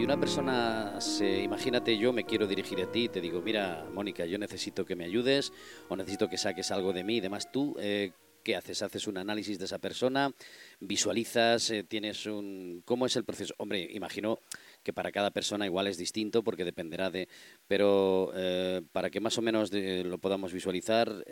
Si 0.02 0.06
una 0.06 0.20
persona 0.20 1.00
se, 1.00 1.44
imagínate 1.44 1.96
yo 1.96 2.12
me 2.12 2.24
quiero 2.24 2.48
dirigir 2.48 2.82
a 2.82 2.92
ti, 2.92 3.08
te 3.08 3.22
digo, 3.22 3.40
mira, 3.40 3.86
Mónica, 3.94 4.26
yo 4.26 4.40
necesito 4.40 4.84
que 4.84 4.96
me 4.96 5.06
ayudes 5.06 5.54
o 5.90 5.96
necesito 5.96 6.28
que 6.28 6.40
saques 6.40 6.72
algo 6.72 6.92
de 6.92 7.04
mí 7.04 7.18
y 7.18 7.20
demás, 7.20 7.52
tú, 7.52 7.76
eh, 7.80 8.12
¿qué 8.44 8.56
haces? 8.56 8.82
¿Haces 8.82 9.06
un 9.06 9.20
análisis 9.20 9.60
de 9.60 9.66
esa 9.66 9.78
persona? 9.78 10.34
¿Visualizas? 10.80 11.70
Eh, 11.70 11.84
¿Tienes 11.84 12.26
un... 12.26 12.82
¿Cómo 12.84 13.06
es 13.06 13.16
el 13.16 13.26
proceso? 13.26 13.54
Hombre, 13.60 13.90
imagino 13.92 14.40
que 14.82 14.92
para 14.92 15.12
cada 15.12 15.30
persona 15.30 15.68
igual 15.68 15.86
es 15.86 16.00
distinto 16.00 16.44
porque 16.44 16.66
dependerá 16.66 17.12
de... 17.12 17.28
Pero 17.68 18.32
eh, 18.34 18.82
para 18.92 19.12
que 19.12 19.20
más 19.20 19.38
o 19.38 19.44
menos 19.44 19.72
lo 19.72 20.18
podamos 20.18 20.52
visualizar, 20.52 21.24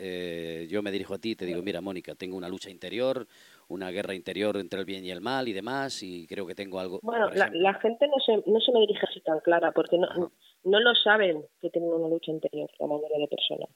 yo 0.68 0.82
me 0.82 0.92
dirijo 0.92 1.14
a 1.14 1.18
ti 1.18 1.30
y 1.30 1.34
te 1.34 1.44
digo, 1.44 1.60
mira, 1.60 1.80
Mónica, 1.80 2.14
tengo 2.14 2.36
una 2.36 2.48
lucha 2.48 2.70
interior 2.70 3.26
una 3.70 3.90
guerra 3.90 4.14
interior 4.14 4.56
entre 4.56 4.80
el 4.80 4.84
bien 4.84 5.04
y 5.04 5.10
el 5.10 5.20
mal 5.20 5.48
y 5.48 5.52
demás, 5.52 6.02
y 6.02 6.26
creo 6.26 6.46
que 6.46 6.54
tengo 6.54 6.80
algo. 6.80 6.98
Bueno, 7.02 7.30
la, 7.30 7.74
gente 7.74 8.08
no 8.08 8.18
se, 8.18 8.42
no 8.50 8.60
se 8.60 8.72
me 8.72 8.80
dirige 8.80 9.06
así 9.08 9.20
tan 9.20 9.40
clara, 9.40 9.72
porque 9.72 9.96
no, 9.96 10.32
no 10.64 10.80
lo 10.80 10.94
saben 10.94 11.44
que 11.60 11.70
tienen 11.70 11.90
una 11.90 12.08
lucha 12.08 12.32
interior, 12.32 12.68
la 12.78 12.86
mayoría 12.86 13.18
de 13.18 13.28
personas. 13.28 13.70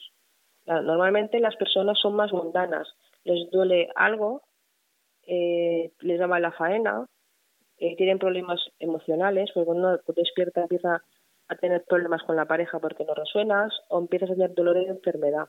Normalmente 0.66 1.40
las 1.40 1.56
personas 1.56 1.98
son 2.00 2.14
más 2.14 2.32
mundanas, 2.32 2.88
les 3.24 3.50
duele 3.50 3.88
algo, 3.94 4.42
eh, 5.26 5.92
les 6.00 6.18
llama 6.18 6.40
la 6.40 6.52
faena, 6.52 7.06
eh, 7.78 7.96
tienen 7.96 8.18
problemas 8.18 8.60
emocionales, 8.78 9.50
porque 9.52 9.66
cuando 9.66 9.88
uno 9.88 10.14
despierta 10.16 10.62
empieza 10.62 11.02
a 11.48 11.56
tener 11.56 11.84
problemas 11.84 12.22
con 12.22 12.36
la 12.36 12.46
pareja 12.46 12.78
porque 12.80 13.04
no 13.04 13.14
resuenas, 13.14 13.72
o 13.88 13.98
empiezas 13.98 14.30
a 14.30 14.34
tener 14.34 14.54
dolor 14.54 14.76
de 14.76 14.86
enfermedad. 14.86 15.48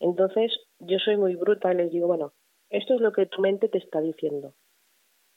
Entonces, 0.00 0.52
yo 0.78 0.98
soy 0.98 1.16
muy 1.16 1.36
bruta 1.36 1.72
y 1.72 1.76
les 1.76 1.90
digo, 1.90 2.06
bueno, 2.06 2.32
Esto 2.70 2.94
es 2.94 3.00
lo 3.00 3.12
que 3.12 3.26
tu 3.26 3.40
mente 3.40 3.68
te 3.68 3.78
está 3.78 4.00
diciendo. 4.00 4.54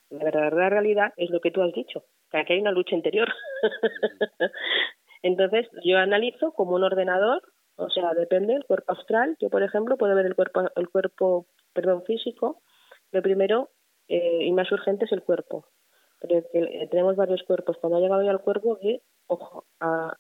La 0.09 0.25
verdadera 0.25 0.69
realidad 0.69 1.13
es 1.15 1.29
lo 1.29 1.39
que 1.39 1.51
tú 1.51 1.61
has 1.61 1.71
dicho, 1.73 2.03
que 2.29 2.37
aquí 2.37 2.53
hay 2.53 2.59
una 2.59 2.71
lucha 2.71 2.95
interior. 2.95 3.29
Entonces, 5.21 5.67
yo 5.83 5.97
analizo 5.97 6.51
como 6.51 6.75
un 6.75 6.83
ordenador, 6.83 7.41
o 7.75 7.89
sea, 7.89 8.13
depende 8.13 8.53
del 8.53 8.65
cuerpo 8.65 8.91
astral. 8.91 9.37
Yo, 9.39 9.49
por 9.49 9.63
ejemplo, 9.63 9.97
puedo 9.97 10.15
ver 10.15 10.25
el 10.25 10.35
cuerpo, 10.35 10.69
el 10.75 10.89
cuerpo 10.89 11.47
perdón, 11.73 12.03
físico. 12.03 12.61
Lo 13.11 13.21
primero 13.21 13.69
eh, 14.07 14.43
y 14.43 14.51
más 14.51 14.71
urgente 14.71 15.05
es 15.05 15.11
el 15.11 15.23
cuerpo. 15.23 15.67
Pero 16.19 16.43
eh, 16.53 16.87
tenemos 16.89 17.15
varios 17.15 17.43
cuerpos. 17.43 17.77
Cuando 17.77 17.97
ha 17.97 18.01
llegado 18.01 18.23
ya 18.23 18.31
al 18.31 18.41
cuerpo, 18.41 18.77
ojo, 19.27 19.65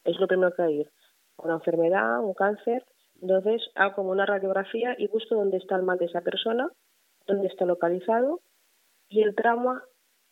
es 0.03 0.19
lo 0.19 0.27
primero 0.27 0.53
que 0.55 0.61
hay 0.61 0.79
ir. 0.81 0.91
Una 1.37 1.55
enfermedad, 1.55 2.23
un 2.23 2.33
cáncer. 2.33 2.85
Entonces, 3.21 3.61
hago 3.75 3.95
como 3.95 4.11
una 4.11 4.25
radiografía 4.25 4.95
y 4.97 5.07
busco 5.07 5.35
dónde 5.35 5.57
está 5.57 5.75
el 5.75 5.83
mal 5.83 5.97
de 5.97 6.05
esa 6.05 6.21
persona, 6.21 6.71
dónde 7.27 7.47
está 7.47 7.65
localizado 7.65 8.41
y 9.09 9.21
el 9.21 9.35
trauma 9.35 9.83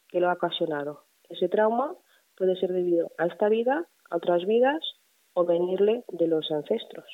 que 0.08 0.20
lo 0.20 0.30
ha 0.30 0.34
ocasionado. 0.34 1.06
Ese 1.30 1.50
trauma 1.50 1.96
puede 2.36 2.56
ser 2.56 2.72
debido 2.72 3.12
a 3.18 3.28
esta 3.28 3.50
vida, 3.50 3.88
a 4.10 4.18
otras 4.18 4.46
vidas 4.46 4.80
o 5.34 5.46
venirle 5.46 6.04
de 6.08 6.28
los 6.28 6.50
ancestros. 6.52 7.06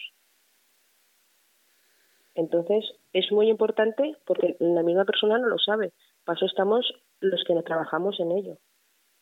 Entonces, 2.33 2.83
es 3.13 3.31
muy 3.31 3.49
importante 3.49 4.17
porque 4.25 4.57
la 4.59 4.83
misma 4.83 5.05
persona 5.05 5.37
no 5.37 5.47
lo 5.47 5.57
sabe. 5.57 5.93
Para 6.25 6.35
eso 6.35 6.45
estamos 6.45 6.85
los 7.21 7.43
que 7.45 7.55
trabajamos 7.63 8.19
en 8.19 8.31
ello. 8.31 8.57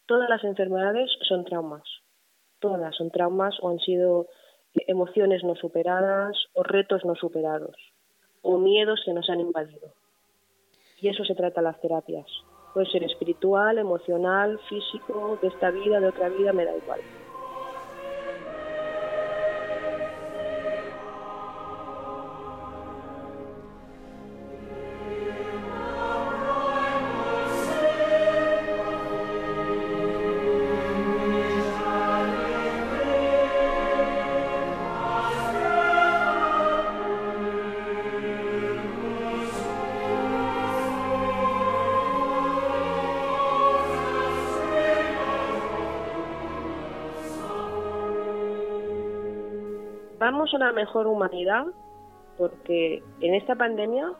Todas 0.07 0.29
las 0.29 0.43
enfermedades 0.43 1.11
son 1.27 1.45
traumas. 1.45 1.83
Todas 2.59 2.95
son 2.95 3.11
traumas 3.11 3.55
o 3.61 3.69
han 3.69 3.79
sido 3.79 4.27
emociones 4.73 5.43
no 5.43 5.55
superadas 5.55 6.35
o 6.53 6.63
retos 6.63 7.05
no 7.05 7.15
superados 7.15 7.75
o 8.41 8.57
miedos 8.57 9.01
que 9.05 9.13
nos 9.13 9.29
han 9.29 9.39
invadido. 9.39 9.93
Y 11.03 11.09
eso 11.09 11.25
se 11.25 11.35
trata 11.35 11.61
las 11.61 11.81
terapias. 11.81 12.25
Puede 12.73 12.89
ser 12.89 13.03
espiritual, 13.03 13.77
emocional, 13.77 14.57
físico, 14.69 15.37
de 15.41 15.49
esta 15.49 15.69
vida, 15.69 15.99
de 15.99 16.07
otra 16.07 16.29
vida, 16.29 16.53
me 16.53 16.63
da 16.63 16.77
igual. 16.77 17.01
Una 50.53 50.71
mejor 50.71 51.07
humanidad 51.07 51.65
porque 52.37 53.03
en 53.21 53.35
esta 53.35 53.55
pandemia, 53.55 54.11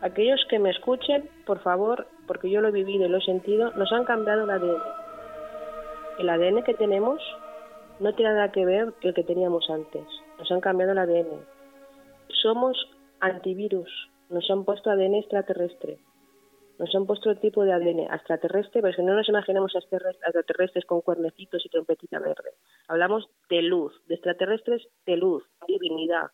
aquellos 0.00 0.44
que 0.50 0.58
me 0.58 0.70
escuchen, 0.70 1.28
por 1.46 1.60
favor, 1.60 2.06
porque 2.26 2.50
yo 2.50 2.60
lo 2.60 2.68
he 2.68 2.72
vivido 2.72 3.06
y 3.06 3.08
lo 3.08 3.18
he 3.18 3.22
sentido, 3.22 3.70
nos 3.72 3.92
han 3.92 4.04
cambiado 4.04 4.44
el 4.44 4.50
ADN. 4.50 4.82
El 6.18 6.28
ADN 6.28 6.62
que 6.62 6.74
tenemos 6.74 7.22
no 8.00 8.14
tiene 8.14 8.34
nada 8.34 8.52
que 8.52 8.64
ver 8.64 8.92
el 9.00 9.14
que 9.14 9.24
teníamos 9.24 9.68
antes. 9.70 10.04
Nos 10.38 10.50
han 10.50 10.60
cambiado 10.60 10.92
el 10.92 10.98
ADN. 10.98 11.40
Somos 12.42 12.76
antivirus. 13.20 13.90
Nos 14.28 14.50
han 14.50 14.64
puesto 14.64 14.90
ADN 14.90 15.14
extraterrestre 15.14 15.98
nos 16.78 16.94
han 16.94 17.06
puesto 17.06 17.30
el 17.30 17.40
tipo 17.40 17.64
de 17.64 17.72
ADN 17.72 18.00
extraterrestre, 18.00 18.82
pero 18.82 18.96
que 18.96 19.02
no 19.02 19.14
nos 19.14 19.28
imaginemos 19.28 19.74
extraterrestres 19.74 20.84
con 20.84 21.00
cuernecitos 21.00 21.64
y 21.64 21.68
trompetita 21.68 22.18
verde. 22.18 22.52
Hablamos 22.88 23.28
de 23.48 23.62
luz, 23.62 23.92
de 24.06 24.14
extraterrestres 24.14 24.86
de 25.06 25.16
luz, 25.16 25.44
divinidad. 25.66 26.30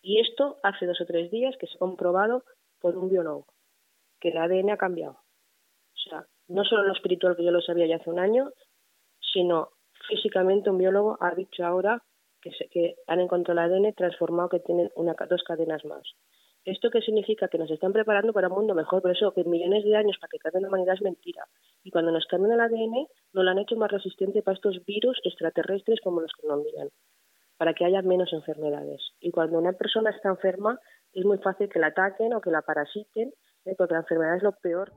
Y 0.00 0.20
esto 0.20 0.58
hace 0.62 0.86
dos 0.86 1.00
o 1.00 1.06
tres 1.06 1.30
días 1.30 1.56
que 1.58 1.66
se 1.66 1.76
ha 1.76 1.78
comprobado 1.78 2.44
por 2.80 2.96
un 2.96 3.08
biólogo, 3.08 3.46
que 4.20 4.30
el 4.30 4.38
ADN 4.38 4.70
ha 4.70 4.76
cambiado. 4.76 5.12
O 5.12 6.10
sea, 6.10 6.26
no 6.48 6.64
solo 6.64 6.84
lo 6.84 6.92
espiritual 6.92 7.36
que 7.36 7.44
yo 7.44 7.52
lo 7.52 7.60
sabía 7.60 7.86
ya 7.86 7.96
hace 7.96 8.10
un 8.10 8.18
año, 8.18 8.50
sino 9.32 9.70
físicamente 10.08 10.70
un 10.70 10.78
biólogo 10.78 11.16
ha 11.20 11.34
dicho 11.34 11.64
ahora 11.64 12.02
que, 12.40 12.50
se, 12.52 12.68
que 12.68 12.96
han 13.06 13.20
encontrado 13.20 13.60
el 13.60 13.72
ADN 13.72 13.94
transformado 13.94 14.48
que 14.48 14.60
tiene 14.60 14.90
una, 14.96 15.14
dos 15.28 15.42
cadenas 15.44 15.84
más. 15.84 16.02
¿Esto 16.64 16.90
qué 16.90 17.00
significa? 17.00 17.48
Que 17.48 17.58
nos 17.58 17.70
están 17.70 17.92
preparando 17.92 18.32
para 18.32 18.48
un 18.48 18.54
mundo 18.54 18.74
mejor. 18.74 19.02
Por 19.02 19.10
eso, 19.10 19.32
que 19.32 19.42
millones 19.42 19.84
de 19.84 19.96
años 19.96 20.16
para 20.20 20.30
que 20.30 20.38
cambie 20.38 20.62
la 20.62 20.68
humanidad 20.68 20.94
es 20.94 21.02
mentira. 21.02 21.44
Y 21.82 21.90
cuando 21.90 22.12
nos 22.12 22.26
cambian 22.26 22.52
el 22.52 22.60
ADN, 22.60 23.08
nos 23.32 23.44
lo 23.44 23.50
han 23.50 23.58
hecho 23.58 23.74
más 23.76 23.90
resistente 23.90 24.42
para 24.42 24.54
estos 24.54 24.84
virus 24.84 25.18
extraterrestres 25.24 26.00
como 26.00 26.20
los 26.20 26.30
que 26.32 26.46
nos 26.46 26.62
miran, 26.62 26.88
para 27.56 27.74
que 27.74 27.84
haya 27.84 28.00
menos 28.02 28.32
enfermedades. 28.32 29.02
Y 29.20 29.32
cuando 29.32 29.58
una 29.58 29.72
persona 29.72 30.10
está 30.10 30.28
enferma, 30.28 30.78
es 31.12 31.24
muy 31.24 31.38
fácil 31.38 31.68
que 31.68 31.80
la 31.80 31.88
ataquen 31.88 32.32
o 32.32 32.40
que 32.40 32.50
la 32.50 32.62
parasiten, 32.62 33.32
¿eh? 33.64 33.74
porque 33.76 33.94
la 33.94 34.00
enfermedad 34.00 34.36
es 34.36 34.42
lo 34.44 34.52
peor. 34.52 34.92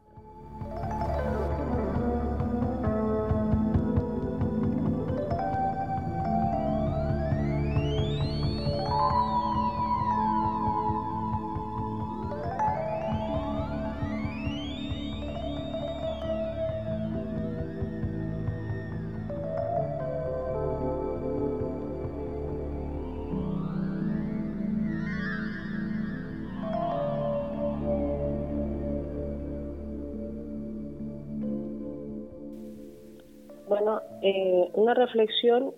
Una 34.86 34.94
reflexión 34.94 35.74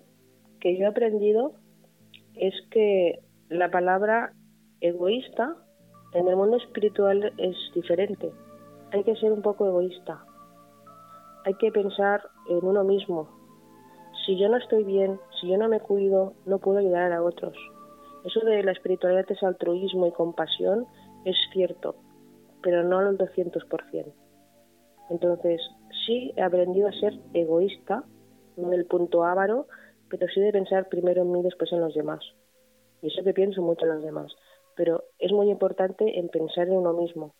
que 0.60 0.76
yo 0.76 0.84
he 0.84 0.86
aprendido 0.86 1.54
es 2.34 2.52
que 2.70 3.20
la 3.48 3.70
palabra 3.70 4.34
egoísta 4.82 5.56
en 6.12 6.28
el 6.28 6.36
mundo 6.36 6.58
espiritual 6.58 7.32
es 7.38 7.56
diferente. 7.74 8.30
Hay 8.92 9.04
que 9.04 9.16
ser 9.16 9.32
un 9.32 9.40
poco 9.40 9.66
egoísta. 9.66 10.22
Hay 11.46 11.54
que 11.54 11.72
pensar 11.72 12.20
en 12.50 12.62
uno 12.62 12.84
mismo. 12.84 13.30
Si 14.26 14.38
yo 14.38 14.50
no 14.50 14.58
estoy 14.58 14.84
bien, 14.84 15.18
si 15.40 15.48
yo 15.48 15.56
no 15.56 15.70
me 15.70 15.80
cuido, 15.80 16.34
no 16.44 16.58
puedo 16.58 16.76
ayudar 16.76 17.10
a 17.14 17.22
otros. 17.22 17.56
Eso 18.26 18.40
de 18.40 18.62
la 18.62 18.72
espiritualidad 18.72 19.24
es 19.30 19.42
altruismo 19.42 20.06
y 20.06 20.12
compasión 20.12 20.86
es 21.24 21.36
cierto, 21.54 21.94
pero 22.62 22.82
no 22.82 22.98
al 22.98 23.16
200%. 23.16 24.12
Entonces, 25.08 25.62
sí 26.06 26.34
he 26.36 26.42
aprendido 26.42 26.88
a 26.88 26.92
ser 26.92 27.18
egoísta, 27.32 28.04
no 28.58 28.70
del 28.70 28.86
punto 28.86 29.24
avaro, 29.24 29.66
pero 30.10 30.26
sí 30.28 30.40
de 30.40 30.52
pensar 30.52 30.88
primero 30.88 31.22
en 31.22 31.32
mí, 31.32 31.42
después 31.42 31.72
en 31.72 31.80
los 31.80 31.94
demás. 31.94 32.20
Y 33.02 33.08
eso 33.08 33.22
que 33.22 33.32
pienso 33.32 33.62
mucho 33.62 33.84
en 33.84 33.94
los 33.94 34.02
demás. 34.02 34.32
Pero 34.76 35.04
es 35.18 35.32
muy 35.32 35.50
importante 35.50 36.18
en 36.18 36.28
pensar 36.28 36.68
en 36.68 36.76
uno 36.76 36.92
mismo, 36.92 37.34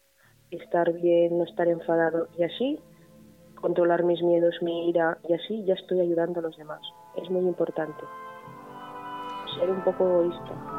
estar 0.51 0.93
bien, 0.93 1.39
no 1.39 1.45
estar 1.45 1.69
enfadado 1.69 2.29
y 2.37 2.45
así 2.45 2.81
controlar 3.61 4.05
mis 4.05 4.23
miedos, 4.23 4.55
mi 4.63 4.89
ira 4.89 5.19
y 5.29 5.35
así 5.35 5.65
ya 5.65 5.75
estoy 5.75 6.01
ayudando 6.01 6.41
a 6.41 6.45
los 6.45 6.57
demás. 6.57 6.81
Es 7.17 7.29
muy 7.31 7.43
importante. 7.43 8.05
Ser 9.59 9.71
un 9.71 9.83
poco 9.83 10.07
egoísta. 10.09 10.78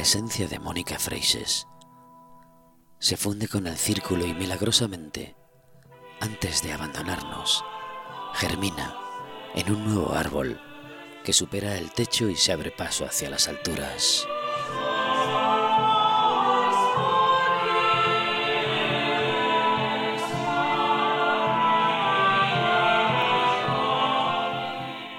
Esencia 0.00 0.48
de 0.48 0.58
Mónica 0.58 0.98
Freises 0.98 1.66
se 3.00 3.18
funde 3.18 3.48
con 3.48 3.66
el 3.66 3.76
círculo 3.76 4.24
y 4.24 4.32
milagrosamente, 4.32 5.36
antes 6.20 6.62
de 6.62 6.72
abandonarnos, 6.72 7.62
germina 8.32 8.96
en 9.54 9.70
un 9.70 9.84
nuevo 9.84 10.14
árbol 10.14 10.58
que 11.22 11.34
supera 11.34 11.76
el 11.76 11.92
techo 11.92 12.30
y 12.30 12.36
se 12.36 12.50
abre 12.50 12.70
paso 12.70 13.04
hacia 13.04 13.28
las 13.28 13.46
alturas. 13.46 14.26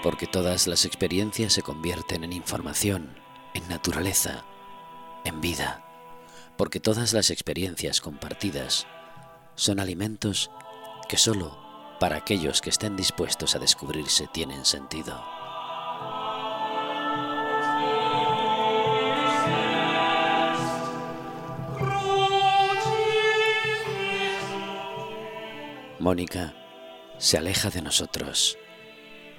Porque 0.01 0.25
todas 0.25 0.65
las 0.65 0.85
experiencias 0.85 1.53
se 1.53 1.61
convierten 1.61 2.23
en 2.23 2.33
información, 2.33 3.15
en 3.53 3.67
naturaleza, 3.67 4.43
en 5.25 5.41
vida. 5.41 5.83
porque 6.57 6.79
todas 6.79 7.11
las 7.13 7.31
experiencias 7.31 8.01
compartidas 8.01 8.85
son 9.55 9.79
alimentos 9.79 10.51
que 11.09 11.17
solo 11.17 11.57
para 11.99 12.17
aquellos 12.17 12.61
que 12.61 12.69
estén 12.69 12.95
dispuestos 12.95 13.55
a 13.55 13.59
descubrirse 13.59 14.27
tienen 14.31 14.63
sentido. 14.63 15.23
Mónica 25.99 26.53
se 27.17 27.37
aleja 27.37 27.71
de 27.71 27.81
nosotros, 27.81 28.57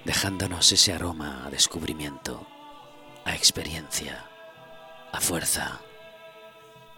dejándonos 0.04 0.72
ese 0.72 0.92
aroma 0.92 1.44
a 1.46 1.50
descubrimiento, 1.50 2.46
a 3.24 3.34
experiencia, 3.36 4.24
a 5.12 5.20
fuerza. 5.20 5.80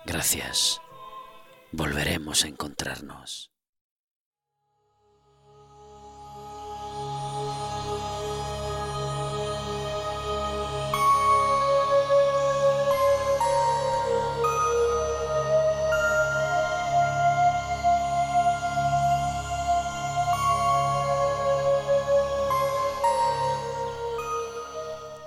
Gracias. 0.07 0.81
Volveremos 1.73 2.45
a 2.45 2.49
encontrarnos. 2.49 3.51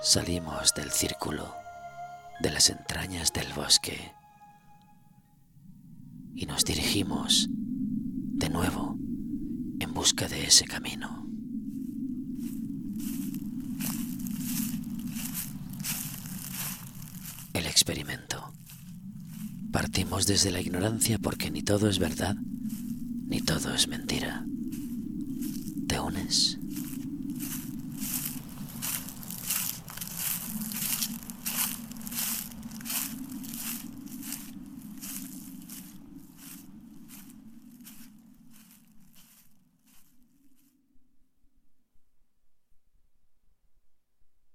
Salimos 0.00 0.72
del 0.72 0.90
círculo, 0.90 1.54
de 2.40 2.50
las 2.50 2.70
entrañas 2.70 3.32
del 3.32 3.52
bosque, 3.52 4.12
y 6.34 6.46
nos 6.46 6.64
dirigimos 6.64 7.48
de 7.50 8.48
nuevo 8.48 8.96
en 9.80 9.92
busca 9.92 10.28
de 10.28 10.46
ese 10.46 10.64
camino. 10.64 11.26
El 17.52 17.66
experimento. 17.66 18.52
Partimos 19.72 20.26
desde 20.26 20.52
la 20.52 20.60
ignorancia 20.60 21.18
porque 21.18 21.50
ni 21.50 21.62
todo 21.62 21.88
es 21.88 21.98
verdad, 21.98 22.36
ni 23.26 23.40
todo 23.40 23.74
es 23.74 23.88
mentira. 23.88 24.46
¿Te 25.88 25.98
unes? 25.98 26.58